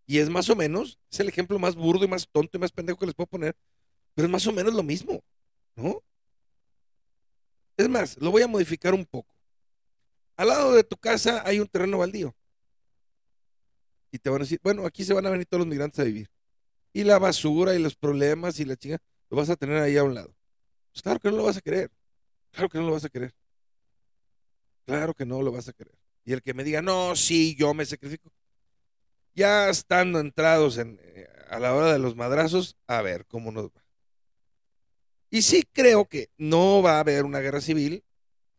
Y 0.07 0.18
es 0.18 0.30
más 0.30 0.49
o 0.49 0.57
menos, 0.57 0.99
es 1.11 1.20
el 1.20 1.28
ejemplo 1.28 1.59
más 1.59 1.74
burdo 1.74 2.05
y 2.05 2.09
más 2.09 2.26
tonto 2.30 2.57
y 2.57 2.61
más 2.61 2.72
pendejo 2.72 2.99
que 2.99 3.07
les 3.07 3.14
puedo 3.14 3.26
poner, 3.26 3.55
pero 4.14 4.26
es 4.26 4.32
más 4.32 4.47
o 4.47 4.53
menos 4.53 4.72
lo 4.72 4.82
mismo, 4.82 5.22
¿no? 5.79 6.03
Es 7.76 7.89
más, 7.89 8.16
lo 8.18 8.31
voy 8.31 8.43
a 8.43 8.49
modificar 8.49 8.93
un 8.95 9.07
poco. 9.07 9.33
Al 10.37 10.49
lado 10.49 10.72
de 10.72 10.85
tu 10.85 10.97
casa 10.97 11.43
hay 11.47 11.61
un 11.61 11.68
terreno 11.68 11.99
baldío. 11.99 12.35
Y 14.11 14.18
te 14.18 14.31
van 14.31 14.41
a 14.41 14.45
decir, 14.45 14.61
bueno, 14.62 14.85
aquí 14.87 15.05
se 15.05 15.14
van 15.14 15.26
a 15.26 15.31
venir 15.31 15.47
todos 15.47 15.61
los 15.61 15.68
migrantes 15.68 16.01
a 16.01 16.05
vivir. 16.05 16.31
Y 16.93 17.05
la 17.05 17.18
basura 17.18 17.74
y 17.74 17.79
los 17.79 17.95
problemas 17.95 18.59
y 18.59 18.64
la 18.64 18.76
chinga, 18.76 18.99
lo 19.31 19.37
vas 19.37 19.51
a 19.51 19.57
tener 19.57 19.81
ahí 19.81 19.97
a 19.97 20.05
un 20.05 20.14
lado. 20.14 20.35
Pues 20.93 21.03
claro 21.03 21.20
que 21.20 21.31
no 21.31 21.37
lo 21.37 21.45
vas 21.45 21.57
a 21.57 21.61
querer. 21.61 21.91
Claro 22.51 22.68
que 22.68 22.79
no 22.79 22.87
lo 22.87 22.93
vas 22.93 23.05
a 23.05 23.09
querer. 23.09 23.35
Claro 24.87 25.14
que 25.14 25.26
no 25.26 25.43
lo 25.43 25.53
vas 25.53 25.68
a 25.68 25.72
querer. 25.72 25.95
Y 26.24 26.33
el 26.33 26.43
que 26.43 26.55
me 26.55 26.64
diga, 26.64 26.83
no, 26.83 27.14
sí, 27.14 27.55
yo 27.57 27.74
me 27.74 27.85
sacrifico. 27.85 28.33
Ya 29.35 29.68
estando 29.68 30.18
entrados 30.18 30.79
en, 30.79 30.99
eh, 31.01 31.29
a 31.49 31.59
la 31.61 31.74
hora 31.74 31.93
de 31.93 31.99
los 31.99 32.16
madrazos, 32.16 32.76
a 32.87 33.03
ver 33.03 33.26
cómo 33.26 33.53
nos 33.53 33.66
va. 33.66 33.88
Y 35.31 35.43
sí 35.43 35.64
creo 35.72 36.07
que 36.07 36.31
no 36.39 36.83
va 36.83 36.97
a 36.97 37.01
haber 37.01 37.24
una 37.24 37.41
guerra 37.41 37.61
civil, 37.61 38.03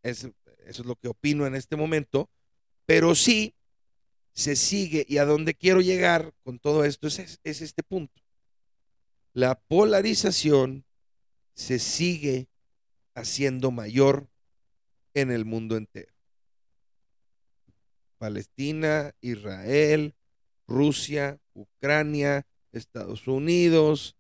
es, 0.04 0.26
eso 0.66 0.82
es 0.82 0.86
lo 0.86 0.96
que 0.96 1.08
opino 1.08 1.48
en 1.48 1.56
este 1.56 1.76
momento, 1.76 2.30
pero 2.86 3.16
sí 3.16 3.56
se 4.34 4.56
sigue, 4.56 5.06
y 5.08 5.18
a 5.18 5.26
donde 5.26 5.56
quiero 5.56 5.82
llegar 5.82 6.34
con 6.44 6.60
todo 6.60 6.86
esto 6.86 7.08
es, 7.08 7.40
es 7.44 7.62
este 7.62 7.84
punto. 7.84 8.22
La 9.34 9.60
polarización 9.60 10.86
se 11.54 11.80
sigue 11.80 12.48
haciendo 13.16 13.72
mayor 13.72 14.30
en 15.14 15.32
el 15.32 15.46
mundo 15.46 15.76
entero. 15.76 16.14
Palestina, 18.18 19.14
Israel, 19.22 20.14
Rusia, 20.68 21.40
Ucrania, 21.54 22.46
Estados 22.72 23.28
Unidos, 23.28 24.16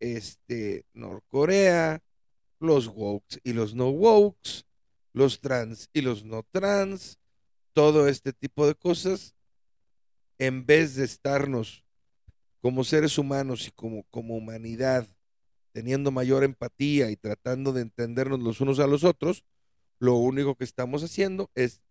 este, 0.00 0.84
Norcorea, 0.92 2.02
los 2.60 2.88
wokes 2.88 3.38
y 3.44 3.52
los 3.52 3.74
no 3.74 3.90
wokes, 3.90 4.64
los 5.12 5.40
trans 5.40 5.88
y 5.92 6.00
los 6.00 6.24
no 6.24 6.42
trans, 6.50 7.18
todo 7.72 8.08
este 8.08 8.32
tipo 8.32 8.66
de 8.66 8.74
cosas, 8.74 9.34
en 10.38 10.66
vez 10.66 10.96
de 10.96 11.04
estarnos 11.04 11.84
como 12.60 12.84
seres 12.84 13.18
humanos 13.18 13.68
y 13.68 13.70
como, 13.72 14.04
como 14.10 14.36
humanidad 14.36 15.06
teniendo 15.74 16.12
mayor 16.12 16.44
empatía 16.44 17.10
y 17.10 17.16
tratando 17.16 17.72
de 17.72 17.82
entendernos 17.82 18.40
los 18.40 18.60
unos 18.60 18.78
a 18.78 18.86
los 18.86 19.02
otros, 19.02 19.44
lo 19.98 20.14
único 20.14 20.54
que 20.54 20.62
estamos 20.62 21.02
haciendo 21.02 21.50
es 21.56 21.82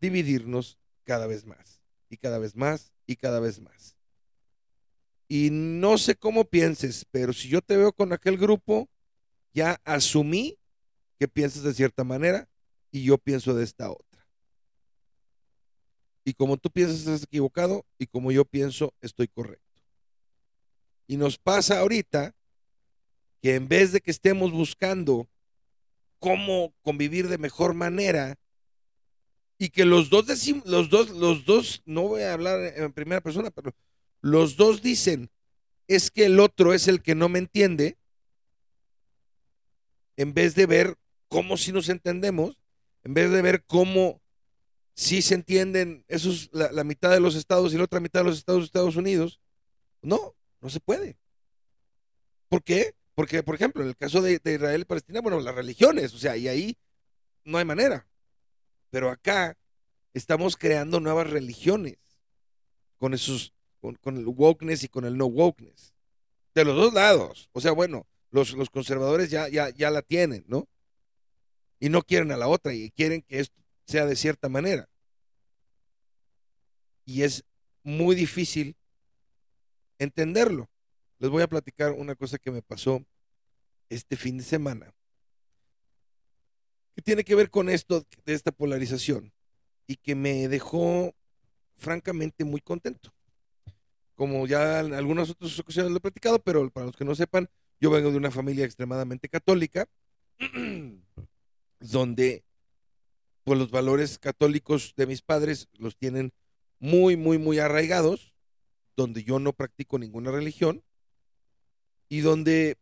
dividirnos 0.00 0.78
cada 1.04 1.26
vez 1.26 1.44
más 1.44 1.82
y 2.08 2.18
cada 2.18 2.38
vez 2.38 2.54
más 2.54 2.94
y 3.04 3.16
cada 3.16 3.40
vez 3.40 3.60
más. 3.60 3.96
Y 5.34 5.48
no 5.50 5.96
sé 5.96 6.14
cómo 6.14 6.44
pienses, 6.44 7.06
pero 7.10 7.32
si 7.32 7.48
yo 7.48 7.62
te 7.62 7.78
veo 7.78 7.94
con 7.94 8.12
aquel 8.12 8.36
grupo, 8.36 8.90
ya 9.54 9.80
asumí 9.82 10.58
que 11.18 11.26
piensas 11.26 11.62
de 11.62 11.72
cierta 11.72 12.04
manera 12.04 12.50
y 12.90 13.04
yo 13.04 13.16
pienso 13.16 13.54
de 13.54 13.64
esta 13.64 13.90
otra. 13.90 14.28
Y 16.22 16.34
como 16.34 16.58
tú 16.58 16.70
piensas 16.70 16.98
estás 16.98 17.22
equivocado 17.22 17.86
y 17.98 18.08
como 18.08 18.30
yo 18.30 18.44
pienso 18.44 18.92
estoy 19.00 19.26
correcto. 19.26 19.80
Y 21.06 21.16
nos 21.16 21.38
pasa 21.38 21.78
ahorita 21.78 22.34
que 23.40 23.54
en 23.54 23.68
vez 23.68 23.92
de 23.92 24.02
que 24.02 24.10
estemos 24.10 24.52
buscando 24.52 25.30
cómo 26.18 26.74
convivir 26.82 27.28
de 27.28 27.38
mejor 27.38 27.72
manera 27.72 28.36
y 29.56 29.70
que 29.70 29.86
los 29.86 30.10
dos 30.10 30.26
decimos, 30.26 30.66
los 30.66 30.90
dos, 30.90 31.08
los 31.08 31.46
dos, 31.46 31.80
no 31.86 32.02
voy 32.02 32.20
a 32.20 32.34
hablar 32.34 32.60
en 32.76 32.92
primera 32.92 33.22
persona, 33.22 33.50
pero 33.50 33.72
los 34.22 34.56
dos 34.56 34.80
dicen, 34.82 35.30
es 35.88 36.10
que 36.10 36.26
el 36.26 36.40
otro 36.40 36.72
es 36.72 36.88
el 36.88 37.02
que 37.02 37.14
no 37.14 37.28
me 37.28 37.40
entiende, 37.40 37.98
en 40.16 40.32
vez 40.32 40.54
de 40.54 40.66
ver 40.66 40.96
cómo 41.28 41.56
si 41.56 41.72
nos 41.72 41.88
entendemos, 41.88 42.56
en 43.02 43.14
vez 43.14 43.30
de 43.30 43.42
ver 43.42 43.64
cómo 43.64 44.22
si 44.94 45.22
se 45.22 45.34
entienden 45.34 46.04
la, 46.52 46.84
mitad 46.84 47.10
de 47.10 47.20
los 47.20 47.34
estados 47.34 47.74
y 47.74 47.78
la 47.78 47.84
otra 47.84 48.00
mitad 48.00 48.20
de 48.20 48.26
los 48.26 48.38
estados 48.38 48.64
Estados 48.64 48.96
Unidos, 48.96 49.40
no, 50.02 50.34
no 50.60 50.70
se 50.70 50.80
puede. 50.80 51.18
¿Por 52.48 52.62
qué? 52.62 52.94
Porque, 53.14 53.42
por 53.42 53.56
ejemplo, 53.56 53.82
en 53.82 53.88
el 53.88 53.96
caso 53.96 54.22
de, 54.22 54.38
de 54.38 54.54
Israel 54.54 54.82
y 54.82 54.84
Palestina, 54.84 55.20
bueno, 55.20 55.40
las 55.40 55.54
religiones, 55.54 56.14
o 56.14 56.18
sea, 56.18 56.36
y 56.36 56.46
ahí 56.46 56.78
no 57.44 57.58
hay 57.58 57.64
manera. 57.64 58.06
Pero 58.90 59.10
acá 59.10 59.56
estamos 60.14 60.56
creando 60.56 61.00
nuevas 61.00 61.28
religiones 61.28 61.96
con 62.98 63.14
esos 63.14 63.52
con, 63.82 64.16
el 64.16 64.26
wokeness 64.26 64.84
y 64.84 64.88
con 64.88 65.04
el 65.04 65.16
no 65.18 65.26
wokeness. 65.26 65.92
De 66.54 66.64
los 66.64 66.76
dos 66.76 66.94
lados. 66.94 67.50
O 67.52 67.60
sea, 67.60 67.72
bueno, 67.72 68.06
los, 68.30 68.52
los 68.52 68.70
conservadores 68.70 69.30
ya, 69.30 69.48
ya, 69.48 69.70
ya 69.70 69.90
la 69.90 70.02
tienen, 70.02 70.44
¿no? 70.46 70.68
Y 71.80 71.88
no 71.88 72.02
quieren 72.02 72.30
a 72.30 72.36
la 72.36 72.46
otra 72.46 72.72
y 72.72 72.90
quieren 72.90 73.22
que 73.22 73.40
esto 73.40 73.60
sea 73.86 74.06
de 74.06 74.14
cierta 74.14 74.48
manera. 74.48 74.88
Y 77.04 77.22
es 77.22 77.44
muy 77.82 78.14
difícil 78.14 78.76
entenderlo. 79.98 80.70
Les 81.18 81.30
voy 81.30 81.42
a 81.42 81.48
platicar 81.48 81.92
una 81.92 82.14
cosa 82.14 82.38
que 82.38 82.52
me 82.52 82.62
pasó 82.62 83.04
este 83.88 84.16
fin 84.16 84.38
de 84.38 84.44
semana, 84.44 84.94
que 86.94 87.02
tiene 87.02 87.24
que 87.24 87.34
ver 87.34 87.50
con 87.50 87.68
esto 87.68 88.06
de 88.24 88.32
esta 88.32 88.52
polarización 88.52 89.32
y 89.86 89.96
que 89.96 90.14
me 90.14 90.48
dejó 90.48 91.14
francamente 91.76 92.44
muy 92.44 92.60
contento 92.60 93.12
como 94.22 94.46
ya 94.46 94.78
en 94.78 94.94
algunas 94.94 95.30
otras 95.30 95.58
ocasiones 95.58 95.90
lo 95.90 95.96
he 95.96 96.00
platicado, 96.00 96.38
pero 96.38 96.70
para 96.70 96.86
los 96.86 96.96
que 96.96 97.04
no 97.04 97.12
sepan, 97.16 97.50
yo 97.80 97.90
vengo 97.90 98.12
de 98.12 98.16
una 98.16 98.30
familia 98.30 98.64
extremadamente 98.64 99.28
católica, 99.28 99.88
donde 101.80 102.44
pues 103.42 103.58
los 103.58 103.72
valores 103.72 104.20
católicos 104.20 104.94
de 104.96 105.08
mis 105.08 105.22
padres 105.22 105.68
los 105.76 105.96
tienen 105.96 106.32
muy, 106.78 107.16
muy, 107.16 107.38
muy 107.38 107.58
arraigados, 107.58 108.32
donde 108.94 109.24
yo 109.24 109.40
no 109.40 109.54
practico 109.54 109.98
ninguna 109.98 110.30
religión 110.30 110.84
y 112.08 112.20
donde 112.20 112.78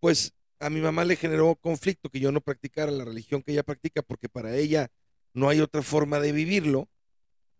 pues 0.00 0.34
a 0.60 0.68
mi 0.68 0.82
mamá 0.82 1.06
le 1.06 1.16
generó 1.16 1.56
conflicto 1.56 2.10
que 2.10 2.20
yo 2.20 2.30
no 2.30 2.42
practicara 2.42 2.92
la 2.92 3.06
religión 3.06 3.42
que 3.42 3.52
ella 3.52 3.62
practica 3.62 4.02
porque 4.02 4.28
para 4.28 4.54
ella 4.54 4.90
no 5.32 5.48
hay 5.48 5.62
otra 5.62 5.80
forma 5.80 6.20
de 6.20 6.32
vivirlo 6.32 6.90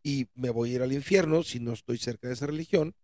y 0.02 0.28
me 0.34 0.50
voy 0.50 0.72
a 0.72 0.74
ir 0.74 0.82
al 0.82 0.92
infierno 0.92 1.42
si 1.42 1.58
no 1.58 1.72
estoy 1.72 1.96
cerca 1.96 2.28
de 2.28 2.34
esa 2.34 2.48
religión. 2.48 2.94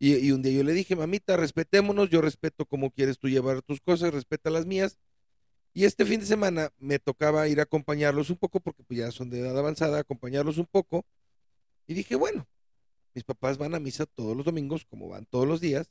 Y, 0.00 0.30
un 0.30 0.42
día 0.42 0.52
yo 0.52 0.62
le 0.62 0.72
dije, 0.72 0.94
mamita, 0.94 1.36
respetémonos, 1.36 2.08
yo 2.08 2.20
respeto 2.20 2.64
cómo 2.66 2.90
quieres 2.90 3.18
tú 3.18 3.28
llevar 3.28 3.62
tus 3.62 3.80
cosas, 3.80 4.14
respeta 4.14 4.48
las 4.48 4.64
mías. 4.64 4.96
Y 5.74 5.84
este 5.84 6.04
fin 6.04 6.20
de 6.20 6.26
semana 6.26 6.72
me 6.78 6.98
tocaba 7.00 7.48
ir 7.48 7.58
a 7.58 7.64
acompañarlos 7.64 8.30
un 8.30 8.36
poco, 8.36 8.60
porque 8.60 8.84
pues 8.84 9.00
ya 9.00 9.10
son 9.10 9.28
de 9.28 9.40
edad 9.40 9.58
avanzada, 9.58 9.98
acompañarlos 9.98 10.58
un 10.58 10.66
poco. 10.66 11.04
Y 11.86 11.94
dije, 11.94 12.14
bueno, 12.14 12.46
mis 13.12 13.24
papás 13.24 13.58
van 13.58 13.74
a 13.74 13.80
misa 13.80 14.06
todos 14.06 14.36
los 14.36 14.46
domingos, 14.46 14.84
como 14.84 15.08
van 15.08 15.26
todos 15.26 15.48
los 15.48 15.60
días, 15.60 15.90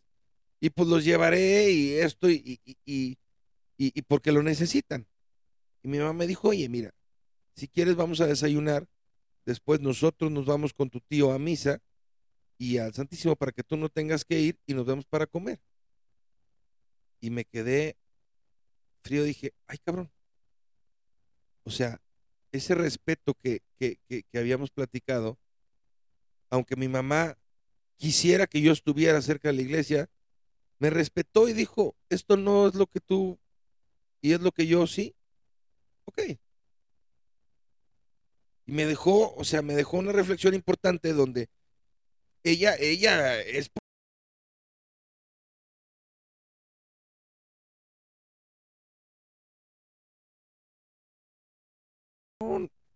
y 0.62 0.70
pues 0.70 0.88
los 0.88 1.04
llevaré 1.04 1.70
y 1.72 1.94
esto, 1.94 2.30
y, 2.30 2.62
y, 2.64 2.78
y, 2.86 3.18
y 3.78 4.02
porque 4.04 4.32
lo 4.32 4.42
necesitan. 4.42 5.06
Y 5.84 5.90
mi 5.90 6.00
mamá 6.00 6.14
me 6.14 6.28
dijo, 6.28 6.50
oye, 6.50 6.70
mira, 6.70 6.94
si 7.56 7.68
quieres 7.68 7.96
vamos 7.96 8.22
a 8.22 8.28
desayunar, 8.28 8.88
después 9.46 9.82
nosotros 9.82 10.32
nos 10.32 10.46
vamos 10.46 10.74
con 10.74 10.90
tu 10.90 11.02
tío 11.02 11.34
a 11.34 11.40
misa 11.40 11.82
y 12.58 12.78
al 12.78 12.94
Santísimo 12.94 13.36
para 13.36 13.52
que 13.52 13.64
tú 13.64 13.78
no 13.78 13.90
tengas 13.90 14.26
que 14.26 14.40
ir 14.40 14.60
y 14.66 14.74
nos 14.74 14.86
vemos 14.86 15.06
para 15.06 15.28
comer. 15.28 15.60
Y 17.20 17.30
me 17.30 17.46
quedé 17.46 17.98
frío, 19.02 19.24
dije, 19.24 19.54
ay 19.68 19.78
cabrón. 19.78 20.12
O 21.64 21.70
sea, 21.70 22.02
ese 22.52 22.76
respeto 22.76 23.34
que, 23.34 23.62
que, 23.78 24.00
que, 24.08 24.40
habíamos 24.40 24.72
platicado, 24.72 25.38
aunque 26.50 26.76
mi 26.76 26.88
mamá 26.88 27.38
quisiera 27.98 28.48
que 28.48 28.62
yo 28.62 28.72
estuviera 28.72 29.22
cerca 29.22 29.50
de 29.50 29.56
la 29.56 29.62
iglesia, 29.62 30.10
me 30.80 30.90
respetó 30.90 31.48
y 31.48 31.54
dijo, 31.54 31.96
esto 32.10 32.38
no 32.38 32.68
es 32.68 32.76
lo 32.76 32.88
que 32.88 33.00
tú 33.00 33.38
y 34.22 34.34
es 34.34 34.42
lo 34.42 34.52
que 34.52 34.68
yo 34.68 34.88
sí. 34.88 35.16
Ok. 36.06 36.22
Y 38.66 38.72
me 38.72 38.86
dejó, 38.86 39.34
o 39.36 39.44
sea, 39.44 39.62
me 39.62 39.76
dejó 39.76 39.98
una 39.98 40.12
reflexión 40.12 40.54
importante 40.54 41.14
donde 41.14 41.50
ella, 42.52 42.76
ella 42.80 43.42
es 43.42 43.70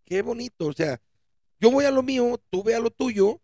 qué 0.05 0.21
bonito, 0.21 0.67
o 0.67 0.73
sea, 0.73 1.01
yo 1.59 1.71
voy 1.71 1.85
a 1.85 1.91
lo 1.91 2.03
mío, 2.03 2.37
tú 2.49 2.63
ve 2.63 2.75
a 2.75 2.79
lo 2.79 2.91
tuyo, 2.91 3.41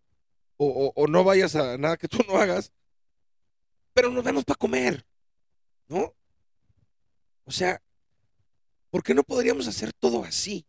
o, 0.58 0.92
o, 0.96 1.08
no 1.08 1.24
vayas 1.24 1.56
a 1.56 1.78
nada 1.78 1.98
que 1.98 2.08
tú 2.08 2.18
no 2.28 2.38
hagas, 2.38 2.72
pero 3.94 4.10
nos 4.10 4.24
vemos 4.24 4.44
para 4.44 4.58
comer, 4.58 5.06
¿no? 5.88 6.14
O 7.46 7.52
sea, 7.52 7.82
¿por 8.90 9.04
qué 9.04 9.14
no 9.14 9.24
podríamos 9.24 9.68
hacer 9.68 9.94
todo 9.94 10.24
así, 10.24 10.66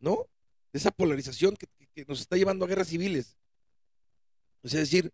¿no? 0.00 0.26
Esa 0.72 0.90
polarización 0.90 1.56
que 1.56 1.68
nos 2.06 2.20
está 2.20 2.36
llevando 2.36 2.64
a 2.64 2.68
guerras 2.68 2.88
civiles. 2.88 3.36
Es 4.62 4.72
decir, 4.72 5.12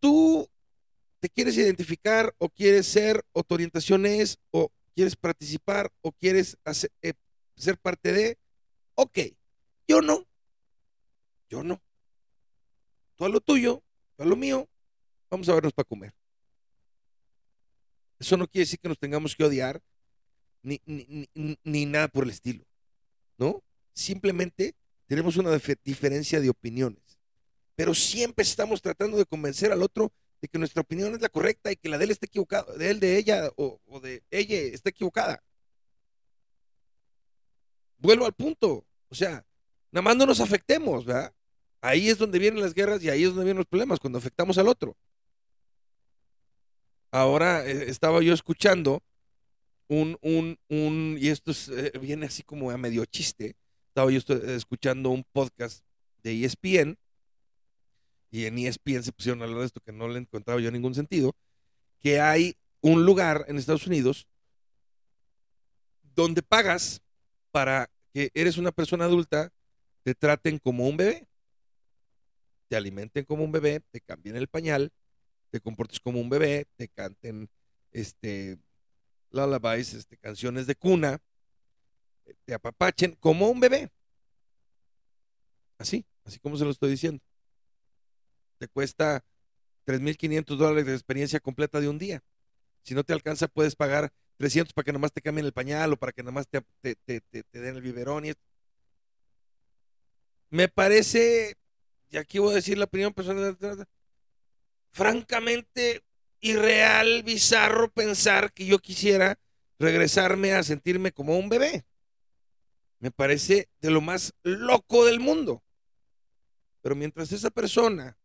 tú 0.00 0.48
te 1.20 1.28
quieres 1.28 1.56
identificar 1.56 2.34
o 2.38 2.48
quieres 2.48 2.86
ser 2.86 3.24
o 3.32 3.42
tu 3.42 3.54
orientación 3.54 4.06
es 4.06 4.38
o 4.50 4.70
quieres 4.94 5.16
participar 5.16 5.90
o 6.00 6.12
quieres 6.12 6.56
hacer, 6.64 6.90
eh, 7.02 7.14
ser 7.56 7.78
parte 7.78 8.12
de, 8.12 8.38
ok, 8.94 9.18
yo 9.86 10.02
no, 10.02 10.26
yo 11.48 11.62
no. 11.62 11.80
Tú 13.16 13.24
a 13.24 13.28
lo 13.28 13.40
tuyo, 13.40 13.82
tú 14.16 14.22
a 14.22 14.26
lo 14.26 14.36
mío, 14.36 14.68
vamos 15.30 15.48
a 15.48 15.54
vernos 15.54 15.72
para 15.72 15.88
comer. 15.88 16.14
Eso 18.18 18.36
no 18.36 18.46
quiere 18.46 18.64
decir 18.64 18.78
que 18.80 18.88
nos 18.88 18.98
tengamos 18.98 19.34
que 19.34 19.44
odiar 19.44 19.80
ni, 20.62 20.80
ni, 20.84 21.28
ni, 21.34 21.58
ni 21.62 21.86
nada 21.86 22.08
por 22.08 22.24
el 22.24 22.30
estilo, 22.30 22.64
¿no? 23.36 23.62
Simplemente 23.92 24.74
tenemos 25.06 25.36
una 25.36 25.56
diferencia 25.84 26.40
de 26.40 26.50
opiniones, 26.50 27.07
pero 27.78 27.94
siempre 27.94 28.42
estamos 28.42 28.82
tratando 28.82 29.16
de 29.16 29.24
convencer 29.24 29.70
al 29.70 29.84
otro 29.84 30.12
de 30.42 30.48
que 30.48 30.58
nuestra 30.58 30.80
opinión 30.80 31.14
es 31.14 31.20
la 31.20 31.28
correcta 31.28 31.70
y 31.70 31.76
que 31.76 31.88
la 31.88 31.96
de 31.96 32.06
él 32.06 32.10
está 32.10 32.26
equivocada, 32.26 32.76
de 32.76 32.90
él, 32.90 32.98
de 32.98 33.16
ella 33.16 33.52
o, 33.54 33.78
de 34.00 34.24
ella 34.32 34.58
está 34.58 34.90
equivocada. 34.90 35.40
Vuelvo 37.98 38.26
al 38.26 38.32
punto, 38.32 38.84
o 39.08 39.14
sea, 39.14 39.46
nada 39.92 40.02
más 40.02 40.16
no 40.16 40.26
nos 40.26 40.40
afectemos, 40.40 41.04
¿verdad? 41.04 41.32
Ahí 41.80 42.08
es 42.08 42.18
donde 42.18 42.40
vienen 42.40 42.60
las 42.60 42.74
guerras 42.74 43.00
y 43.00 43.10
ahí 43.10 43.22
es 43.22 43.28
donde 43.28 43.44
vienen 43.44 43.58
los 43.58 43.66
problemas, 43.66 44.00
cuando 44.00 44.18
afectamos 44.18 44.58
al 44.58 44.66
otro. 44.66 44.96
Ahora 47.12 47.64
eh, 47.64 47.88
estaba 47.88 48.20
yo 48.22 48.34
escuchando 48.34 49.04
un, 49.86 50.18
un, 50.20 50.58
un, 50.68 51.16
y 51.16 51.28
esto 51.28 51.52
es, 51.52 51.68
eh, 51.68 51.92
viene 52.00 52.26
así 52.26 52.42
como 52.42 52.72
a 52.72 52.76
medio 52.76 53.04
chiste, 53.04 53.54
estaba 53.86 54.10
yo 54.10 54.18
escuchando 54.18 55.10
un 55.10 55.22
podcast 55.22 55.84
de 56.24 56.44
ESPN 56.44 56.98
y 58.30 58.46
en 58.46 58.58
ESPN 58.58 59.02
se 59.02 59.12
pusieron 59.12 59.40
a 59.40 59.44
hablar 59.44 59.60
de 59.60 59.66
esto 59.66 59.80
que 59.80 59.92
no 59.92 60.08
le 60.08 60.18
encontraba 60.18 60.60
yo 60.60 60.70
ningún 60.70 60.94
sentido, 60.94 61.34
que 62.00 62.20
hay 62.20 62.56
un 62.80 63.04
lugar 63.04 63.44
en 63.48 63.58
Estados 63.58 63.86
Unidos 63.86 64.28
donde 66.14 66.42
pagas 66.42 67.00
para 67.50 67.90
que 68.12 68.30
eres 68.34 68.58
una 68.58 68.72
persona 68.72 69.04
adulta, 69.04 69.52
te 70.02 70.14
traten 70.14 70.58
como 70.58 70.88
un 70.88 70.96
bebé, 70.96 71.26
te 72.68 72.76
alimenten 72.76 73.24
como 73.24 73.44
un 73.44 73.52
bebé, 73.52 73.80
te 73.90 74.00
cambien 74.00 74.36
el 74.36 74.48
pañal, 74.48 74.92
te 75.50 75.60
comportes 75.60 76.00
como 76.00 76.20
un 76.20 76.28
bebé, 76.28 76.66
te 76.76 76.88
canten 76.88 77.48
este 77.92 78.58
lullabies, 79.30 79.94
este, 79.94 80.16
canciones 80.16 80.66
de 80.66 80.74
cuna, 80.74 81.20
te 82.44 82.54
apapachen 82.54 83.12
como 83.16 83.48
un 83.48 83.60
bebé. 83.60 83.90
Así, 85.78 86.04
así 86.24 86.38
como 86.40 86.56
se 86.56 86.64
lo 86.64 86.70
estoy 86.70 86.90
diciendo 86.90 87.22
te 88.58 88.68
cuesta 88.68 89.24
3.500 89.86 90.56
dólares 90.56 90.86
de 90.86 90.92
experiencia 90.92 91.40
completa 91.40 91.80
de 91.80 91.88
un 91.88 91.98
día. 91.98 92.22
Si 92.82 92.94
no 92.94 93.04
te 93.04 93.12
alcanza, 93.12 93.48
puedes 93.48 93.76
pagar 93.76 94.12
300 94.36 94.72
para 94.72 94.84
que 94.84 94.92
nomás 94.92 95.12
te 95.12 95.22
cambien 95.22 95.46
el 95.46 95.52
pañal 95.52 95.92
o 95.92 95.96
para 95.96 96.12
que 96.12 96.22
nomás 96.22 96.48
te, 96.48 96.62
te, 96.80 96.94
te, 96.96 97.20
te 97.20 97.60
den 97.60 97.76
el 97.76 97.82
biberón. 97.82 98.26
Y 98.26 98.32
Me 100.50 100.68
parece, 100.68 101.56
y 102.10 102.16
aquí 102.16 102.38
voy 102.38 102.52
a 102.52 102.56
decir 102.56 102.78
la 102.78 102.84
opinión 102.84 103.12
personal, 103.12 103.56
francamente 104.92 106.02
irreal, 106.40 107.22
bizarro 107.22 107.90
pensar 107.90 108.52
que 108.52 108.66
yo 108.66 108.78
quisiera 108.78 109.38
regresarme 109.78 110.52
a 110.52 110.62
sentirme 110.62 111.12
como 111.12 111.38
un 111.38 111.48
bebé. 111.48 111.84
Me 113.00 113.10
parece 113.10 113.68
de 113.80 113.90
lo 113.90 114.00
más 114.00 114.34
loco 114.42 115.04
del 115.04 115.20
mundo. 115.20 115.62
Pero 116.82 116.94
mientras 116.94 117.32
esa 117.32 117.50
persona 117.50 118.16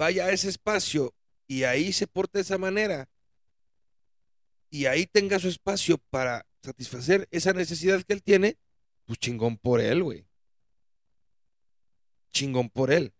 vaya 0.00 0.24
a 0.24 0.30
ese 0.30 0.48
espacio 0.48 1.14
y 1.46 1.64
ahí 1.64 1.92
se 1.92 2.06
porte 2.06 2.38
de 2.38 2.42
esa 2.42 2.56
manera 2.56 3.06
y 4.70 4.86
ahí 4.86 5.06
tenga 5.06 5.38
su 5.38 5.48
espacio 5.48 5.98
para 6.08 6.46
satisfacer 6.62 7.28
esa 7.30 7.52
necesidad 7.52 8.02
que 8.02 8.14
él 8.14 8.22
tiene, 8.22 8.56
pues 9.04 9.18
chingón 9.18 9.58
por 9.58 9.78
él, 9.78 10.02
güey. 10.02 10.26
Chingón 12.30 12.70
por 12.70 12.90
él. 12.90 13.12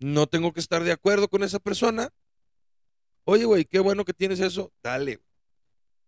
No 0.00 0.26
tengo 0.26 0.52
que 0.52 0.58
estar 0.58 0.82
de 0.82 0.90
acuerdo 0.90 1.28
con 1.28 1.44
esa 1.44 1.60
persona. 1.60 2.12
Oye, 3.22 3.44
güey, 3.44 3.64
qué 3.64 3.78
bueno 3.78 4.04
que 4.04 4.12
tienes 4.12 4.40
eso. 4.40 4.72
Dale. 4.82 5.20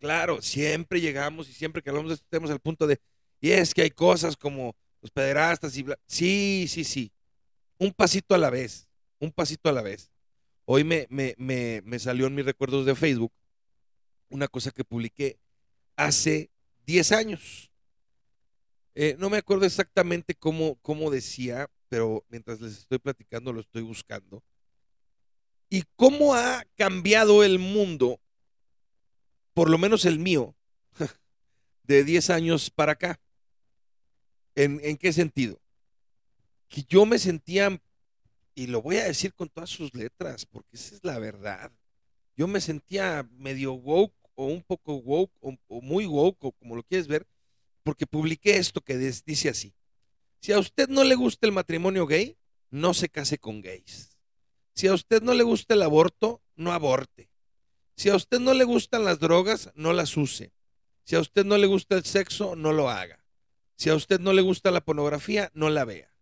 Claro, 0.01 0.43
siempre 0.43 1.01
llegamos 1.01 1.49
y 1.49 1.53
siempre 1.53 1.83
que 1.83 1.91
hablamos 1.91 2.11
de 2.11 2.15
estos 2.15 2.29
temas 2.31 2.51
al 2.51 2.59
punto 2.59 2.89
de, 2.89 3.01
y 3.41 3.53
es 3.53 3.73
que 3.73 3.83
hay 3.83 3.91
cosas 3.91 4.37
como 4.37 4.75
los 5.01 5.13
pederastas 5.13 5.77
y 5.77 5.85
bla. 5.85 5.97
Sí, 6.09 6.67
sí, 6.69 6.83
sí 6.83 7.14
un 7.85 7.93
pasito 7.93 8.35
a 8.35 8.39
la 8.39 8.51
vez, 8.51 8.89
un 9.19 9.31
pasito 9.31 9.69
a 9.69 9.73
la 9.73 9.83
vez. 9.83 10.11
Hoy 10.65 10.85
me, 10.85 11.07
me, 11.11 11.35
me, 11.37 11.83
me 11.85 11.99
salió 11.99 12.27
en 12.27 12.35
mis 12.35 12.47
recuerdos 12.47 12.87
de 12.87 12.95
Facebook 12.95 13.33
una 14.31 14.49
cosa 14.49 14.71
que 14.71 14.85
publiqué 14.85 15.39
hace 15.97 16.51
10 16.87 17.13
años. 17.13 17.71
Eh, 18.95 19.17
no 19.19 19.29
me 19.29 19.37
acuerdo 19.37 19.67
exactamente 19.67 20.35
cómo, 20.35 20.77
cómo 20.81 21.11
decía, 21.11 21.69
pero 21.89 22.25
mientras 22.31 22.61
les 22.61 22.79
estoy 22.79 22.99
platicando 22.99 23.53
lo 23.53 23.61
estoy 23.61 23.83
buscando. 23.83 24.43
Y 25.69 25.83
cómo 25.95 26.35
ha 26.35 26.65
cambiado 26.77 27.45
el 27.45 27.59
mundo, 27.59 28.19
por 29.53 29.69
lo 29.69 29.77
menos 29.77 30.07
el 30.07 30.19
mío, 30.19 30.55
de 31.83 32.03
10 32.03 32.31
años 32.31 32.71
para 32.71 32.93
acá. 32.93 33.21
¿En, 34.55 34.81
¿En, 34.83 34.97
qué 34.97 35.13
sentido? 35.13 35.61
Que 36.75 36.83
yo 36.89 37.07
me 37.07 37.21
sentía, 37.21 37.81
y 38.57 38.67
lo 38.67 38.83
voy 38.83 38.97
a 38.97 39.05
decir 39.05 39.33
con 39.33 39.49
todas 39.49 39.71
sus 39.71 39.95
letras, 39.95 40.45
porque 40.45 40.71
esa 40.73 40.97
es 40.97 41.05
la 41.05 41.21
verdad, 41.21 41.71
yo 42.37 42.49
me 42.49 42.61
sentía 42.61 43.29
medio 43.31 43.75
woke 43.75 44.17
o 44.35 44.47
un 44.47 44.61
poco 44.61 44.97
woke 44.97 45.33
o, 45.41 45.81
muy 45.81 46.05
woke 46.05 46.43
o 46.43 46.51
como 46.51 46.75
lo 46.75 46.83
quieres 46.83 47.07
ver, 47.07 47.29
porque 47.85 48.09
publiqué 48.09 48.57
esto 48.57 48.81
que 48.81 48.99
dice 48.99 49.51
así. 49.51 49.73
Si 50.41 50.51
a 50.51 50.59
usted 50.59 50.89
no 50.89 51.05
le 51.05 51.15
gusta 51.15 51.47
el 51.47 51.53
matrimonio 51.53 52.09
gay, 52.09 52.37
no 52.71 52.93
se 52.93 53.09
case 53.09 53.39
con 53.39 53.63
gays. 53.63 54.19
Si 54.75 54.89
a 54.89 54.95
usted 54.95 55.23
no 55.23 55.33
le 55.33 55.45
gusta 55.45 55.75
el 55.75 55.83
aborto, 55.83 56.43
no 56.57 56.73
aborte. 56.73 57.31
Si 57.95 58.09
a 58.09 58.17
usted 58.17 58.41
no 58.41 58.53
le 58.53 58.65
gustan 58.65 59.05
las 59.05 59.21
drogas, 59.21 59.71
no 59.77 59.93
las 59.93 60.17
use. 60.17 60.53
Si 61.05 61.15
a 61.15 61.21
usted 61.21 61.45
no 61.45 61.57
le 61.57 61.69
gusta 61.69 61.95
el 61.95 62.05
sexo, 62.05 62.57
no 62.57 62.73
lo 62.73 62.91
haga. 62.91 63.25
Si 63.77 63.91
a 63.91 63.95
usted 63.95 64.19
no 64.19 64.33
le 64.33 64.43
gusta 64.43 64.73
la 64.73 64.85
pornografía, 64.85 65.53
no 65.55 65.71
la 65.71 65.85
vea. 65.85 66.14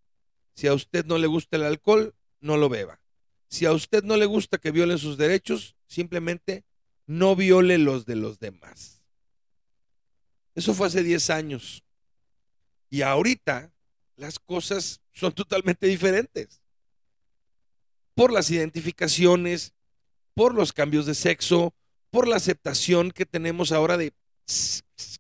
Si 0.54 0.66
a 0.66 0.74
usted 0.74 1.04
no 1.06 1.18
le 1.18 1.26
gusta 1.26 1.56
el 1.56 1.64
alcohol, 1.64 2.14
no 2.40 2.56
lo 2.56 2.68
beba. 2.68 3.00
Si 3.48 3.66
a 3.66 3.72
usted 3.72 4.02
no 4.02 4.16
le 4.16 4.26
gusta 4.26 4.58
que 4.58 4.70
violen 4.70 4.98
sus 4.98 5.16
derechos, 5.16 5.76
simplemente 5.86 6.64
no 7.06 7.36
viole 7.36 7.78
los 7.78 8.06
de 8.06 8.16
los 8.16 8.38
demás. 8.38 9.02
Eso 10.54 10.74
fue 10.74 10.86
hace 10.86 11.02
10 11.02 11.30
años. 11.30 11.84
Y 12.90 13.02
ahorita 13.02 13.72
las 14.16 14.38
cosas 14.38 15.00
son 15.12 15.32
totalmente 15.34 15.86
diferentes. 15.86 16.60
Por 18.14 18.32
las 18.32 18.50
identificaciones, 18.50 19.72
por 20.34 20.54
los 20.54 20.72
cambios 20.72 21.06
de 21.06 21.14
sexo, 21.14 21.74
por 22.10 22.28
la 22.28 22.36
aceptación 22.36 23.10
que 23.10 23.24
tenemos 23.24 23.72
ahora 23.72 23.96
de 23.96 24.12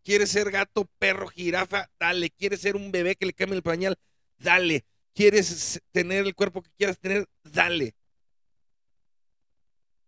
quiere 0.02 0.26
ser 0.26 0.50
gato, 0.50 0.88
perro, 0.98 1.28
jirafa, 1.28 1.90
dale, 1.98 2.30
quiere 2.30 2.56
ser 2.56 2.76
un 2.76 2.92
bebé 2.92 3.16
que 3.16 3.26
le 3.26 3.32
cambie 3.32 3.56
el 3.56 3.62
pañal, 3.62 3.96
dale, 4.38 4.84
quieres 5.14 5.80
tener 5.92 6.26
el 6.26 6.34
cuerpo 6.34 6.62
que 6.62 6.70
quieras 6.76 6.98
tener, 6.98 7.26
dale. 7.44 7.94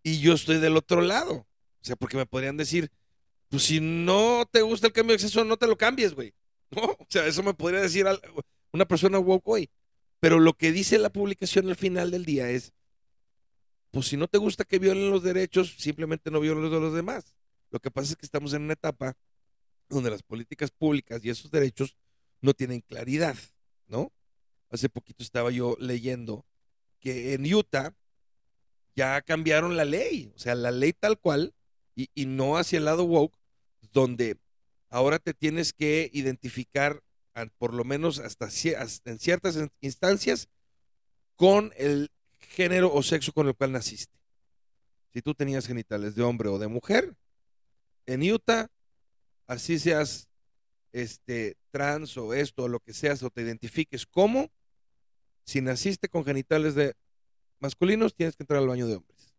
Y 0.02 0.20
yo 0.20 0.34
estoy 0.34 0.58
del 0.58 0.76
otro 0.76 1.00
lado. 1.00 1.34
O 1.34 1.84
sea, 1.84 1.96
porque 1.96 2.16
me 2.16 2.26
podrían 2.26 2.56
decir, 2.56 2.90
pues 3.48 3.64
si 3.64 3.80
no 3.80 4.48
te 4.50 4.62
gusta 4.62 4.86
el 4.86 4.92
cambio 4.92 5.14
de 5.14 5.20
sexo, 5.20 5.44
no 5.44 5.56
te 5.56 5.66
lo 5.66 5.76
cambies, 5.76 6.14
güey. 6.14 6.34
O 6.76 7.06
sea, 7.08 7.26
eso 7.26 7.42
me 7.42 7.54
podría 7.54 7.80
decir 7.80 8.06
una 8.72 8.84
persona 8.86 9.18
woke 9.18 9.46
hoy. 9.46 9.70
Pero 10.20 10.40
lo 10.40 10.54
que 10.54 10.72
dice 10.72 10.98
la 10.98 11.10
publicación 11.10 11.68
al 11.68 11.76
final 11.76 12.10
del 12.10 12.24
día 12.24 12.50
es, 12.50 12.72
pues 13.90 14.06
si 14.06 14.16
no 14.16 14.26
te 14.26 14.38
gusta 14.38 14.64
que 14.64 14.78
violen 14.78 15.10
los 15.10 15.22
derechos, 15.22 15.76
simplemente 15.78 16.30
no 16.30 16.40
violen 16.40 16.62
los 16.64 16.72
de 16.72 16.80
los 16.80 16.94
demás. 16.94 17.36
Lo 17.70 17.78
que 17.78 17.90
pasa 17.90 18.12
es 18.12 18.16
que 18.16 18.26
estamos 18.26 18.52
en 18.54 18.62
una 18.62 18.72
etapa 18.72 19.16
donde 19.88 20.10
las 20.10 20.22
políticas 20.22 20.70
públicas 20.70 21.24
y 21.24 21.30
esos 21.30 21.50
derechos 21.50 21.96
no 22.40 22.54
tienen 22.54 22.80
claridad, 22.80 23.36
¿no? 23.86 24.12
Hace 24.74 24.88
poquito 24.88 25.22
estaba 25.22 25.50
yo 25.50 25.76
leyendo 25.78 26.44
que 27.00 27.34
en 27.34 27.52
Utah 27.52 27.94
ya 28.96 29.20
cambiaron 29.22 29.76
la 29.76 29.84
ley, 29.84 30.32
o 30.34 30.38
sea, 30.38 30.54
la 30.54 30.70
ley 30.70 30.92
tal 30.92 31.18
cual, 31.18 31.54
y, 31.96 32.26
no 32.26 32.56
hacia 32.56 32.78
el 32.78 32.84
lado 32.84 33.04
woke, 33.04 33.38
donde 33.92 34.36
ahora 34.88 35.18
te 35.18 35.32
tienes 35.32 35.72
que 35.72 36.10
identificar, 36.12 37.02
por 37.58 37.72
lo 37.72 37.84
menos 37.84 38.18
hasta, 38.18 38.48
en 39.04 39.18
ciertas 39.18 39.58
instancias, 39.80 40.48
con 41.36 41.72
el 41.76 42.10
género 42.40 42.92
o 42.92 43.02
sexo 43.02 43.32
con 43.32 43.46
el 43.46 43.54
cual 43.54 43.72
naciste. 43.72 44.16
Si 45.12 45.22
tú 45.22 45.34
tenías 45.34 45.66
genitales 45.66 46.14
de 46.14 46.22
hombre 46.22 46.48
o 46.48 46.58
de 46.58 46.68
mujer, 46.68 47.16
en 48.06 48.28
Utah, 48.28 48.68
así 49.46 49.78
seas 49.78 50.28
este, 50.92 51.56
trans 51.70 52.16
o 52.16 52.34
esto 52.34 52.64
o 52.64 52.68
lo 52.68 52.80
que 52.80 52.92
seas 52.92 53.22
o 53.22 53.30
te 53.30 53.42
identifiques 53.42 54.06
como, 54.06 54.50
si 55.44 55.60
naciste 55.60 56.08
con 56.08 56.24
genitales 56.24 56.74
de 56.74 56.96
masculinos, 57.60 58.14
tienes 58.14 58.36
que 58.36 58.42
entrar 58.42 58.60
al 58.60 58.68
baño 58.68 58.86
de 58.86 58.96
hombres. 58.96 59.34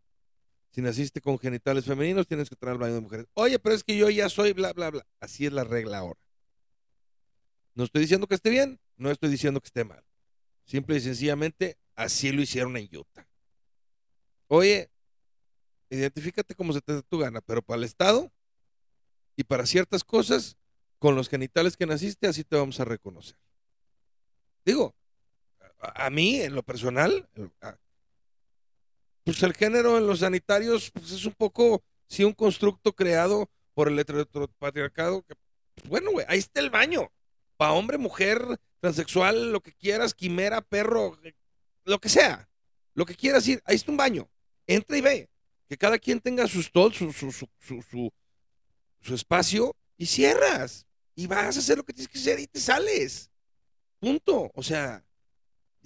Si 0.70 0.82
naciste 0.82 1.20
con 1.20 1.38
genitales 1.38 1.84
femeninos, 1.84 2.26
tienes 2.26 2.48
que 2.48 2.54
entrar 2.54 2.72
al 2.72 2.78
baño 2.78 2.94
de 2.94 3.00
mujeres. 3.00 3.26
Oye, 3.34 3.58
pero 3.58 3.74
es 3.74 3.82
que 3.82 3.96
yo 3.96 4.10
ya 4.10 4.28
soy 4.28 4.52
bla, 4.52 4.72
bla, 4.72 4.90
bla. 4.90 5.06
Así 5.20 5.46
es 5.46 5.52
la 5.52 5.64
regla 5.64 5.98
ahora. 5.98 6.20
No 7.74 7.84
estoy 7.84 8.02
diciendo 8.02 8.26
que 8.26 8.34
esté 8.34 8.50
bien, 8.50 8.78
no 8.96 9.10
estoy 9.10 9.30
diciendo 9.30 9.60
que 9.60 9.66
esté 9.66 9.84
mal. 9.84 10.04
Simple 10.64 10.96
y 10.96 11.00
sencillamente, 11.00 11.78
así 11.94 12.32
lo 12.32 12.42
hicieron 12.42 12.76
en 12.76 12.88
Utah. 12.94 13.26
Oye, 14.48 14.90
identifícate 15.90 16.54
como 16.54 16.72
se 16.72 16.80
te 16.80 16.94
dé 16.94 17.02
tu 17.02 17.18
gana, 17.18 17.40
pero 17.40 17.62
para 17.62 17.78
el 17.78 17.84
Estado 17.84 18.32
y 19.36 19.44
para 19.44 19.66
ciertas 19.66 20.04
cosas, 20.04 20.56
con 20.98 21.14
los 21.14 21.28
genitales 21.28 21.76
que 21.76 21.86
naciste, 21.86 22.26
así 22.26 22.44
te 22.44 22.56
vamos 22.56 22.80
a 22.80 22.84
reconocer. 22.84 23.36
Digo, 24.64 24.94
a, 25.78 26.10
mí, 26.10 26.40
en 26.40 26.54
lo 26.54 26.62
personal, 26.62 27.28
pues 29.24 29.42
el 29.42 29.54
género 29.54 29.98
en 29.98 30.06
los 30.06 30.20
sanitarios 30.20 30.90
pues 30.92 31.10
es 31.10 31.24
un 31.24 31.34
poco, 31.34 31.82
sí, 32.06 32.24
un 32.24 32.32
constructo 32.32 32.94
creado 32.94 33.50
por 33.74 33.88
el 33.88 33.98
heteropatriarcado. 33.98 35.22
Que, 35.22 35.34
pues, 35.74 35.88
bueno, 35.88 36.12
güey, 36.12 36.26
ahí 36.28 36.38
está 36.38 36.60
el 36.60 36.70
baño. 36.70 37.10
Para 37.56 37.72
hombre, 37.72 37.98
mujer, 37.98 38.40
transexual, 38.80 39.52
lo 39.52 39.60
que 39.60 39.72
quieras, 39.72 40.14
quimera, 40.14 40.62
perro, 40.62 41.18
lo 41.84 41.98
que 41.98 42.08
sea. 42.08 42.48
Lo 42.94 43.04
que 43.04 43.14
quieras 43.14 43.46
ir, 43.48 43.62
ahí 43.64 43.76
está 43.76 43.90
un 43.90 43.96
baño. 43.96 44.28
Entra 44.66 44.96
y 44.96 45.00
ve. 45.00 45.30
Que 45.68 45.76
cada 45.76 45.98
quien 45.98 46.20
tenga 46.20 46.46
su 46.46 46.62
stall, 46.62 46.94
su, 46.94 47.12
su, 47.12 47.32
su, 47.32 47.48
su, 47.58 48.12
su 49.00 49.14
espacio 49.14 49.74
y 49.96 50.06
cierras. 50.06 50.86
Y 51.14 51.26
vas 51.26 51.56
a 51.56 51.60
hacer 51.60 51.78
lo 51.78 51.84
que 51.84 51.92
tienes 51.92 52.08
que 52.08 52.18
hacer 52.18 52.38
y 52.38 52.46
te 52.46 52.60
sales. 52.60 53.30
Punto. 53.98 54.50
O 54.54 54.62
sea, 54.62 55.05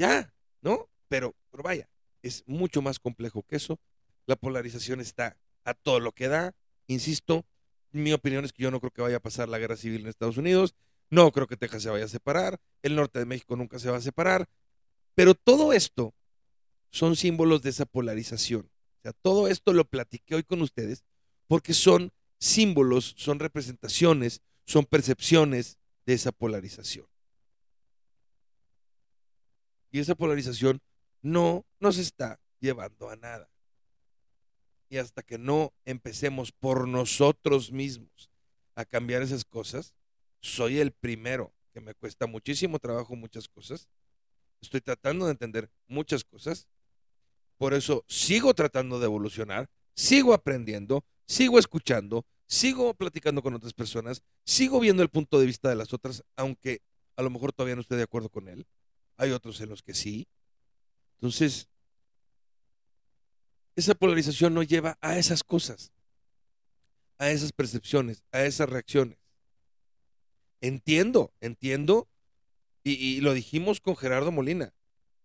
ya, 0.01 0.33
¿no? 0.63 0.89
Pero, 1.09 1.37
pero 1.51 1.63
vaya, 1.63 1.89
es 2.23 2.43
mucho 2.47 2.81
más 2.81 2.99
complejo 2.99 3.43
que 3.43 3.57
eso. 3.57 3.79
La 4.25 4.35
polarización 4.35 5.01
está 5.01 5.37
a 5.65 5.75
todo 5.75 6.01
lo 6.01 6.13
que 6.13 6.29
da. 6.29 6.55
Insisto, 6.87 7.45
mi 7.93 8.13
opinión 8.15 8.47
es 8.47 8.53
que 8.55 8.63
yo 8.63 8.71
no 8.71 8.81
creo 8.81 8.93
que 8.93 9.03
vaya 9.03 9.19
a 9.19 9.21
pasar 9.21 9.51
la 9.51 9.59
guerra 9.59 9.77
civil 9.77 10.01
en 10.01 10.09
Estados 10.09 10.39
Unidos. 10.39 10.75
No 11.11 11.31
creo 11.33 11.47
que 11.47 11.59
Texas 11.59 11.83
se 11.83 11.91
vaya 11.91 12.07
a 12.07 12.09
separar. 12.09 12.59
El 12.83 12.97
norte 12.97 13.19
de 13.19 13.27
México 13.27 13.57
nunca 13.57 13.79
se 13.79 13.91
va 13.91 13.99
a 13.99 14.01
separar. 14.01 14.49
Pero 15.15 15.35
todo 15.35 15.75
esto 15.75 16.15
son 16.91 17.15
símbolos 17.15 17.61
de 17.61 17.71
esa 17.71 17.85
polarización. 17.85 18.71
O 19.01 19.03
sea, 19.03 19.13
todo 19.13 19.49
esto 19.49 19.75
lo 19.75 19.85
platiqué 19.85 20.35
hoy 20.35 20.45
con 20.45 20.63
ustedes 20.63 21.05
porque 21.47 21.75
son 21.75 22.11
símbolos, 22.39 23.15
son 23.19 23.39
representaciones, 23.39 24.41
son 24.65 24.87
percepciones 24.87 25.79
de 26.07 26.15
esa 26.15 26.33
polarización. 26.33 27.10
Y 29.91 30.01
esa 30.01 30.15
polarización 30.15 30.81
no 31.23 31.65
nos 31.79 31.99
está 31.99 32.41
llevando 32.61 33.11
a 33.11 33.17
nada. 33.17 33.51
Y 34.89 34.99
hasta 34.99 35.23
que 35.23 35.39
no 35.39 35.73
empecemos 35.85 36.53
por 36.53 36.89
nosotros 36.89 37.71
mismos 37.71 38.31
a 38.75 38.85
cambiar 38.85 39.23
esas 39.23 39.45
cosas, 39.45 39.95
soy 40.41 40.79
el 40.79 40.93
primero 40.93 41.53
que 41.73 41.81
me 41.81 41.95
cuesta 41.95 42.27
muchísimo 42.27 42.79
trabajo 42.79 43.15
muchas 43.15 43.49
cosas. 43.49 43.89
Estoy 44.61 44.81
tratando 44.81 45.27
de 45.27 45.33
entender 45.33 45.71
muchas 45.87 46.25
cosas. 46.25 46.67
Por 47.57 47.75
eso 47.75 48.05
sigo 48.09 48.55
tratando 48.55 48.99
de 48.99 49.07
evolucionar, 49.07 49.71
sigo 49.95 50.35
aprendiendo, 50.35 51.05
sigo 51.27 51.59
escuchando, 51.59 52.25
sigo 52.47 52.95
platicando 52.95 53.43
con 53.43 53.55
otras 53.55 53.75
personas, 53.75 54.23
sigo 54.45 54.81
viendo 54.81 55.03
el 55.03 55.09
punto 55.09 55.39
de 55.39 55.47
vista 55.47 55.69
de 55.69 55.77
las 55.77 55.93
otras, 55.93 56.25
aunque 56.37 56.83
a 57.17 57.23
lo 57.23 57.31
mejor 57.31 57.53
todavía 57.53 57.77
no 57.77 57.83
esté 57.83 57.97
de 57.97 58.03
acuerdo 58.03 58.29
con 58.29 58.49
él. 58.49 58.67
Hay 59.21 59.33
otros 59.33 59.61
en 59.61 59.69
los 59.69 59.83
que 59.83 59.93
sí. 59.93 60.27
Entonces, 61.17 61.69
esa 63.77 63.95
polarización 63.95 64.55
no 64.55 64.63
lleva 64.63 64.97
a 65.03 65.19
esas 65.19 65.45
cosas, 65.45 65.93
a 67.19 67.31
esas 67.31 67.53
percepciones, 67.53 68.25
a 68.33 68.45
esas 68.45 68.71
reacciones. 68.71 69.19
Entiendo, 70.63 71.35
entiendo, 71.41 72.09
y, 72.83 73.21
lo 73.21 73.35
dijimos 73.35 73.79
con 73.83 73.95
Gerardo 73.95 74.33
Molina, 74.33 74.73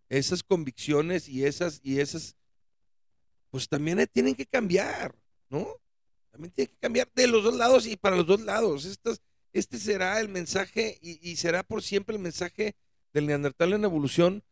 esas 0.10 0.44
convicciones 0.44 1.30
y 1.30 1.46
esas, 1.46 1.80
y 1.82 2.02
esas, 2.02 2.36
pues 3.50 3.70
también 3.70 4.06
tienen 4.12 4.36
que 4.36 4.46
cambiar, 4.46 5.16
¿no? 5.50 5.70
También 6.32 6.52
tiene 6.52 6.70
que 6.70 6.78
cambiar 6.80 7.10
de 7.16 7.28
los 7.28 7.46
dos 7.46 7.56
lados 7.56 7.88
y 7.88 7.96
para 7.96 8.18
los 8.18 8.28
dos 8.28 8.42
lados. 8.42 9.00
este 9.54 9.80
será 9.80 10.20
el 10.20 10.28
mensaje 10.28 11.00
y, 11.02 11.38
será 11.38 11.64
por 11.64 11.82
siempre 11.82 12.18
el 12.18 12.22
mensaje 12.22 12.76
del 13.16 13.28
neandertal 13.28 13.72
en 13.72 13.86
evolución. 13.86 14.44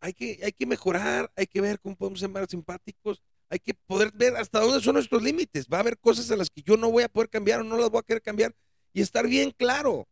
Hay 0.00 0.12
que, 0.12 0.38
hay 0.44 0.52
que 0.52 0.66
mejorar, 0.66 1.32
hay 1.34 1.46
que 1.46 1.60
ver 1.60 1.80
cómo 1.80 1.96
podemos 1.96 2.20
ser 2.20 2.28
más 2.28 2.46
simpáticos, 2.48 3.20
hay 3.48 3.58
que 3.58 3.74
poder 3.74 4.12
ver 4.12 4.36
hasta 4.36 4.60
dónde 4.60 4.80
son 4.80 4.94
nuestros 4.94 5.20
límites. 5.20 5.66
Va 5.66 5.78
a 5.78 5.80
haber 5.80 5.98
cosas 5.98 6.30
a 6.30 6.36
las 6.36 6.48
que 6.48 6.62
yo 6.62 6.76
no 6.76 6.92
voy 6.92 7.02
a 7.02 7.08
poder 7.08 7.28
cambiar 7.28 7.60
o 7.60 7.64
no 7.64 7.76
las 7.76 7.90
voy 7.90 7.98
a 7.98 8.02
querer 8.04 8.22
cambiar 8.22 8.54
y 8.92 9.00
estar 9.00 9.26
bien 9.26 9.50
claro 9.50 10.06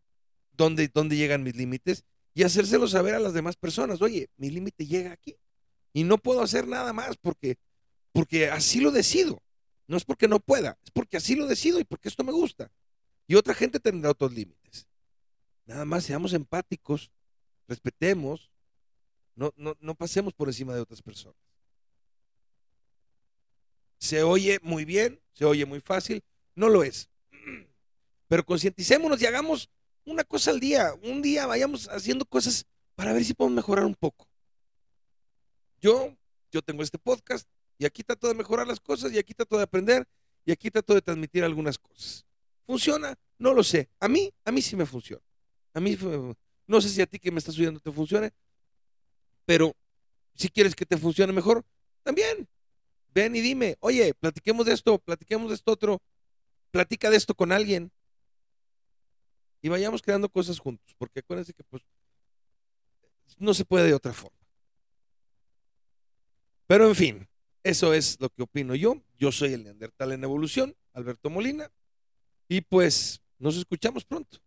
dónde, 0.51 0.89
dónde 0.93 1.17
llegan 1.17 1.45
mis 1.45 1.55
límites 1.55 2.05
y 2.35 2.43
hacérselo 2.43 2.89
saber 2.89 3.15
a 3.15 3.21
las 3.21 3.35
demás 3.35 3.55
personas. 3.55 4.03
Oye, 4.03 4.29
mi 4.37 4.51
límite 4.51 4.85
llega 4.85 5.13
aquí 5.13 5.37
y 5.93 6.03
no 6.03 6.19
puedo 6.19 6.43
hacer 6.43 6.67
nada 6.67 6.93
más 6.93 7.17
porque, 7.19 7.57
porque 8.11 8.51
así 8.51 8.81
lo 8.81 8.91
decido. 8.91 9.41
No 9.87 9.97
es 9.97 10.05
porque 10.05 10.27
no 10.27 10.41
pueda, 10.41 10.77
es 10.83 10.91
porque 10.91 11.19
así 11.19 11.37
lo 11.37 11.47
decido 11.47 11.79
y 11.79 11.85
porque 11.85 12.09
esto 12.09 12.25
me 12.25 12.33
gusta. 12.33 12.73
Y 13.29 13.37
otra 13.37 13.55
gente 13.55 13.79
tendrá 13.79 14.11
otros 14.11 14.33
límites. 14.33 14.89
Nada 15.65 15.85
más 15.85 16.05
seamos 16.05 16.33
empáticos, 16.33 17.11
respetemos, 17.69 18.51
no, 19.35 19.53
no, 19.57 19.77
no 19.81 19.95
pasemos 19.95 20.35
por 20.35 20.49
encima 20.49 20.75
de 20.75 20.81
otras 20.81 21.03
personas. 21.03 21.37
Se 23.99 24.23
oye 24.23 24.59
muy 24.63 24.85
bien, 24.85 25.21
se 25.33 25.45
oye 25.45 25.65
muy 25.65 25.81
fácil, 25.81 26.23
no 26.55 26.69
lo 26.69 26.83
es. 26.83 27.09
Pero 28.29 28.45
concienticémonos 28.45 29.23
y 29.23 29.27
hagamos 29.27 29.71
una 30.05 30.25
cosa 30.25 30.51
al 30.51 30.61
día. 30.61 30.93
Un 31.03 31.23
día 31.23 31.47
vayamos 31.47 31.89
haciendo 31.89 32.25
cosas 32.25 32.67
para 32.95 33.13
ver 33.13 33.25
si 33.25 33.35
podemos 33.35 33.57
mejorar 33.57 33.85
un 33.85 33.95
poco. 33.95 34.27
Yo, 35.81 36.17
yo 36.51 36.63
tengo 36.63 36.83
este 36.83 36.99
podcast, 36.99 37.49
y 37.83 37.85
aquí 37.85 38.05
trato 38.05 38.29
de 38.29 38.35
mejorar 38.35 38.65
las 38.65 38.79
cosas 38.79 39.13
y 39.13 39.19
aquí 39.19 39.35
trato 39.35 39.57
de 39.57 39.65
aprender 39.65 40.07
y 40.45 40.53
aquí 40.53 40.71
trato 40.71 40.95
de 40.95 41.03
transmitir 41.03 41.43
algunas 41.43 41.77
cosas. 41.77 42.25
¿Funciona? 42.65 43.19
No 43.39 43.53
lo 43.53 43.65
sé. 43.65 43.89
A 43.99 44.07
mí, 44.07 44.33
a 44.45 44.53
mí 44.53 44.63
sí 44.63 44.77
me 44.77 44.87
funciona. 44.87 45.23
A 45.75 45.81
mí, 45.81 45.97
no 46.67 46.81
sé 46.81 46.89
si 46.89 47.01
a 47.01 47.07
ti 47.07 47.19
que 47.19 47.31
me 47.31 47.39
estás 47.39 47.59
oyendo 47.59 47.81
te 47.81 47.91
funcione, 47.91 48.33
pero 49.45 49.75
si 50.35 50.49
quieres 50.49 50.75
que 50.75 50.87
te 50.87 50.97
funcione 50.97 51.33
mejor, 51.33 51.65
también. 52.03 52.49
Ven 53.15 53.37
y 53.37 53.41
dime, 53.41 53.77
oye, 53.81 54.15
platiquemos 54.15 54.65
de 54.67 54.73
esto, 54.73 54.99
platiquemos 54.99 55.49
de 55.49 55.55
esto 55.55 55.73
otro, 55.73 56.01
platica 56.71 57.11
de 57.11 57.17
esto 57.17 57.35
con 57.35 57.53
alguien. 57.53 57.93
Y 59.61 59.69
vayamos 59.69 60.03
creando 60.03 60.29
cosas 60.29 60.59
juntos, 60.59 60.95
porque 60.99 61.21
acuérdense 61.21 61.53
que 61.53 61.63
pues 61.65 61.83
no 63.39 63.55
se 63.55 63.65
puede 63.65 63.87
de 63.87 63.95
otra 63.95 64.13
forma. 64.13 64.39
Pero 66.67 66.89
en 66.89 66.95
fin, 66.95 67.29
eso 67.63 67.93
es 67.93 68.19
lo 68.19 68.31
que 68.31 68.43
opino 68.43 68.75
yo. 68.75 69.03
Yo 69.19 69.31
soy 69.31 69.53
el 69.53 69.65
Neandertal 69.65 70.13
en 70.13 70.25
Evolución, 70.25 70.75
Alberto 70.95 71.31
Molina. 71.31 71.71
Y 72.49 72.63
pues 72.63 73.21
nos 73.39 73.57
escuchamos 73.57 74.05
pronto. 74.05 74.39